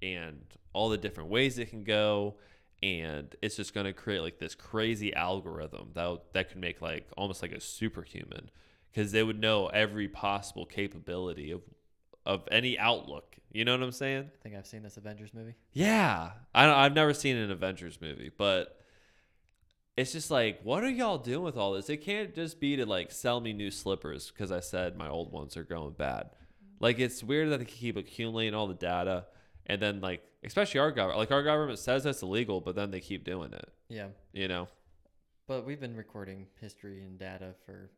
[0.00, 0.40] and
[0.72, 2.34] all the different ways it can go
[2.82, 7.06] and it's just going to create like this crazy algorithm that that could make like
[7.18, 8.50] almost like a superhuman
[8.90, 11.60] because they would know every possible capability of
[12.24, 13.36] of any outlook.
[13.50, 14.30] You know what I'm saying?
[14.32, 15.54] I think I've seen this Avengers movie.
[15.72, 18.78] Yeah, I don't, I've never seen an Avengers movie, but
[19.96, 21.90] it's just like, what are y'all doing with all this?
[21.90, 25.32] It can't just be to like sell me new slippers because I said my old
[25.32, 26.30] ones are going bad.
[26.80, 29.26] Like it's weird that they keep accumulating all the data,
[29.66, 33.00] and then like, especially our government, like our government says that's illegal, but then they
[33.00, 33.68] keep doing it.
[33.88, 34.08] Yeah.
[34.32, 34.68] You know,
[35.46, 37.90] But we've been recording history and data for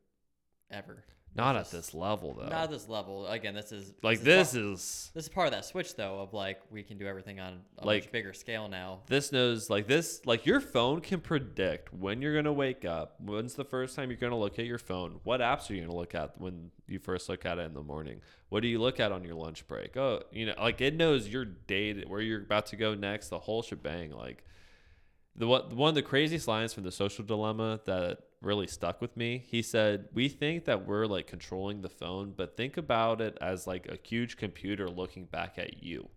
[0.70, 1.04] ever.
[1.36, 2.44] Not at this level though.
[2.44, 3.26] Not at this level.
[3.26, 5.96] Again, this is like this this is, part, is this is part of that switch
[5.96, 9.00] though of like we can do everything on a Like- much bigger scale now.
[9.08, 13.54] this knows like this like your phone can predict when you're gonna wake up when's
[13.54, 16.14] the first time you're gonna look at your phone what apps are you gonna look
[16.14, 18.20] at when you first look at it in the morning
[18.50, 21.26] what do you look at on your lunch break oh you know like it knows
[21.28, 24.44] your day where you're about to go next the whole shebang like
[25.36, 29.16] the what one of the craziest lines from the social dilemma that really stuck with
[29.16, 33.36] me he said we think that we're like controlling the phone but think about it
[33.40, 36.08] as like a huge computer looking back at you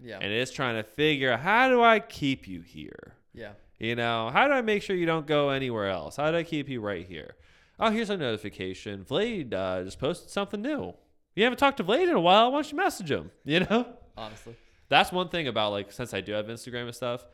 [0.00, 0.18] Yeah.
[0.20, 3.14] and it's trying to figure out how do I keep you here?
[3.32, 3.52] yeah.
[3.80, 6.16] You know, how do I make sure you don't go anywhere else?
[6.16, 7.34] How do I keep you right here?
[7.80, 9.04] Oh, here's a notification.
[9.04, 10.94] Vlade uh, just posted something new.
[11.34, 12.52] You haven't talked to Vlade in a while.
[12.52, 13.32] Why don't you message him?
[13.44, 13.86] You know,
[14.16, 14.54] Honestly.
[14.88, 17.26] that's one thing about like since I do have Instagram and stuff,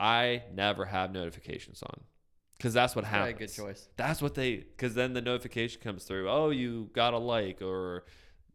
[0.00, 2.00] I never have notifications on
[2.64, 3.38] because that's what happens.
[3.38, 3.88] good choice.
[3.98, 6.30] That's what they because then the notification comes through.
[6.30, 8.06] Oh, you got a like or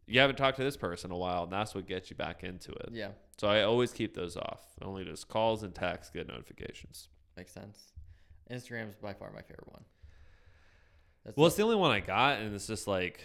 [0.08, 2.42] you haven't talked to this person in a while, and that's what gets you back
[2.42, 2.88] into it.
[2.90, 3.10] Yeah.
[3.38, 4.58] So I always keep those off.
[4.82, 7.08] Only just calls and texts get notifications.
[7.36, 7.78] Makes sense.
[8.50, 9.84] Instagram's by far my favorite one.
[11.24, 13.22] That's Well, the- it's the only one I got, and it's just like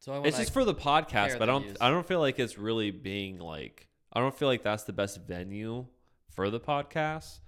[0.00, 1.78] so I it's just for the podcast, but I don't.
[1.80, 5.18] I don't feel like it's really being like I don't feel like that's the best
[5.26, 5.86] venue
[6.28, 7.38] for the podcast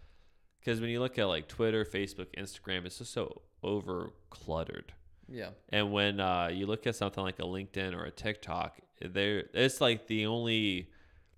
[0.60, 4.93] because when you look at like Twitter, Facebook, Instagram, it's just so over cluttered.
[5.28, 5.51] yeah.
[5.70, 9.80] And when uh, you look at something like a LinkedIn or a TikTok, there it's
[9.80, 10.90] like the only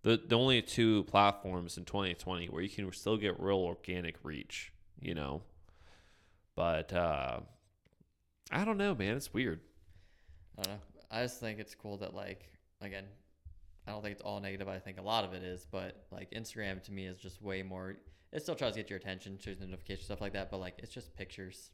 [0.02, 4.72] the, the only two platforms in 2020 where you can still get real organic reach,
[5.00, 5.42] you know.
[6.56, 7.40] But uh,
[8.50, 9.16] I don't know, man.
[9.16, 9.60] It's weird.
[10.58, 10.80] I don't know.
[11.10, 13.04] I just think it's cool that like again,
[13.86, 14.68] I don't think it's all negative.
[14.68, 17.62] I think a lot of it is, but like Instagram to me is just way
[17.62, 17.96] more.
[18.32, 20.92] It still tries to get your attention, shows notifications, stuff like that, but like it's
[20.92, 21.70] just pictures.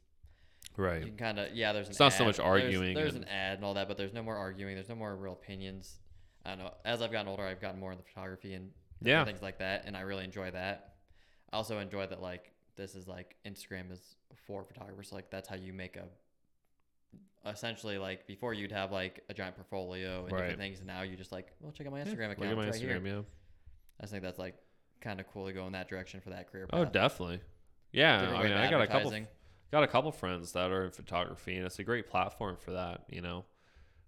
[0.75, 1.01] Right.
[1.01, 1.71] You can kind of yeah.
[1.73, 3.95] There's an It's not so much arguing There's, and- an ad and all that, but
[3.97, 4.75] there's no more arguing.
[4.75, 5.99] There's no more real opinions.
[6.45, 6.73] I don't know.
[6.85, 8.71] As I've gotten older, I've gotten more into photography and
[9.01, 9.23] Yeah.
[9.25, 10.95] things like that, and I really enjoy that.
[11.51, 14.15] I also enjoy that like this is like Instagram is
[14.45, 15.11] for photographers.
[15.11, 16.07] Like that's how you make a
[17.45, 20.39] essentially like before you'd have like a giant portfolio and Right.
[20.39, 22.51] different things, and now you just like well check out my Yeah, Instagram Look account
[22.51, 23.01] at my right Instagram, here.
[23.05, 23.21] yeah.
[23.99, 24.55] I just think that's like
[25.01, 26.67] kind of cool to go in that direction for that career.
[26.71, 27.41] Oh, definitely.
[27.91, 29.13] Yeah, Different I mean, I got a couple
[29.71, 33.03] got a couple friends that are in photography, and it's a great platform for that,
[33.09, 33.45] you know.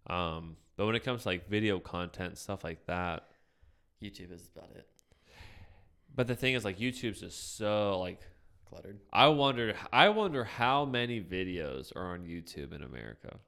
[0.07, 3.27] Um, but when it comes to like video content stuff like that,
[4.01, 4.87] YouTube is about it.
[6.15, 8.21] but the thing is, like YouTube's just so like
[8.69, 8.99] Cluttered.
[9.11, 13.39] I wonder I wonder how many videos are on YouTube in America.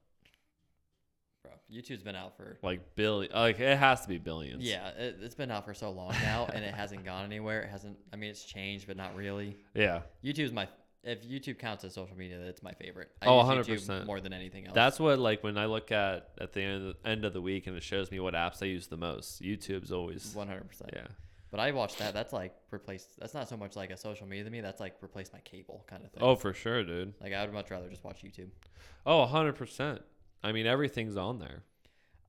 [1.72, 4.62] YouTube's been out for Like billion, like it has to be billions.
[4.62, 7.62] yeah, it, it's been out for so long now, and it hasn't gone anywhere.
[7.62, 7.96] It hasn't.
[8.12, 9.56] I mean, it's changed, but not really.
[9.74, 10.02] yeah.
[10.24, 10.68] YouTube's my
[11.04, 13.10] if YouTube counts as social media, it's my favorite.
[13.20, 14.06] I Oh, 100%.
[14.06, 14.74] more than anything else.
[14.74, 17.40] That's what like when I look at at the end of the, end of the
[17.42, 19.42] week and it shows me what apps I use the most.
[19.42, 20.90] YouTube's always one hundred percent.
[20.94, 21.06] yeah.
[21.50, 22.14] But I watch that.
[22.14, 23.18] That's like replaced.
[23.18, 24.60] That's not so much like a social media to me.
[24.62, 26.22] That's like replace my cable kind of thing.
[26.22, 27.12] Oh, for sure, dude.
[27.20, 28.48] like I would much rather just watch YouTube.
[29.04, 29.98] Oh, 100%.
[30.42, 31.62] I mean, everything's on there.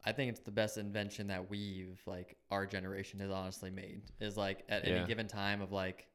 [0.06, 4.02] I think it's the best invention that we've like our generation has honestly made.
[4.20, 4.96] Is like at Yeah.
[4.96, 6.08] any given time of like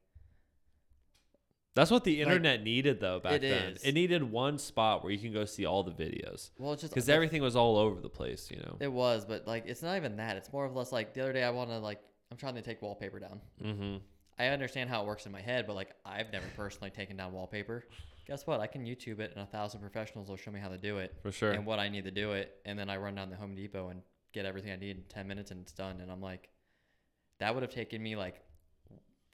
[1.75, 3.73] That's what the Like, internet needed though back it then.
[3.73, 3.83] is.
[3.83, 6.93] It needed one spot where you can go see all the videos well, it's just
[6.93, 8.77] because everything was all over the place, you know.
[8.79, 10.35] It was, but like it's not even that.
[10.37, 11.99] It's more of less like the other day I want to like
[12.31, 13.41] I'm trying to take wallpaper down.
[13.63, 13.97] Mm-hmm.
[14.39, 17.33] I understand how it works in my head, but like I've never personally taken down
[17.33, 17.83] wallpaper.
[18.25, 18.59] Guess what?
[18.59, 21.15] I can YouTube it, and a thousand professionals will show me how to do it
[21.21, 21.51] For sure.
[21.51, 23.89] and what I need to do it, and then I run down the Home Depot
[23.89, 24.01] and
[24.33, 25.99] get everything I need in ten minutes, and it's done.
[25.99, 26.49] And I'm like,
[27.39, 28.41] that would have taken me like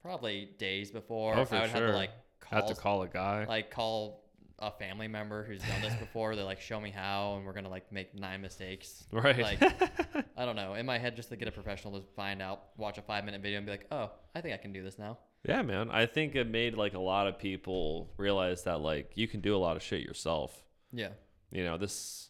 [0.02, 1.36] probably days before.
[1.38, 3.46] Oh, for I would have to like call, Had to call a guy.
[3.48, 4.25] like call
[4.60, 6.36] a family member who's done this before.
[6.36, 9.06] They're like show me how, and we're gonna like make nine mistakes.
[9.12, 9.38] right.
[9.38, 9.62] Like
[10.38, 10.74] I don't know.
[10.76, 13.42] In my head, just to get a professional to find out, watch a five minute
[13.42, 15.18] video, and be like, oh, I think I can do this now.
[15.48, 15.90] yeah, man.
[15.92, 19.56] I think it made like a lot of people realize that like you can do
[19.56, 20.64] a lot of shit yourself.
[20.92, 21.10] Yeah.
[21.52, 22.30] You know, this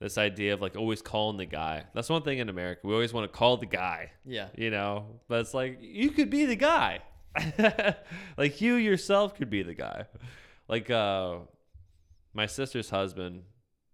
[0.00, 1.84] this idea of like always calling the guy.
[1.94, 2.82] That's one thing in America.
[2.84, 4.12] We always want to call the guy.
[4.24, 4.48] Yeah.
[4.56, 7.00] you know but it's like you could be the guy
[8.36, 10.04] like you yourself could be the guy
[10.68, 11.38] like uh
[12.34, 13.42] my sister's husband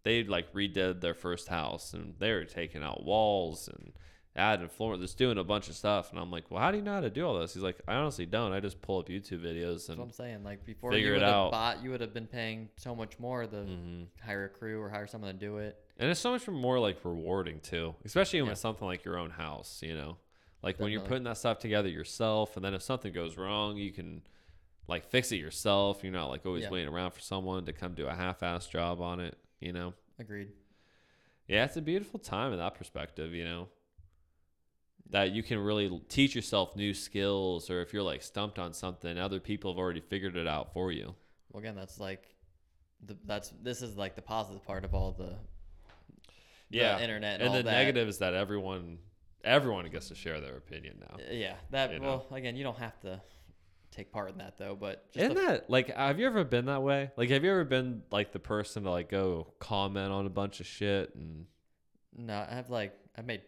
[0.03, 3.93] they like redid their first house and they were taking out walls and
[4.37, 6.83] adding floor just doing a bunch of stuff and i'm like well how do you
[6.83, 9.09] know how to do all this he's like i honestly don't i just pull up
[9.09, 10.43] youtube videos That's what I'm saying.
[10.43, 11.51] Like before you would have out.
[11.53, 14.07] bought, you would have been paying so much more to Mhm.
[14.21, 15.79] hire a crew or hire someone to do it.
[15.99, 18.53] and it's so much more like rewarding too especially when Yeah.
[18.53, 20.17] it's something like your own house you know
[20.65, 23.93] like when you're putting that stuff together yourself and then if something goes wrong you
[23.93, 24.23] can
[24.87, 26.71] like fix it yourself you're not like always Yeah.
[26.71, 30.49] waiting around for someone to come do a half-ass job on it you know Agreed.
[31.49, 33.69] yeah it's a beautiful time in that perspective you know
[35.11, 38.73] that you can really l- teach yourself new skills or if you're like stumped on
[38.73, 41.15] something other people have already figured it out for you
[41.53, 42.35] Well, again, that's like,
[43.05, 45.25] the, that's this is like the positive part of all the,
[46.71, 47.71] the yeah internet and, and all the that.
[47.71, 48.99] negative is that everyone
[49.45, 51.93] everyone gets to share their opinion now Uh, Yeah, that.
[51.93, 52.07] you know.
[52.07, 53.21] well, again, you don't have to
[53.95, 56.67] take part in that though, but just Isn't the, that like have you ever been
[56.67, 57.11] that way?
[57.17, 60.61] Like have you ever been like the person to like go comment on a bunch
[60.61, 61.47] of shit and
[62.17, 63.43] no, I have like I've made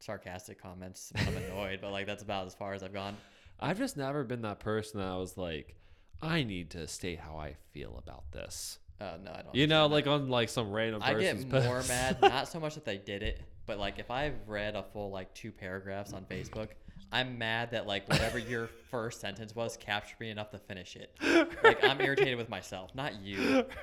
[0.00, 3.16] sarcastic comments I'm annoyed, but like that's about as far as I've gone.
[3.60, 5.76] I've just never been that person that I was like
[6.20, 8.78] I need to state how I feel about this.
[9.00, 9.54] Uh, no, I don't.
[9.54, 10.10] You know, like that.
[10.10, 11.88] on like some random I get more post.
[11.88, 15.10] mad, not so much that they did it, but like if I've read a full
[15.10, 16.68] like two paragraphs on Facebook,
[17.12, 21.14] I'm mad that like whatever your first sentence was captured me enough to finish it.
[21.62, 23.64] Like I'm irritated with myself, not you.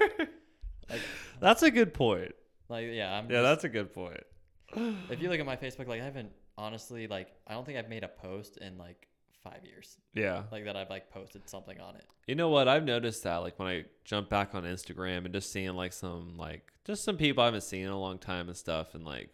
[0.90, 1.02] Like,
[1.40, 2.32] That's a good point.
[2.68, 3.26] like yeah, I'm.
[3.30, 4.24] Yeah, just- that's a good point.
[5.10, 7.90] If you look at my Facebook, like I haven't honestly like I don't think I've
[7.90, 9.08] made a post in like
[9.44, 9.98] five years.
[10.14, 10.44] Yeah.
[10.52, 12.06] Like that I've like posted something on it.
[12.28, 12.68] You know what?
[12.68, 16.38] I've noticed that like when I jump back on Instagram and just seeing like some
[16.38, 19.30] like just some people I haven't seen in a long time and stuff and like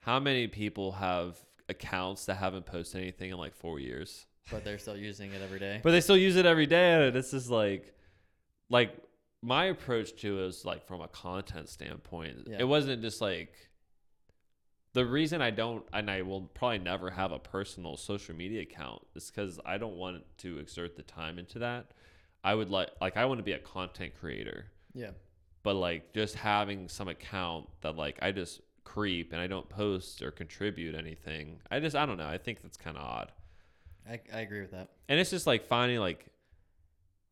[0.00, 1.36] how many people have
[1.68, 4.26] accounts that haven't posted anything in like four years.
[4.50, 5.80] But they're still using it every day.
[5.82, 7.92] But they still use it every day and it's just like
[8.70, 8.96] like
[9.42, 12.46] my approach to it is like from a content standpoint.
[12.46, 12.58] Yeah.
[12.60, 13.52] It wasn't just like
[14.92, 19.02] the reason I don't and I will probably never have a personal social media account
[19.14, 21.90] is because I don't want to exert the time into that.
[22.42, 25.10] I would like like I want to be a content creator, yeah.
[25.64, 30.22] but like just having some account that like I just creep and I don't post
[30.22, 31.58] or contribute anything.
[31.70, 32.26] I just I don't know.
[32.28, 33.32] I think that's kind of odd.
[34.08, 34.88] I, I agree with that.
[35.08, 36.24] And it's just like finding like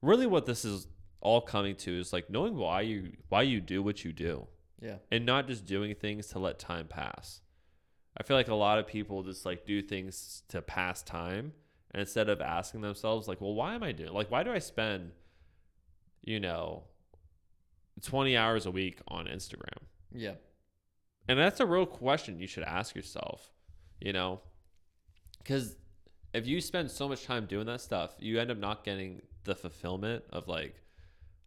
[0.03, 0.87] really what this is
[1.21, 4.47] all coming to is like knowing why you why you do what you do
[4.83, 4.97] Yeah.
[5.11, 7.41] and not just doing things to let time pass.
[8.17, 11.53] I feel like a lot of people just like do things to pass time
[11.93, 14.59] and instead of asking themselves like, well, why am I doing like why do I
[14.59, 15.13] spend
[16.23, 16.83] you know
[18.03, 19.79] 20 hours a week on Instagram?
[20.13, 20.35] Yeah.
[21.29, 23.51] And that's a real question you should ask yourself,
[24.01, 24.41] you know?
[25.45, 25.77] Cuz
[26.33, 29.55] if you spend so much time doing that stuff, you end up not getting the
[29.55, 30.83] fulfillment of like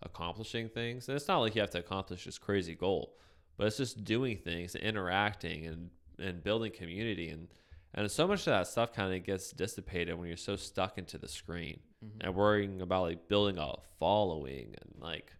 [0.01, 1.07] accomplishing things.
[1.09, 3.17] And it's not like you have to accomplish this crazy goal,
[3.57, 5.89] but it's just doing things, interacting and
[6.19, 7.47] and building community and
[7.93, 11.17] and so much of that stuff kind of gets dissipated when you're so stuck into
[11.17, 12.17] the screen Mhm.
[12.21, 15.33] and worrying about like building a following and like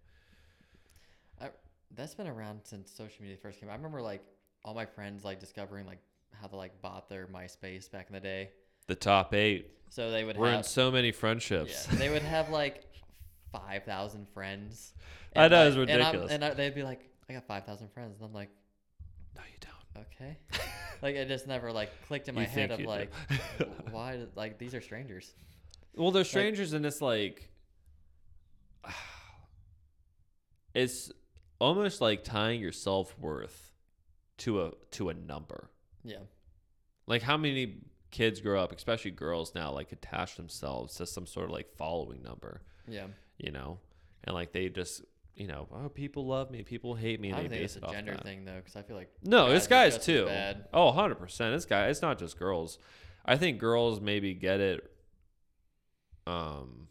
[1.96, 3.70] That's been around since social media first came.
[3.70, 3.74] out.
[3.74, 4.24] I remember like
[4.64, 6.00] all my friends like discovering like
[6.40, 8.50] how to like bought their MySpace back in the day.
[8.88, 9.70] the top 8.
[9.90, 11.88] So they would We're in so many friendships.
[11.90, 12.84] yeah, they would have like
[13.52, 14.94] five thousand friends.
[15.36, 16.32] I know, like- it's and ridiculous.
[16.32, 18.50] And, I, they'd be like, "I got five thousand friends," and I'm like,
[19.36, 20.06] No, you don't.
[20.14, 20.38] "Okay."
[21.02, 23.12] like it just never like clicked in my You head of like,
[23.92, 24.20] why?
[24.36, 25.34] Like these are strangers.
[25.96, 27.50] Well, they're strangers, and it's like
[30.74, 31.12] it's
[31.60, 33.72] almost like tying your self worth
[34.40, 35.70] to a to a number.
[36.04, 36.20] Yeah.
[37.08, 37.78] Like how many
[38.12, 42.22] kids grow up, especially girls now, like attach themselves to some sort of like following
[42.24, 43.08] number, Yeah.
[43.38, 43.80] you know,
[44.24, 45.04] and like they just
[45.36, 47.84] you know, oh, people love me, people hate me, and I don't think base it's
[47.84, 50.26] a off gender thing though, because I feel like No, it's guys too.
[50.26, 50.66] Bad.
[50.74, 51.54] Oh, 100%.
[51.54, 51.92] It's guys.
[51.92, 52.80] It's not just girls.
[53.24, 54.90] I think girls maybe get it.
[56.26, 56.88] Um,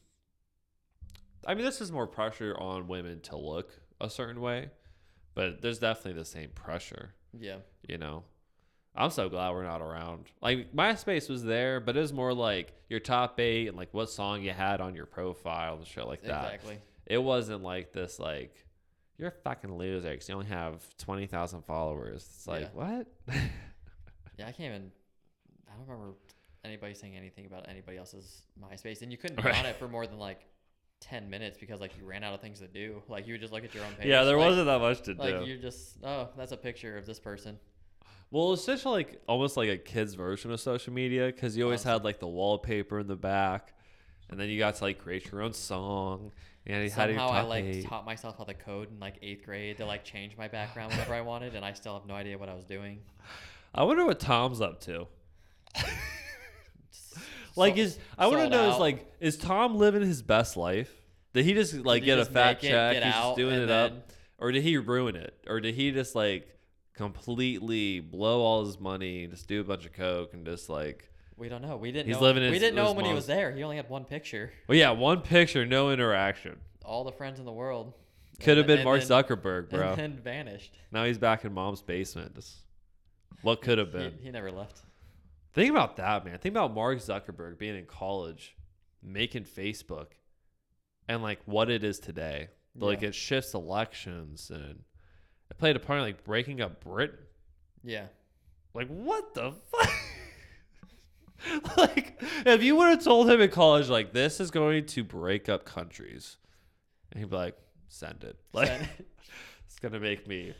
[1.47, 4.71] I mean, this is more pressure on women to look a certain way,
[5.35, 7.59] but there's definitely the same pressure, Yeah.
[7.89, 8.25] you know?
[8.95, 10.27] I'm so glad we're not around.
[10.41, 14.09] Like, MySpace was there, but it was more like your top eight and like what
[14.09, 16.55] song you had on your profile and shit like that.
[16.55, 16.79] Exactly.
[17.07, 18.55] It wasn't like this, like,
[19.19, 22.23] you're a fucking loser because you only have 20,000 followers.
[22.23, 22.69] It's like, Yeah.
[22.73, 23.07] what?
[24.39, 24.93] Yeah, I can't even.
[25.67, 26.15] I don't remember
[26.63, 29.59] anybody saying anything about anybody else's MySpace, and you couldn't be Right.
[29.59, 30.47] on it for more than like
[31.09, 33.03] ten minutes because like you ran out of things to do.
[33.09, 34.07] Like you would just look at your own page.
[34.07, 35.39] Yeah, there like, wasn't that much to Like do.
[35.39, 37.59] Like you're just oh, that's a picture of this person.
[38.31, 41.85] Well, it's just like almost like a kid's version of social media because you always
[41.85, 43.73] had like the wallpaper in the back,
[44.31, 46.33] and then you got to like create your own song.
[46.69, 47.85] And you had your Somehow I like eight.
[47.85, 51.15] taught myself how to code in like eighth grade to like change my background whenever
[51.15, 52.99] I wanted, and I still have no idea what I was doing.
[53.75, 55.07] I wonder what Tom's up to.
[57.57, 58.81] Like, is I want to sold know is out.
[58.81, 60.91] like is Tom living his best life?
[61.33, 62.93] Did he just like he get just a fat make it, check?
[62.95, 65.75] get He's just doing and it then- up, or did he ruin it, or did
[65.75, 66.49] he just like
[66.95, 71.49] completely blow all his money, just do a bunch of coke, and just like We
[71.51, 71.77] don't know.
[71.77, 72.07] We didn't.
[72.09, 73.53] He's know, living We his- didn't know his him when he mom's- was there.
[73.53, 74.53] He only had one picture.
[74.67, 76.59] well, yeah, one picture, no interaction.
[76.85, 77.93] All the friends in the world.
[78.41, 79.89] Could have And been Mark and then- Zuckerberg, bro.
[79.91, 80.75] And then vanished.
[80.93, 82.35] Now he's back in mom's basement.
[82.35, 82.55] Just,
[83.43, 84.19] what could have He, been?
[84.23, 84.83] he never left.
[85.57, 86.37] Think about that, man.
[86.37, 88.55] Think about Mark Zuckerberg being in college,
[89.03, 90.09] making Facebook,
[91.09, 92.49] and like what it is today.
[92.79, 94.81] Like it shifts elections and
[95.51, 97.17] it played a part in like breaking up Britain.
[97.83, 98.09] Yeah.
[98.75, 99.91] Like what the fuck?
[101.79, 105.49] like if you would have told him in college like this is going to break
[105.49, 106.37] up countries,
[107.11, 107.57] and he'd be like,
[107.89, 108.37] send it.
[108.53, 108.89] Like Send-
[109.65, 110.53] it's gonna make me.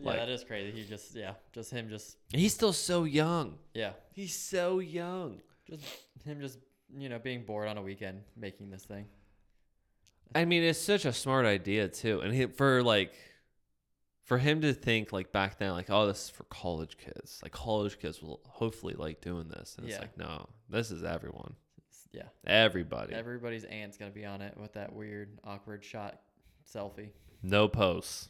[0.00, 0.80] Yeah, Like- that is crazy.
[0.80, 3.58] He just yeah, just him just He's still so young.
[3.74, 5.40] yeah, He's so young.
[5.68, 5.82] just
[6.24, 6.58] him just
[6.96, 9.06] you know being bored on a weekend making this thing.
[10.34, 13.12] I mean, it's such a smart idea too, and he, for like,
[14.22, 17.40] for him to think like back then, like, oh, this is for college kids.
[17.42, 21.54] Like college kids will hopefully like doing this, and it's like, no, this is everyone,
[21.78, 23.12] It's- yeah, everybody.
[23.14, 26.20] everybody's aunt's gonna be on it with that weird awkward shot
[26.72, 27.10] selfie.
[27.42, 28.28] no posts.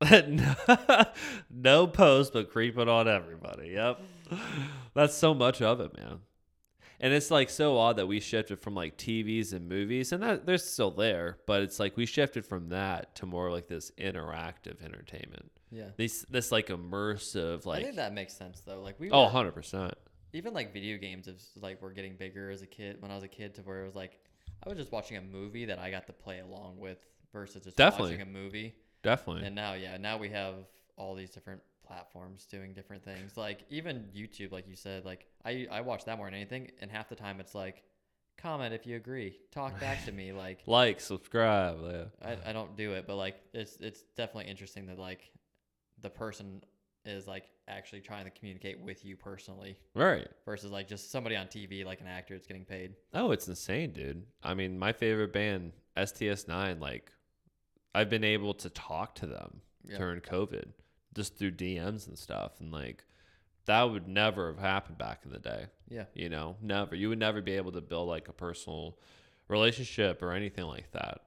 [0.28, 0.54] no,
[1.50, 3.68] no posts, but creeping on everybody.
[3.70, 4.00] Yep,
[4.94, 6.20] that's so much of it, man.
[7.02, 10.46] And it's like so odd that we shifted from like TVs and movies, and that
[10.46, 14.82] they're still there, but it's like we shifted from that to more like this interactive
[14.84, 15.50] entertainment.
[15.70, 18.80] Yeah, This this like immersive like I think that makes sense though.
[18.80, 19.94] Like we oh 100 percent.
[20.32, 23.00] even like video games is like we're getting bigger as a kid.
[23.00, 24.18] When I was a kid, to where it was like
[24.64, 26.98] I was just watching a movie that I got to play along with
[27.32, 28.16] versus just Definitely.
[28.16, 28.74] watching a movie.
[29.02, 29.46] Definitely.
[29.46, 30.54] And now, yeah, now we have
[30.96, 33.36] all these different platforms doing different things.
[33.36, 36.90] Like even YouTube, like you said, like I I watch that more than anything, and
[36.90, 37.82] half the time it's like,
[38.38, 40.32] comment if you agree, talk back to me.
[40.40, 41.78] Like like, subscribe.
[41.82, 42.04] Yeah.
[42.22, 45.30] I, I don't do it, but like it's it's definitely interesting that like
[46.02, 46.62] the person
[47.04, 50.28] is like actually trying to communicate with you personally Right.
[50.44, 52.94] versus like just somebody on TV like an actor that's getting paid.
[53.14, 54.24] Oh, it's insane, dude.
[54.42, 57.10] I mean, my favorite band, STS9, like,
[57.94, 59.98] I've been able to talk to them Yeah.
[59.98, 60.72] during COVID
[61.14, 62.60] just through DMs and stuff.
[62.60, 63.04] And, like,
[63.66, 65.66] that would never have happened back in the day.
[65.88, 66.04] Yeah.
[66.14, 66.94] You know, never.
[66.94, 68.98] You would never be able to build like a personal
[69.48, 71.22] relationship or anything like that.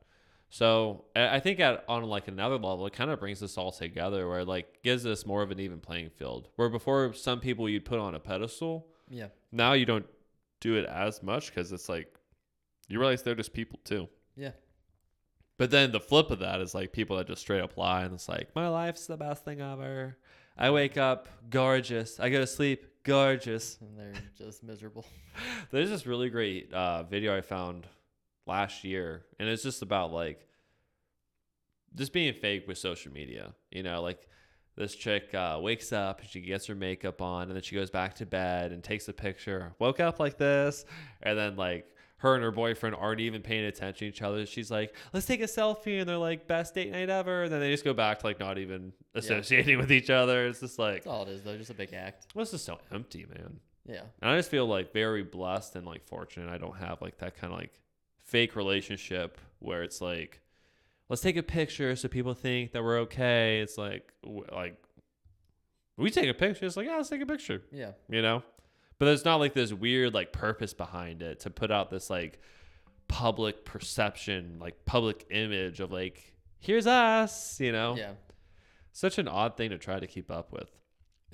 [0.50, 4.28] So I think at on like another level, it kind of brings us all together
[4.30, 6.48] where it like gives us more of an even playing field.
[6.58, 9.30] Where before some people you'd put on a pedestal, Yeah.
[9.52, 10.06] now you don't
[10.60, 12.14] do it as much because it's like
[12.88, 14.08] you realize they're just people too.
[14.36, 14.52] Yeah.
[15.58, 18.14] But then the flip of that is like people that just straight up lie and
[18.14, 20.18] it's like my life's the best thing ever.
[20.58, 22.20] I wake up gorgeous.
[22.20, 23.78] I go to sleep gorgeous.
[23.82, 25.06] And they're just miserable.
[25.72, 27.88] There's this really great uh, video I found
[28.46, 30.48] last year, and it's just about like
[31.96, 33.54] just being fake with social media.
[33.72, 34.28] You know, like
[34.76, 37.90] this chick uh, wakes up and she gets her makeup on, and then she goes
[37.90, 39.74] back to bed and takes a picture.
[39.80, 40.86] Woke up like this,
[41.22, 41.86] and then like
[42.24, 44.46] her and her boyfriend aren't even paying attention to each other.
[44.46, 47.60] She's like, "Let's take a selfie," and they're like, "Best date night ever." And then
[47.60, 50.48] they just go back to like not even associating with each other.
[50.48, 51.58] It's just like, That's all it is, though.
[51.58, 52.28] Just a big act.
[52.34, 53.60] well, it's just so empty, man.
[53.86, 54.02] Yeah.
[54.22, 56.50] And I just feel like very blessed and like fortunate.
[56.50, 57.74] I don't have like that kind of like
[58.24, 60.40] fake relationship where it's like,
[61.10, 63.60] let's take a picture so people think that we're okay.
[63.60, 64.82] It's like, w- like
[65.98, 66.66] we take a picture.
[66.66, 67.92] It's like, yeah, let's take a picture, Yeah.
[68.10, 68.42] you know?
[69.04, 72.40] But there's not like this weird like purpose behind it to put out this like
[73.10, 77.98] public perception, like public image of like, here's us, you know?
[77.98, 78.14] Yeah.
[78.94, 80.72] Such an odd thing to try to keep up with.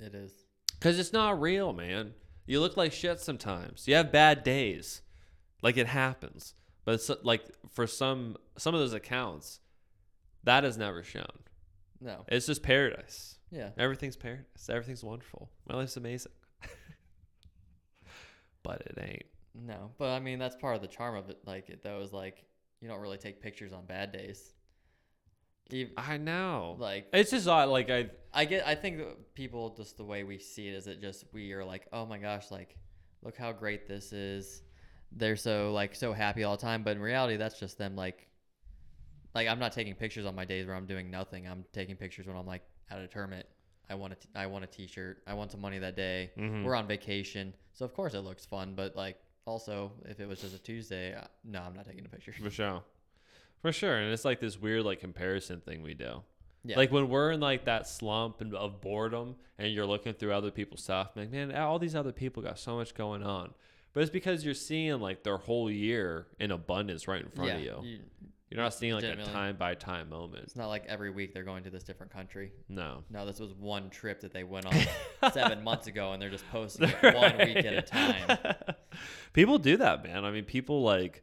[0.00, 0.32] It is.
[0.80, 2.14] Because it's not real, man.
[2.44, 3.86] You look like shit sometimes.
[3.86, 5.02] You have bad days.
[5.62, 6.54] Like it happens.
[6.84, 9.60] But it's like for some some of those accounts,
[10.42, 11.44] that is never shown.
[12.00, 12.24] No.
[12.26, 13.36] It's just paradise.
[13.52, 13.68] Yeah.
[13.78, 14.68] Everything's paradise.
[14.68, 15.50] Everything's wonderful.
[15.68, 16.32] My life's amazing.
[18.62, 19.26] But it ain't.
[19.54, 19.90] No.
[19.98, 21.38] But I mean, that's part of the charm of it.
[21.46, 22.44] Like, it, though, is like,
[22.80, 24.52] you don't really take pictures on bad days.
[25.72, 26.76] Even, I know.
[26.78, 27.68] like, It's just odd.
[27.68, 28.66] Like I I get.
[28.66, 29.02] I think
[29.34, 32.18] people just the way we see it is it just we are like, oh my
[32.18, 32.76] gosh, like,
[33.22, 34.62] look how great this is.
[35.12, 38.26] They're so like so happy all the time, but in reality, that's just them like,
[39.34, 41.46] like I'm not taking pictures on my days where I'm doing nothing.
[41.46, 43.46] I'm taking pictures when I'm like at a tournament.
[43.90, 45.22] I want a t- I want a T-shirt.
[45.26, 46.30] I want some money that day.
[46.38, 46.64] Mhm.
[46.64, 48.74] We're on vacation, so of course it looks fun.
[48.74, 52.08] But like also, if it was just a Tuesday, uh, no, I'm not taking a
[52.08, 52.32] picture.
[52.32, 52.82] for sure.
[53.62, 53.96] For sure.
[53.96, 56.22] And it's like this weird like comparison thing we do.
[56.64, 56.76] Yeah.
[56.76, 60.50] Like when we're in like that slump and of boredom and you're looking through other
[60.50, 63.52] people's stuff, like, man, all these other people got so much going on.
[63.92, 67.56] But it's because you're seeing like their whole year in abundance right in front yeah,
[67.78, 67.90] of you.
[67.92, 68.00] you-
[68.50, 70.42] You're not seeing like a time by time moment.
[70.42, 72.50] It's not like every week they're going to this different country.
[72.68, 73.04] No.
[73.08, 74.66] No, this was one trip that they went
[75.22, 78.38] on seven months ago, and they're just posting it one week at a time.
[79.32, 80.24] people do that, man.
[80.24, 81.22] I mean, people like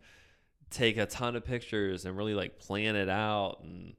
[0.69, 3.93] take a ton of pictures and really like plan it out and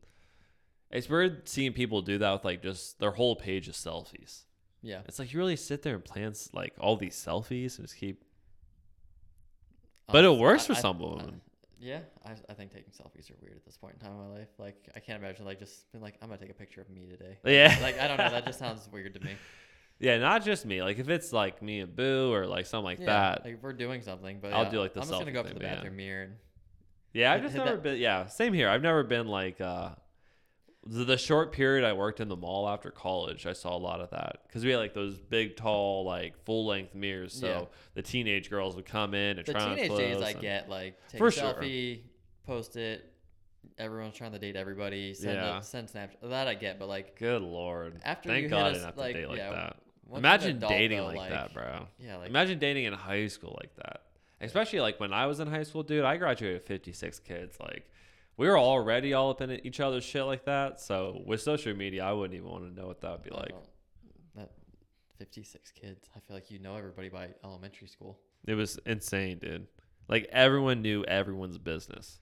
[0.90, 4.44] it's weird seeing people do that with like just their whole page of selfies.
[4.80, 7.96] Yeah, It's like you really sit there and plan like all these selfies and just
[7.98, 8.22] keep.
[10.08, 11.40] Uh, but it works I- for I- some I- women.
[11.80, 14.38] Yeah, I, I think taking selfies are weird at this point in time in my
[14.38, 14.48] life.
[14.58, 17.06] Like, I can't imagine like just being like, I'm gonna take a picture of me
[17.06, 17.38] today.
[17.44, 17.76] Yeah.
[17.82, 18.30] Like, I don't know.
[18.30, 19.32] That just sounds weird to me.
[20.00, 20.80] Yeah, not just me.
[20.80, 23.44] Like if it's like me and Boo or like something like yeah, that.
[23.44, 25.40] Like if we're doing something, but I'll yeah, do, like, the I'm just gonna go
[25.40, 25.74] up to the but yeah.
[25.74, 26.32] bathroom mirror and
[27.12, 27.98] Yeah, I've just that- never been.
[27.98, 28.68] Yeah, same here.
[28.68, 29.90] I've never been like uh,
[30.90, 33.46] the, the short period I worked in the mall after college.
[33.46, 36.66] I saw a lot of that because we had like those big, tall, like full
[36.66, 37.34] length mirrors.
[37.34, 37.64] So Yeah.
[37.94, 40.98] the teenage girls would come in and the try on teenage days I get like
[41.08, 41.54] take For a sure.
[41.54, 42.00] selfie,
[42.46, 43.12] post it.
[43.76, 45.12] Everyone's trying to date everybody.
[45.14, 45.58] Send Yeah.
[45.58, 46.16] a, send Snapchat.
[46.30, 48.00] That I get, but like Good lord!
[48.04, 49.76] after Thank you God I us, have to like, date like yeah, that.
[50.06, 51.86] once you're an Imagine adult, dating though, like, that, bro.
[51.98, 54.02] Yeah, like Imagine dating in high school like that.
[54.40, 56.04] Especially like when I was in high school, dude.
[56.04, 57.56] I graduated with 56 kids.
[57.60, 57.90] Like
[58.38, 60.80] we were already all up in each other's shit like that.
[60.80, 63.36] So with social media, I wouldn't even want to know what that would be I
[63.36, 63.48] like.
[63.50, 63.68] don't-
[64.36, 64.50] that
[65.18, 66.08] 56 kids.
[66.16, 68.18] I feel like you know everybody by elementary school.
[68.46, 69.66] It was insane, dude.
[70.08, 72.20] Like everyone knew everyone's business.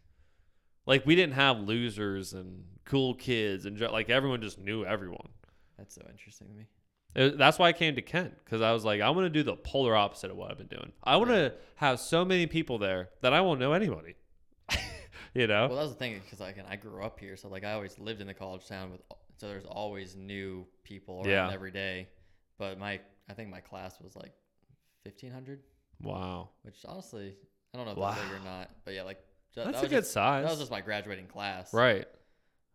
[0.87, 5.29] Like we didn't have losers and cool kids and ju- like everyone just knew everyone.
[5.77, 6.67] That's so interesting to me.
[7.15, 9.43] It- that's why I came to Kent because I was like, I want to do
[9.43, 10.93] the polar opposite of what I've been doing.
[11.05, 14.15] I want to have so many people there that I won't know anybody.
[15.37, 15.67] You know?
[15.69, 17.99] Well, that was the thing because again, I grew up here, so like I always
[17.99, 19.01] lived in the college town with,
[19.39, 21.51] so there's always new people around Yeah.
[21.53, 22.09] every day.
[22.59, 24.33] But my, I think my class was like
[25.05, 25.61] 1500,
[26.03, 27.37] wow, which honestly,
[27.73, 28.37] I don't know if that's big Wow.
[28.37, 28.71] or not.
[28.85, 29.19] But yeah, like
[29.55, 30.45] that's that a good just, size.
[30.45, 31.73] That was just my graduating class.
[31.73, 32.07] right.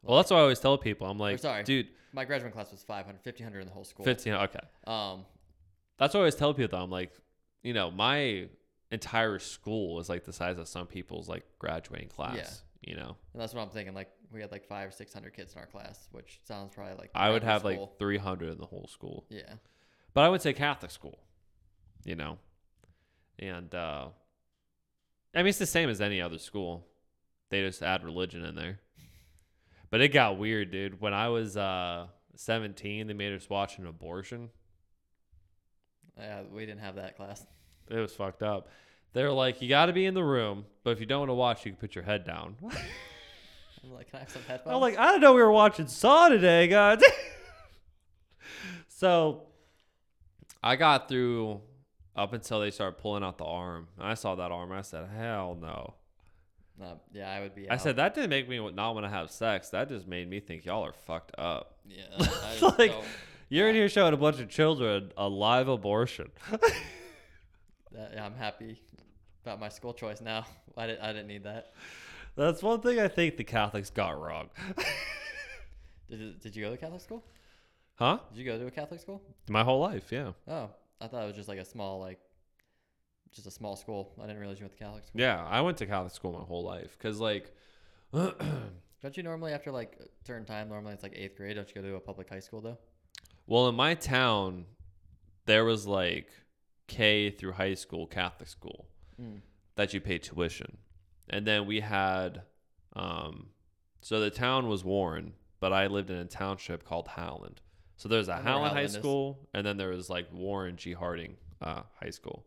[0.03, 1.05] Well, that's what I always tell people.
[1.05, 1.63] I'm like, sorry.
[1.63, 4.03] dude, My graduating class was 500, 1500 in the whole school.
[4.03, 4.33] 15.
[4.33, 4.59] Okay.
[4.87, 5.25] Um,
[5.99, 6.83] That's what I always tell people though.
[6.83, 7.11] I'm like,
[7.61, 8.47] you know, my
[8.91, 12.63] entire school is like the size of some people's like graduating class.
[12.81, 13.93] You know, and that's what I'm thinking.
[13.93, 16.95] Like we had like five or six hundred kids in our class, which sounds probably
[16.95, 17.69] like I would have school.
[17.79, 19.25] like 300 in the whole school.
[19.29, 19.53] yeah,
[20.15, 21.19] But I would say Catholic school,
[22.03, 22.39] you know,
[23.37, 24.07] and uh,
[25.35, 26.87] I mean it's the same as any other school.
[27.49, 28.79] They just add religion in there.
[29.91, 30.99] But it got weird, dude.
[31.01, 34.49] When I was uh, 17, they made us watch an abortion.
[36.17, 37.45] Yeah, we didn't have that class.
[37.91, 38.69] It was fucked up.
[39.13, 41.33] They're like, you got to be in the room, but if you don't want to
[41.35, 42.55] watch, you can put your head down.
[43.83, 44.73] I'm like, can I have some headphones?
[44.75, 47.01] I'm like, I didn't know we were watching Saw today, guys.
[48.87, 49.43] so
[50.63, 51.61] I got through
[52.15, 53.87] up until they started pulling out the arm.
[53.99, 54.71] I saw that arm.
[54.71, 55.95] I said, hell no.
[56.79, 57.69] No, yeah, I would be.
[57.69, 59.69] I said, that didn't make me not want to have sex.
[59.69, 61.77] That just made me think y'all are fucked up.
[61.85, 62.05] yeah,
[62.77, 63.05] like- don't-
[63.49, 66.31] You're in here showing a bunch of children a live abortion.
[68.19, 68.81] I'm happy
[69.43, 70.45] about my school choice now.
[70.77, 71.01] I didn't.
[71.01, 71.73] I didn't need that.
[72.35, 74.49] That's one thing I think the Catholics got wrong.
[76.09, 77.23] Did Did you go to Catholic school?
[77.95, 78.19] huh?
[78.29, 79.21] Did you go to a Catholic school?
[79.49, 80.31] My whole life, yeah.
[80.47, 80.69] Oh,
[80.99, 82.19] I thought it was just like a small, like,
[83.31, 84.13] just a small school.
[84.17, 85.21] I didn't realize you went to Catholic school.
[85.21, 87.53] Yeah, I went to Catholic school my whole life because, like,
[88.13, 90.69] Don't you normally after like a certain time?
[90.69, 91.55] Normally it's like eighth grade.
[91.55, 92.77] Don't you go to a public high school though?
[93.47, 94.65] well, in my town,
[95.45, 96.27] there was like
[96.95, 98.81] K through high school Catholic school
[99.19, 99.41] Mm.
[99.75, 100.71] that you pay tuition,
[101.33, 102.31] and then we had,
[102.93, 103.35] um,
[104.01, 107.61] so the town was Warren, but I lived in a township called Howland.
[107.97, 108.93] So there's a Howland High Howland is.
[108.93, 112.39] School, and then there was like Warren G Harding uh, High School,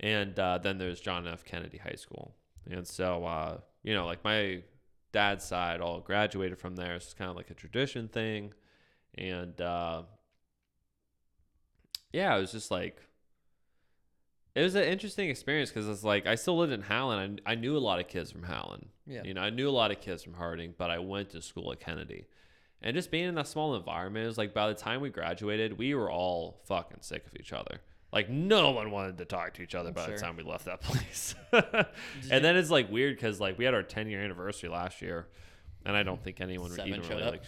[0.00, 2.34] and uh, then there's John F Kennedy High School.
[2.68, 4.62] And so, uh, you know, like my
[5.12, 6.98] dad's side all graduated from there.
[6.98, 8.54] So it's kind of like a tradition thing.
[9.14, 10.02] And uh,
[12.12, 12.96] yeah, it was just like,
[14.56, 17.42] it was an interesting experience because it's like I still lived in Howland.
[17.44, 18.86] I, I knew a lot of kids from Howland.
[19.06, 19.22] Yeah.
[19.22, 21.70] You know, I knew a lot of kids from Harding, but I went to school
[21.72, 22.24] at Kennedy.
[22.80, 25.76] And just being in that small environment, it was like by the time we graduated,
[25.76, 27.80] we were all fucking sick of each other.
[28.14, 30.14] Like no one wanted to talk to each other I'm by sure.
[30.14, 31.34] the time we left that place.
[31.52, 35.26] And then it's like weird because like we had our 10 year anniversary last year,
[35.84, 37.32] and I don't think anyone Seven even really up.
[37.32, 37.42] like.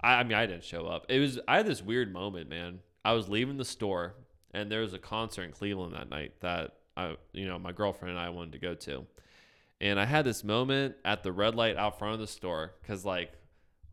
[0.00, 1.06] I, I mean, I didn't show up.
[1.08, 2.80] It was I had this weird moment, man.
[3.04, 4.16] I was leaving the store,
[4.52, 8.16] and there was a concert in Cleveland that night that I, you know, my girlfriend
[8.16, 9.06] and I wanted to go to,
[9.80, 13.04] and I had this moment at the red light out front of the store because
[13.04, 13.32] like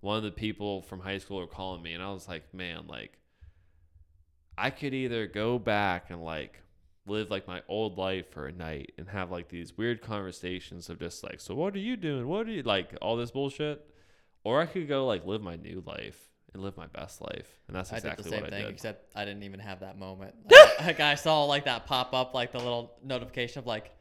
[0.01, 2.85] one of the people from high school were calling me, and I was like, man,
[2.87, 3.17] like
[4.57, 6.61] I could either go back and like
[7.05, 10.99] live like my old life for a night and have like these weird conversations of
[10.99, 12.27] just like, so what are you doing?
[12.27, 13.85] What are you like all this bullshit?
[14.43, 17.59] Or I could go like live my new life and live my best life.
[17.67, 18.73] And that's I did exactly the same what I thing, did.
[18.73, 20.33] except I didn't even have that moment.
[20.77, 23.91] Like, like I saw like that pop up, like the little notification of like,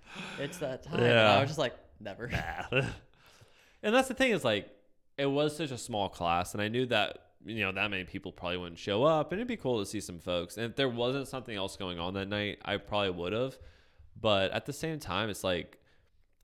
[0.41, 1.01] it's that time.
[1.01, 2.27] And I was just like, never.
[2.29, 2.65] Nah.
[3.83, 4.69] and that's the thing is like
[5.17, 8.33] it was such a small class and I knew that you know that many people
[8.33, 10.57] probably wouldn't show up and it'd be cool to see some folks.
[10.57, 13.57] And if there wasn't something else going on that night, I probably would have.
[14.21, 15.79] But at the same time, it's like,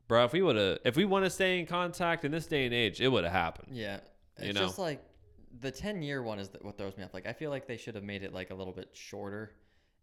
[0.08, 2.66] bro, if we would have, if we want to stay in contact in this day
[2.66, 3.68] and age, it would have happened.
[3.72, 4.00] Yeah.
[4.36, 4.60] It's You know?
[4.60, 5.02] just like
[5.60, 7.12] the 10 year one is what throws me off.
[7.14, 9.52] Like, I feel like they should have made it like a little bit shorter.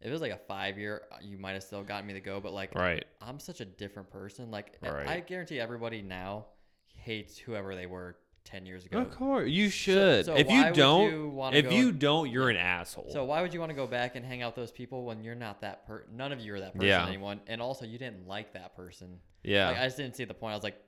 [0.02, 2.20] If it was like a five year, uh, you might have still gotten me to
[2.20, 2.40] go.
[2.40, 3.06] But like, Right.
[3.22, 4.52] I'm such a different person.
[4.52, 5.08] Like, I- Right.
[5.08, 6.48] I guarantee everybody now
[6.96, 9.00] hates whoever they were 10 years ago.
[9.00, 10.26] Of course, you should.
[10.26, 13.10] so if you don't, you if you and- don't, you're an asshole.
[13.10, 15.24] So why would you want to go back and hang out with those people when
[15.24, 16.06] you're not that per?
[16.12, 17.06] None of you are that person Yeah.
[17.08, 19.20] anyone, and also you didn't like that person.
[19.44, 19.70] yeah.
[19.70, 20.52] Like I just didn't see the point.
[20.52, 20.82] I was like,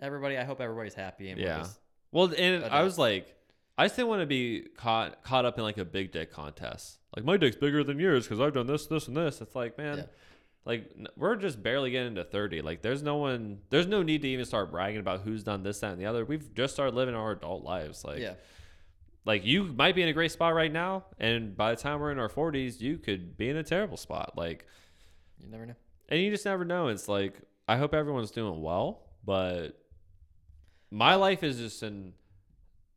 [0.00, 0.36] everybody.
[0.38, 1.30] I hope everybody's happy.
[1.30, 1.66] And Yeah.
[2.12, 3.35] Well, and I was like,
[3.78, 6.98] I didn't want to be caught caught up in like a big dick contest.
[7.14, 9.40] Like my dick's bigger than yours because I've done this, this, and this.
[9.40, 10.04] It's like, man, Yeah.
[10.64, 12.62] like we're just barely getting to thirty.
[12.62, 15.80] Like there's no one, there's no need to even start bragging about who's done this,
[15.80, 16.24] that, and the other.
[16.24, 18.02] We've just started living our adult lives.
[18.04, 18.34] Like, yeah.
[19.26, 22.12] like you might be in a great spot right now, and by the time we're
[22.12, 24.32] in our forties, you could be in a terrible spot.
[24.36, 24.64] Like,
[25.38, 25.74] You never know.
[26.08, 26.88] and you just never know.
[26.88, 27.34] It's like
[27.68, 29.78] I hope everyone's doing well, but
[30.90, 32.12] my life is just in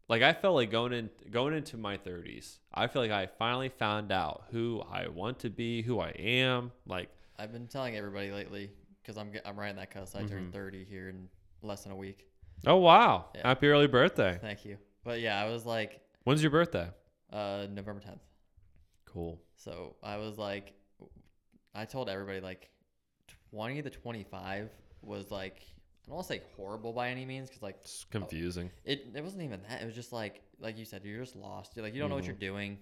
[0.10, 2.58] like I felt like going in going into my 30s.
[2.74, 6.72] I feel like I finally found out who I want to be, who I am.
[6.86, 8.72] Like I've been telling everybody lately
[9.02, 10.16] because I'm I'm riding that cusp.
[10.16, 10.30] I Mhm.
[10.30, 11.30] turned 30 here in
[11.62, 12.26] less than a week.
[12.68, 13.48] oh wow, Yeah.
[13.48, 14.38] happy early birthday.
[14.42, 14.78] Thank you.
[15.06, 16.90] But yeah, I was like, When's your birthday?
[17.32, 18.20] uh, November 10th.
[19.06, 19.40] Cool.
[19.56, 20.74] So I was like,
[21.74, 22.70] I told everybody like,
[23.52, 24.70] 20 to 25
[25.02, 25.62] was like,
[26.10, 28.72] I don't want to say horrible by any means because like It's confusing.
[28.84, 29.84] it it wasn't even that.
[29.84, 31.74] It was just like like you said, you're just lost.
[31.76, 32.28] You're like you don't know what Mhm.
[32.28, 32.80] you're doing.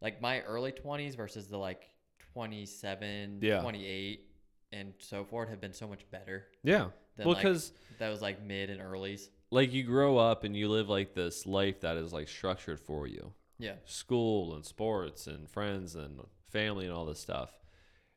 [0.00, 1.88] Like my early 20s versus the like
[2.32, 3.60] 27, Yeah.
[3.60, 4.26] 28
[4.72, 6.90] and so forth have been so much better Yeah.
[7.16, 9.28] than Well, like because that was like mid and earlys.
[9.50, 13.06] like you grow up and you live like this life that is like structured for
[13.06, 13.32] you.
[13.58, 13.76] Yeah.
[13.84, 17.58] school and sports and friends and family and all this stuff.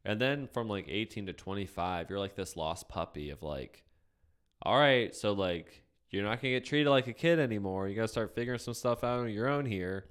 [0.06, 3.84] And then from like 18 to 25, you're like this lost puppy of like,
[4.64, 7.88] all right, so like you're not gonna get treated like a kid anymore.
[7.90, 10.06] You gotta start figuring some stuff out on your own here,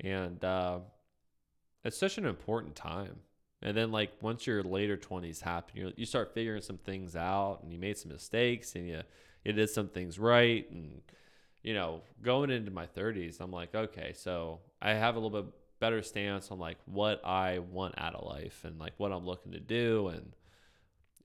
[0.00, 0.80] and uh,
[1.84, 3.20] it's such an important time.
[3.62, 7.60] And then like once your later 20s happen, you you start figuring some things out,
[7.62, 9.02] and you made some mistakes, and you
[9.44, 11.00] you did some things right, and
[11.62, 15.52] you know going into my 30s, I'm like, okay, so I have a little bit
[15.80, 19.52] better stance on like what I want out of life and like what I'm looking
[19.52, 20.32] to do and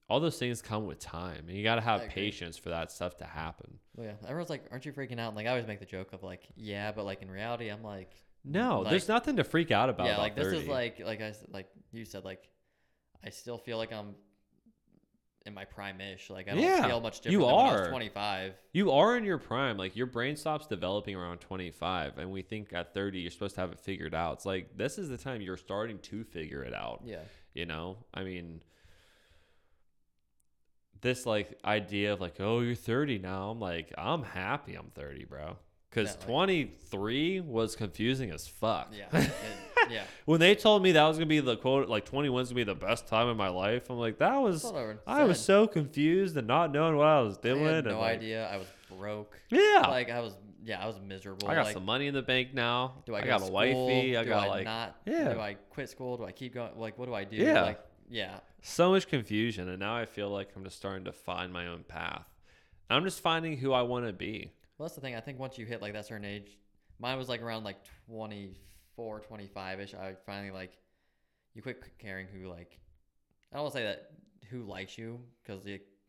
[0.10, 3.18] all those things come with time and you got to have patience for that stuff
[3.18, 3.78] to happen.
[3.96, 4.14] Well, yeah.
[4.28, 6.48] Everyone's like, "Aren't you freaking out?" And like, I always make the joke of like,
[6.56, 8.12] "Yeah," but like in reality, I'm like,
[8.44, 10.06] No, Like- there's nothing to freak out about.
[10.08, 10.58] yeah, about like this 30.
[10.60, 12.50] is like like I like you said like
[13.24, 14.16] I still feel like I'm
[15.46, 16.30] in my prime ish.
[16.30, 17.90] Like I don't Yeah, feel much different you than when I was are.
[17.90, 18.54] 25.
[18.74, 19.78] you are in your prime.
[19.78, 23.62] Like your brain stops developing around 25 and we think at 30 you're supposed to
[23.62, 24.34] have it figured out.
[24.34, 27.02] It's like this is the time you're starting to figure it out.
[27.06, 27.20] Yeah.
[27.54, 28.62] You know, I mean,
[31.02, 33.50] this like idea of like, oh, you're 30 now.
[33.50, 35.58] I'm like, I'm happy I'm 30, bro.
[35.90, 38.94] Because Yeah, like- 23 was confusing as fuck.
[38.96, 39.06] Yeah.
[39.14, 39.32] it-
[39.90, 40.04] yeah.
[40.26, 42.64] when they told me that was gonna be the quote, like 21 is gonna be
[42.64, 44.72] the best time of my life, I'm like, that was.
[45.08, 47.66] I was so confused and not knowing what I was doing.
[47.66, 48.48] I had and no like, idea.
[48.48, 48.68] I was
[48.98, 49.40] broke.
[49.50, 49.86] Yeah.
[49.88, 50.36] Like I was.
[50.62, 51.48] Yeah, I was miserable.
[51.48, 53.02] I got like, some money in the bank now.
[53.06, 54.18] Do I, I got a wifey.
[54.18, 54.96] I do got I like not?
[55.06, 55.34] yeah.
[55.34, 56.18] Do I quit school?
[56.18, 56.78] Do I keep going?
[56.78, 57.38] Like, what do I do?
[57.38, 57.62] Yeah.
[57.64, 57.80] Like,
[58.10, 58.40] yeah.
[58.62, 61.84] so much confusion, and now I feel like I'm just starting to find my own
[61.88, 62.28] path.
[62.90, 64.52] I'm just finding who I want to be.
[64.78, 65.16] Well, that's the thing.
[65.16, 66.58] I think once you hit like that certain age,
[67.00, 67.78] mine was like around like
[68.08, 69.94] 24, 25 ish.
[69.94, 70.74] I finally like,
[71.54, 72.80] you quit caring who like,
[73.52, 74.12] I don't want to say that
[74.50, 75.66] who likes you because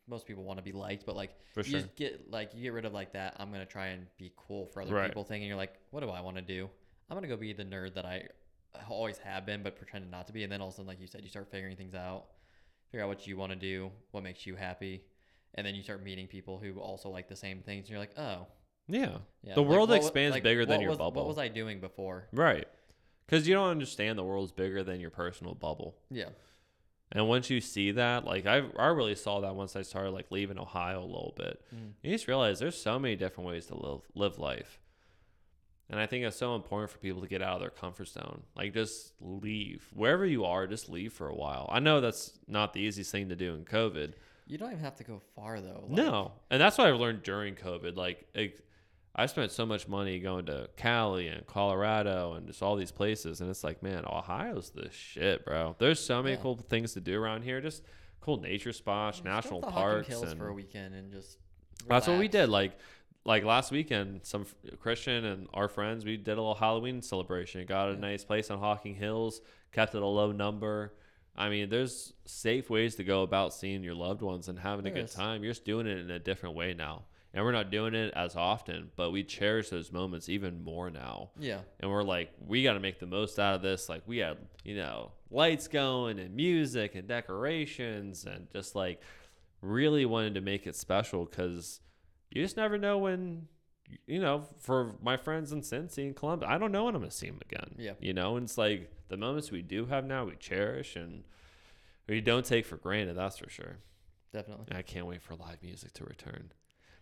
[0.08, 1.80] most people want to be liked, but like For you sure.
[1.80, 3.36] just get like you get rid of like that.
[3.38, 5.06] I'm gonna try and be cool for other Right.
[5.08, 6.68] people thing, and you're like, what do I want to do?
[7.08, 8.28] I'm gonna go be the nerd that I
[8.88, 10.42] always have been, but pretended not to be.
[10.42, 12.24] And then all of a sudden, like you said, you start figuring things out,
[12.90, 15.02] figure out what you want to do, what makes you happy,
[15.54, 17.82] and then you start meeting people who also like the same things.
[17.84, 18.46] And you're like, oh,
[18.88, 19.18] Yeah.
[19.42, 19.54] yeah.
[19.54, 21.22] The like, world what expands like, bigger than your was- bubble.
[21.22, 22.28] What was I doing before?
[22.32, 22.66] Right.
[23.26, 25.94] Because you don't understand the world's bigger than your personal bubble.
[26.10, 26.30] Yeah,
[27.12, 30.26] And once you see that, like I, I really saw that once I started like
[30.30, 31.62] leaving Ohio a little bit.
[31.72, 31.92] Mm.
[32.02, 34.79] You just realize there's so many different ways to live live life.
[35.90, 38.42] And I think it's so important for people to get out of their comfort zone.
[38.56, 39.86] Like just leave.
[39.92, 41.68] Wherever you are, just leave for a while.
[41.72, 44.12] I know that's not the easiest thing to do in COVID.
[44.46, 45.80] you don't even have to go far though.
[45.88, 46.32] like- no.
[46.50, 47.96] And that's what I've learned during COVID.
[47.96, 48.64] Like it,
[49.16, 53.40] I spent so much money going to Cali and Colorado and just all these places
[53.40, 55.74] and it's like, man, Ohio's the shit, bro.
[55.78, 56.42] There's so many Yeah.
[56.42, 57.60] cool things to do around here.
[57.60, 57.82] Just
[58.20, 61.38] cool nature spots, national parks Hills and for a weekend and just.
[61.88, 62.48] that's what we did.
[62.48, 62.78] Like,
[63.24, 64.46] like last weekend, some
[64.80, 67.64] Christian and our friends, we did a little Halloween celebration.
[67.66, 67.98] Got a Yeah.
[68.00, 69.40] nice place on Hocking Hills.
[69.72, 70.94] Kept it a low number.
[71.36, 74.90] I mean, there's safe ways to go about seeing your loved ones and having a
[74.90, 75.14] good is.
[75.14, 75.42] time.
[75.44, 78.34] You're just doing it in a different way now, and we're not doing it as
[78.36, 81.30] often, but we cherish those moments even more now.
[81.38, 81.60] Yeah.
[81.78, 83.88] And we're like, we got to make the most out of this.
[83.88, 89.00] Like, we had, you know, lights going and music and decorations and just like
[89.62, 91.80] really wanted to make it special because
[92.30, 93.48] you just never know when,
[94.06, 97.10] you know, for my friends in Cincy and Columbus, I don't know when I'm going
[97.10, 97.74] to see them again.
[97.78, 97.92] Yeah.
[98.00, 101.24] You know, and it's like the moments we do have now, we cherish and
[102.08, 103.16] we don't take for granted.
[103.16, 103.78] That's for sure.
[104.32, 104.66] Definitely.
[104.68, 106.52] And I can't wait for live music to return.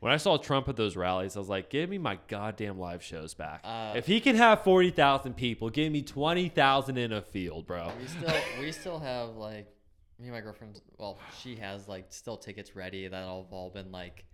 [0.01, 3.03] When I saw Trump at those rallies, I was like, give me my goddamn live
[3.03, 3.63] shows back.
[3.65, 7.91] Uh, if he can have 40,000 people, give me 20,000 in a field, bro.
[8.01, 9.67] we still we still have like
[10.21, 10.81] me and my girlfriend.
[10.99, 14.25] Well, she has like still tickets ready that have all been like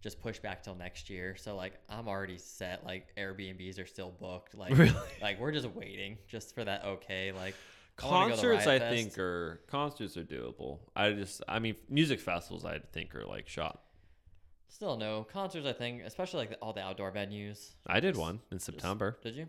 [0.00, 1.36] just push back till next year.
[1.36, 2.84] So like I'm already set.
[2.84, 4.54] Like Airbnbs are still booked.
[4.54, 4.94] Like Really?
[5.20, 7.32] like we're just waiting just for that okay.
[7.32, 7.54] Like
[8.02, 10.78] I wanna go to Concerts, I Riot think, are concerts are doable.
[10.94, 13.80] I just, I mean, music festivals, I think, are like shot.
[14.68, 15.66] still no concerts.
[15.66, 17.72] I think especially like the, all the outdoor venues.
[17.86, 19.18] I did Just- one in September.
[19.22, 19.48] Did you?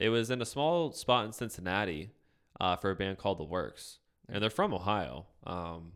[0.00, 2.10] It was in a small spot in Cincinnati
[2.60, 3.98] uh, for a band called The Werks,
[4.28, 5.26] and they're from Ohio.
[5.44, 5.92] Um,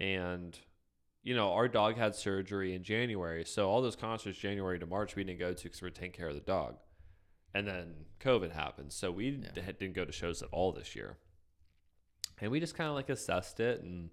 [0.00, 0.58] and
[1.22, 5.14] you know, our dog had surgery in January, so all those concerts January to March
[5.16, 6.76] we didn't go to because we were taking care of the dog.
[7.54, 9.50] And then COVID happened, so we Yeah.
[9.54, 11.18] d- didn't go to shows at all this year.
[12.40, 14.10] And we just kind of like assessed it, and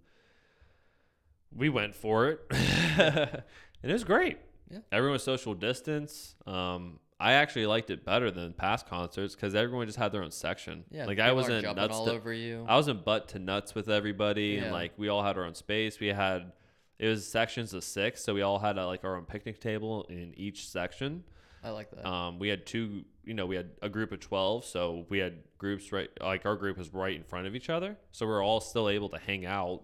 [1.55, 3.43] we went for it, and
[3.83, 4.37] it was great.
[4.71, 4.79] Yeah.
[4.91, 6.35] everyone was social distance.
[6.45, 10.29] Um, I actually liked it better than past concerts because everyone just had their own
[10.29, 10.83] section.
[10.91, 11.05] Yeah.
[11.05, 11.95] like I wasn't nuts.
[11.95, 12.65] all To, over you.
[12.67, 15.99] I wasn't butt to nuts with everybody, and like we all had our own space.
[15.99, 16.51] We had
[16.99, 20.05] it was sections of six, so we all had uh like our own picnic table
[20.09, 21.23] in each section.
[21.63, 22.07] I like that.
[22.07, 24.63] Um, we had two, you know, we had a group of 12.
[24.65, 27.97] So we had groups right, like our group was right in front of each other.
[28.11, 29.81] So we are all still able to hang out.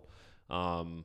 [0.49, 1.03] Um,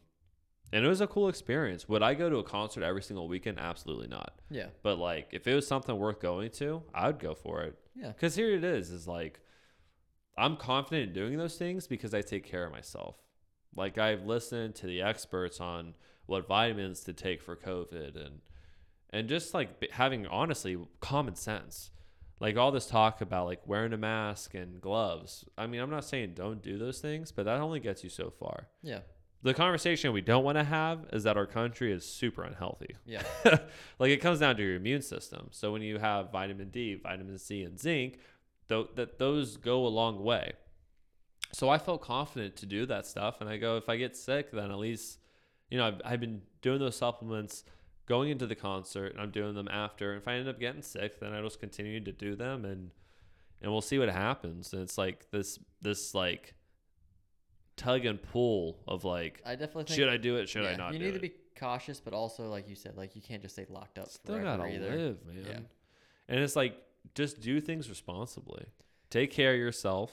[0.73, 1.89] and it was a cool experience.
[1.89, 3.59] Would I go to a concert every single weekend?
[3.59, 4.35] Absolutely not.
[4.49, 4.67] yeah.
[4.85, 7.77] But like, if it was something worth going to, I would go for it.
[7.97, 8.13] Yeah.
[8.13, 9.41] Because here it is, is like,
[10.39, 13.17] I'm confident in doing those things because I take care of myself.
[13.77, 15.95] Like I've listened to the experts on
[16.27, 18.41] what vitamins to take for COVID and
[19.11, 21.91] and just like having honestly common sense.
[22.39, 25.45] Like all this talk about like wearing a mask and gloves.
[25.59, 28.31] I mean, I'm not saying don't do those things, but that only gets you so
[28.31, 28.69] far.
[28.83, 29.01] Yeah.
[29.43, 32.97] The conversation we don't want to have is that our country is super unhealthy.
[33.07, 33.23] Yeah.
[33.99, 35.49] like it comes down to your immune system.
[35.51, 38.19] So when you have vitamin D, vitamin C, and zinc,
[38.69, 40.53] th- that those go a long way.
[41.53, 44.53] So I felt confident to do that stuff, and I go, if I get sick,
[44.53, 45.19] then at least,
[45.69, 47.65] you know, I've, I've been doing those supplements
[48.07, 50.13] going into the concert, and I'm doing them after.
[50.13, 52.91] And if I end up getting sick, then I just continue to do them, and
[53.63, 54.73] and we'll see what happens.
[54.73, 56.55] And it's like this this like
[57.77, 60.49] tug and pull of like, I definitely think should I do it?
[60.49, 60.93] Should I not?
[60.93, 61.13] You need it?
[61.15, 64.09] to be cautious, but also like you said, like you can't just stay locked up
[64.09, 64.91] Still gotta either.
[64.91, 65.45] live, man.
[65.47, 65.59] Yeah.
[66.29, 66.77] And it's like
[67.15, 68.67] just do things responsibly.
[69.11, 70.13] Take care of yourself.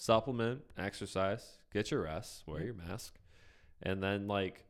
[0.00, 3.18] Supplement, exercise, get your rest, wear your mask,
[3.82, 4.64] and then like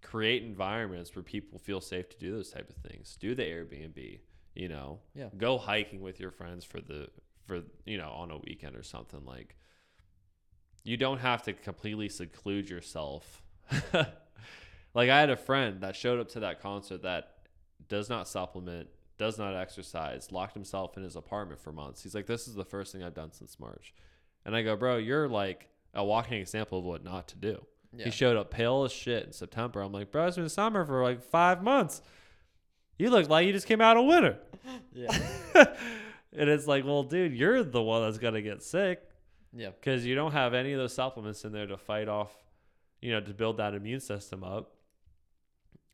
[0.00, 3.18] create environments where people feel safe to do those type of things.
[3.20, 4.20] Do the Airbnb,
[4.54, 5.00] you know.
[5.14, 5.28] Yeah.
[5.36, 7.08] Go hiking with your friends for the
[7.46, 9.56] for you know on a weekend or something like.
[10.84, 13.42] You don't have to completely seclude yourself.
[13.92, 17.34] like I had a friend that showed up to that concert that
[17.90, 18.88] does not supplement,
[19.18, 22.02] does not exercise, locked himself in his apartment for months.
[22.02, 23.92] He's like, This is the first thing I've done since March.
[24.44, 27.64] And I go, Bro, you're like a walking example of what not to do.
[27.96, 28.06] Yeah.
[28.06, 29.80] He showed up pale as shit in September.
[29.82, 32.02] I'm like, Bro, it's been summer for like five months.
[32.98, 34.38] You look like you just came out of winter.
[34.94, 35.10] yeah.
[35.54, 39.02] and it's like, Well, dude, you're the one that's going to get sick
[39.52, 39.70] Yeah.
[39.70, 42.32] because you don't have any of those supplements in there to fight off,
[43.00, 44.72] you know, to build that immune system up.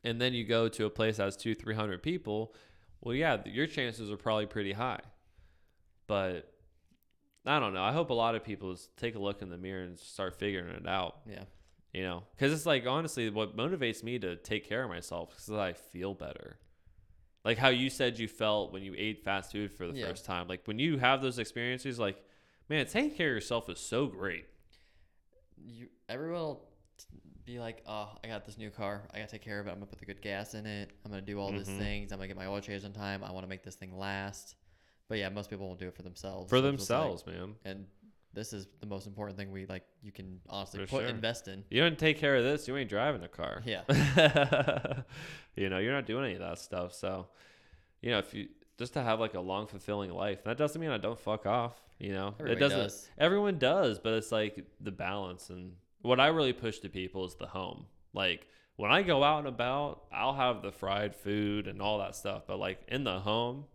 [0.03, 2.53] And then you go to a place that has two, three hundred people.
[3.01, 5.01] Well, yeah, your chances are probably pretty high.
[6.07, 6.48] But
[7.49, 7.83] I don't know.
[7.83, 10.35] I hope a lot of people just take a look in the mirror and start
[10.37, 11.21] figuring it out.
[11.27, 11.43] Yeah.
[11.93, 15.47] You know, because it's like honestly, what motivates me to take care of myself is
[15.47, 16.59] that I feel better.
[17.43, 20.07] Like how you said you felt when you ate fast food for the Yeah.
[20.07, 20.47] first time.
[20.47, 22.23] Like when you have those experiences, like
[22.69, 24.45] man, taking care of yourself is so great.
[25.57, 26.69] You everyone will
[27.45, 29.07] be like, "Oh, I got this new car.
[29.11, 29.71] I gotta take care of it.
[29.71, 30.91] I'm gonna put the good gas in it.
[31.03, 31.77] I'm gonna do all these Mhm.
[31.79, 32.11] things.
[32.11, 33.23] I'm gonna get my oil changed on time.
[33.23, 34.55] I want to make this thing last."
[35.09, 36.49] But yeah, most people won't do it for themselves.
[36.49, 37.55] For like- themselves, man.
[37.65, 37.85] and
[38.31, 39.83] this is the most important thing we like.
[40.03, 41.09] You can honestly For put sure.
[41.09, 41.63] invest in.
[41.71, 43.61] You don't take care of this, you ain't driving a car.
[43.65, 43.81] Yeah.
[45.55, 46.93] you know, you're not doing any of that stuff.
[46.93, 47.27] So,
[48.01, 50.91] you know, if you just to have like a long, fulfilling life, that doesn't mean
[50.91, 51.73] I don't fuck off.
[51.97, 52.79] You know, Everybody it doesn't.
[52.79, 53.09] does.
[53.17, 55.49] Everyone does, but it's like the balance.
[55.49, 57.87] And what I really push to people is the home.
[58.13, 62.15] Like when I go out and about, I'll have the fried food and all that
[62.15, 62.43] stuff.
[62.47, 63.65] But like in the home,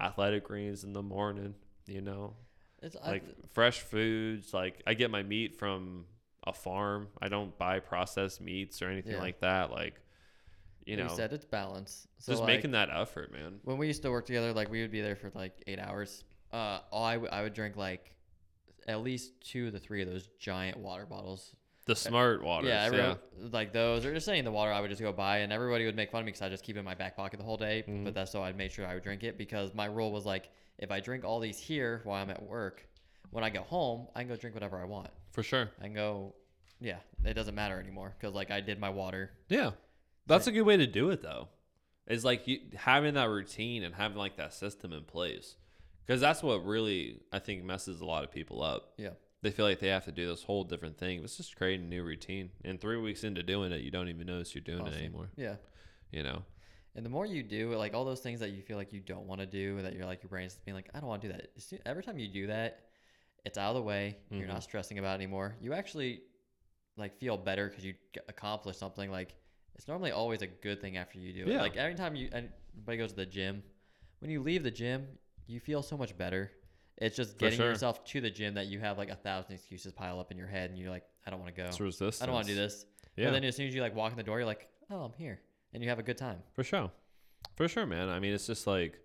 [0.00, 1.54] athletic greens in the morning,
[1.86, 2.34] you know,
[2.82, 4.52] It's I, like fresh foods.
[4.54, 6.06] Like I get my meat from
[6.46, 7.08] a farm.
[7.20, 9.20] I don't buy processed meats or anything Yeah.
[9.20, 9.70] like that.
[9.70, 10.00] Like,
[10.84, 12.06] you know, said, it's balance.
[12.18, 13.58] So just like, making that effort, man.
[13.64, 16.22] when we used to work together, like we would be there for like eight hours.
[16.52, 18.14] Uh, all I, w- I would drink like
[18.86, 21.54] at least two to three of those giant water bottles.
[21.86, 22.68] The smart waters.
[22.68, 23.14] yeah, Yeah,
[23.52, 25.94] like those, or just saying the water I would just go buy, and everybody would
[25.96, 27.56] make fun of me because I just keep it in my back pocket the whole
[27.56, 27.84] day.
[27.86, 28.04] Mhm.
[28.04, 30.50] But that's so I'd make sure I would drink it because my rule was like,
[30.78, 32.86] if I drink all these here while I'm at work,
[33.30, 35.08] when I go home, I can go drink whatever I want.
[35.32, 35.70] for sure.
[35.80, 36.34] I can go,
[36.80, 39.30] yeah, it doesn't matter anymore because like I did my water.
[39.48, 39.72] Yeah,
[40.26, 41.48] that's a good way to do it though.
[42.08, 45.56] Is like you having that routine and having like that system in place,
[46.04, 48.94] because that's what really I think messes a lot of people up.
[48.96, 49.10] Yeah.
[49.46, 51.22] They feel like they have to do this whole different thing.
[51.22, 52.50] It's just creating a new routine.
[52.64, 55.28] And three weeks into doing it, you don't even notice you're doing it anymore.
[55.36, 55.54] Yeah.
[56.10, 56.42] You know.
[56.96, 59.28] And the more you do, like all those things that you feel like you don't
[59.28, 61.34] want to do, that you're like your brain's being like, I don't want to do
[61.34, 61.80] that.
[61.86, 62.86] Every time you do that,
[63.44, 64.16] it's out of the way.
[64.32, 64.48] You're Mhm.
[64.48, 65.54] not stressing about it anymore.
[65.60, 66.22] You actually
[66.96, 67.94] like feel better because you
[68.28, 69.12] accomplished something.
[69.12, 69.36] Like
[69.76, 71.52] it's normally always a good thing after you do it.
[71.54, 71.60] Yeah.
[71.60, 73.62] Like every time you anybody goes to the gym,
[74.18, 75.06] when you leave the gym,
[75.46, 76.50] you feel so much better.
[76.98, 77.68] It's just getting sure.
[77.68, 80.46] yourself to the gym that you have like a thousand excuses pile up in your
[80.46, 81.68] head, and you're like, I don't want to go.
[81.68, 82.22] It's resistance.
[82.22, 82.86] I don't want to do this.
[83.16, 83.26] Yeah.
[83.26, 85.12] But then as soon as you like walk in the door, you're like, oh, I'm
[85.12, 85.40] here,
[85.74, 86.38] and you have a good time.
[86.54, 86.90] For sure.
[87.56, 88.08] For sure, man.
[88.08, 88.98] I mean, it's just like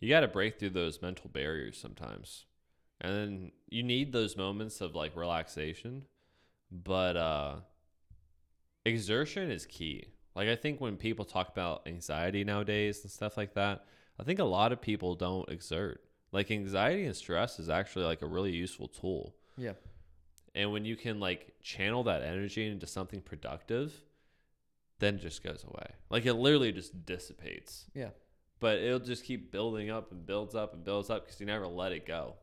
[0.00, 2.46] you got to break through those mental barriers sometimes.
[3.00, 6.04] And then you need those moments of like relaxation,
[6.70, 7.56] but uh
[8.84, 10.04] exertion is key.
[10.34, 13.84] Like I think when people talk about anxiety nowadays and stuff like that,
[14.18, 16.02] I think a lot of people don't exert.
[16.32, 19.34] Like anxiety and stress is actually like a really useful tool.
[19.56, 19.72] Yeah.
[20.54, 23.92] And when you can like channel that energy into something productive,
[24.98, 25.86] then it just goes away.
[26.10, 27.86] Like it literally just dissipates.
[27.94, 28.10] Yeah.
[28.60, 31.66] But it'll just keep building up and builds up and builds up because you never
[31.66, 32.34] let it go.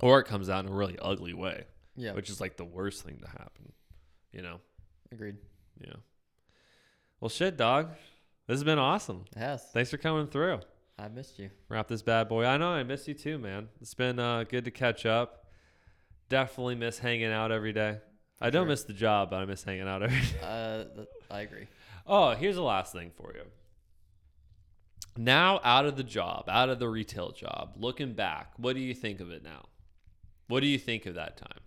[0.00, 1.64] Or it comes out in a really ugly way,
[1.96, 2.12] Yeah.
[2.12, 3.72] which is like the worst thing to happen.
[4.32, 4.60] You know?
[5.10, 5.36] Agreed.
[5.80, 5.94] Yeah.
[7.20, 7.90] Well, shit, dog.
[8.46, 9.24] This has been awesome.
[9.34, 9.64] It has.
[9.72, 10.60] Thanks for coming through.
[10.98, 11.50] I missed you.
[11.68, 12.44] Wrap this bad boy.
[12.44, 13.68] I know I miss you too, man.
[13.80, 15.46] It's been uh, good to catch up.
[16.28, 17.98] Definitely miss hanging out every day.
[18.40, 18.68] I don't Sure.
[18.68, 20.38] miss the job, but I miss hanging out every day.
[20.42, 21.66] Uh, th- I agree.
[22.06, 23.42] Oh, here's the last thing for you.
[25.16, 28.94] Now, out of the job, out of the retail job, looking back, what do you
[28.94, 29.66] think of it now?
[30.48, 31.60] What do you think of that time?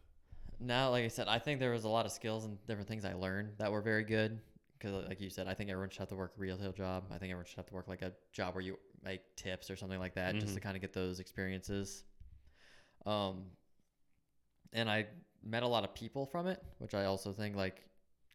[0.59, 3.03] Now, like I said, I think there was a lot of skills and different things
[3.03, 4.39] I learned that were very good.
[4.81, 7.05] Because, like you said, I think everyone should have to work a retail job.
[7.11, 9.75] I think everyone should have to work like a job where you make tips or
[9.75, 10.63] something like that, just to Mhm.
[10.63, 12.03] kind of get those experiences.
[13.05, 13.51] Um,
[14.73, 15.07] and I
[15.43, 17.87] met a lot of people from it, which I also think like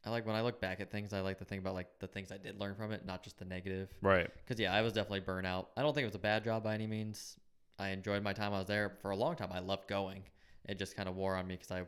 [0.04, 1.12] I like when I look back at things.
[1.12, 3.38] I like to think about like the things I did learn from it, not just
[3.38, 3.92] the negative.
[4.02, 4.30] Right.
[4.36, 5.66] Because yeah, I was definitely burnout.
[5.76, 7.36] I don't think it was a bad job by any means.
[7.78, 9.50] I enjoyed my time I was there for a long time.
[9.50, 10.22] I loved going.
[10.68, 11.86] It just kind of wore on me because I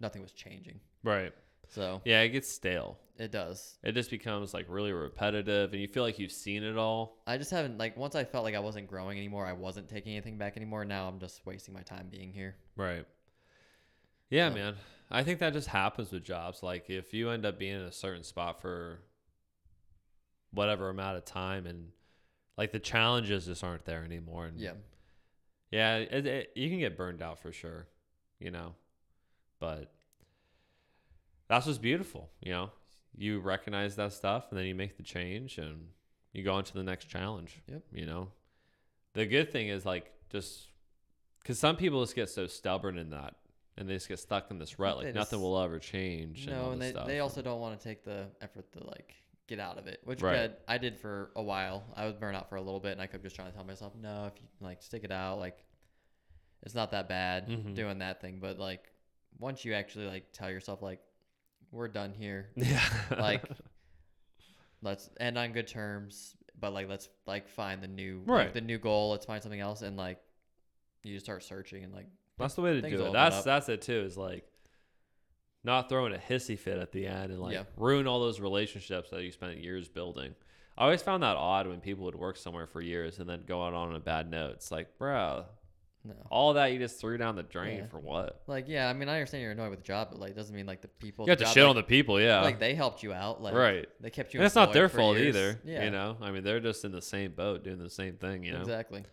[0.00, 0.80] nothing was changing.
[1.02, 1.32] Right.
[1.68, 2.98] So Yeah, it gets stale.
[3.18, 3.78] it does.
[3.82, 7.18] It just becomes like really repetitive and you feel like you've seen it all.
[7.26, 9.46] I just haven't like once I felt like I wasn't growing anymore.
[9.46, 10.84] I wasn't taking anything back anymore.
[10.84, 12.56] Now I'm just wasting my time being here.
[12.76, 13.04] Right.
[14.30, 14.74] Yeah, So- man.
[15.08, 16.62] I think that just happens with jobs.
[16.62, 19.02] Like if you end up being in a certain spot for
[20.52, 21.88] whatever amount of time and
[22.56, 24.46] like the challenges just aren't there anymore.
[24.46, 24.72] And Yeah.
[25.70, 27.88] Yeah, it, it, you can get burned out for sure,
[28.38, 28.74] you know.
[29.58, 29.92] But
[31.48, 32.70] that's what's beautiful, you know.
[33.16, 35.88] You recognize that stuff and then you make the change and
[36.32, 37.62] you go on to the next challenge.
[37.68, 37.82] Yep.
[37.92, 38.28] You know.
[39.14, 40.66] The good thing is like just
[41.44, 43.36] cuz some people just get so stubborn in that
[43.78, 46.64] and they just get stuck in this rut like nothing will ever change and No,
[46.64, 47.06] all and this they, stuff.
[47.06, 49.14] they also don't want to take the effort to like
[49.46, 50.50] get out of it, which Right.
[50.66, 51.84] I did for a while.
[51.94, 53.64] I was burnt out for a little bit, and I kept just trying to tell
[53.64, 55.64] myself, no, if you like stick it out, like
[56.64, 57.74] it's not that bad Mhm.
[57.74, 58.40] doing that thing.
[58.40, 58.90] But like
[59.38, 61.00] once you actually like tell yourself like
[61.72, 62.80] we're done here, yeah.
[63.10, 63.42] like
[64.82, 68.78] let's end on good terms, but like let's like find the new like, the new
[68.78, 69.10] goal.
[69.10, 70.18] Let's find something else, and like
[71.02, 72.06] you just start searching and like
[72.38, 73.12] That's the way to do it.
[73.12, 73.44] That's up.
[73.44, 74.00] that's it too.
[74.00, 74.44] Is like
[75.64, 77.64] not throwing a hissy fit at the end and like Yeah.
[77.76, 80.34] ruin all those relationships that you spent years building.
[80.78, 83.64] I always found that odd when people would work somewhere for years and then go
[83.64, 84.52] out on a bad note.
[84.52, 85.46] It's like, bro,
[86.08, 86.14] no.
[86.30, 87.86] all that you just threw down the drain Yeah.
[87.86, 88.42] for what?
[88.46, 90.66] Like yeah, I mean I understand you're annoyed with the job, but like doesn't mean
[90.66, 91.26] like the people.
[91.26, 92.42] You have the to job, shit like, on the people, yeah.
[92.42, 93.86] like they helped you out, like right.
[94.00, 94.40] They kept you.
[94.40, 95.28] And it's not their for fault years.
[95.36, 95.60] either.
[95.64, 98.42] Yeah, You know, I mean, they're just in the same boat doing the same thing,
[98.44, 98.60] you know?
[98.60, 99.04] exactly.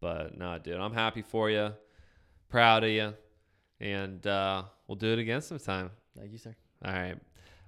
[0.00, 1.72] But no, dude, I'm happy for you.
[2.48, 3.14] Proud of you.
[3.80, 5.90] And uh, we'll do it again sometime.
[6.16, 6.54] Thank you, sir.
[6.84, 7.16] All right.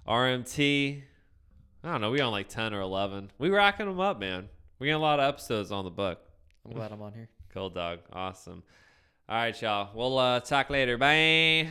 [0.07, 1.01] RMT.
[1.83, 2.11] I don't know.
[2.11, 3.31] We on like 10 or 11.
[3.37, 4.49] We racking them up, man.
[4.79, 6.19] We got a lot of episodes on the book.
[6.65, 7.29] I'm glad I'm on here.
[7.59, 7.99] Cool dog.
[8.13, 8.63] Awesome.
[9.27, 9.89] All right, y'all.
[9.93, 10.97] We'll uh, talk later.
[10.97, 11.67] Bye.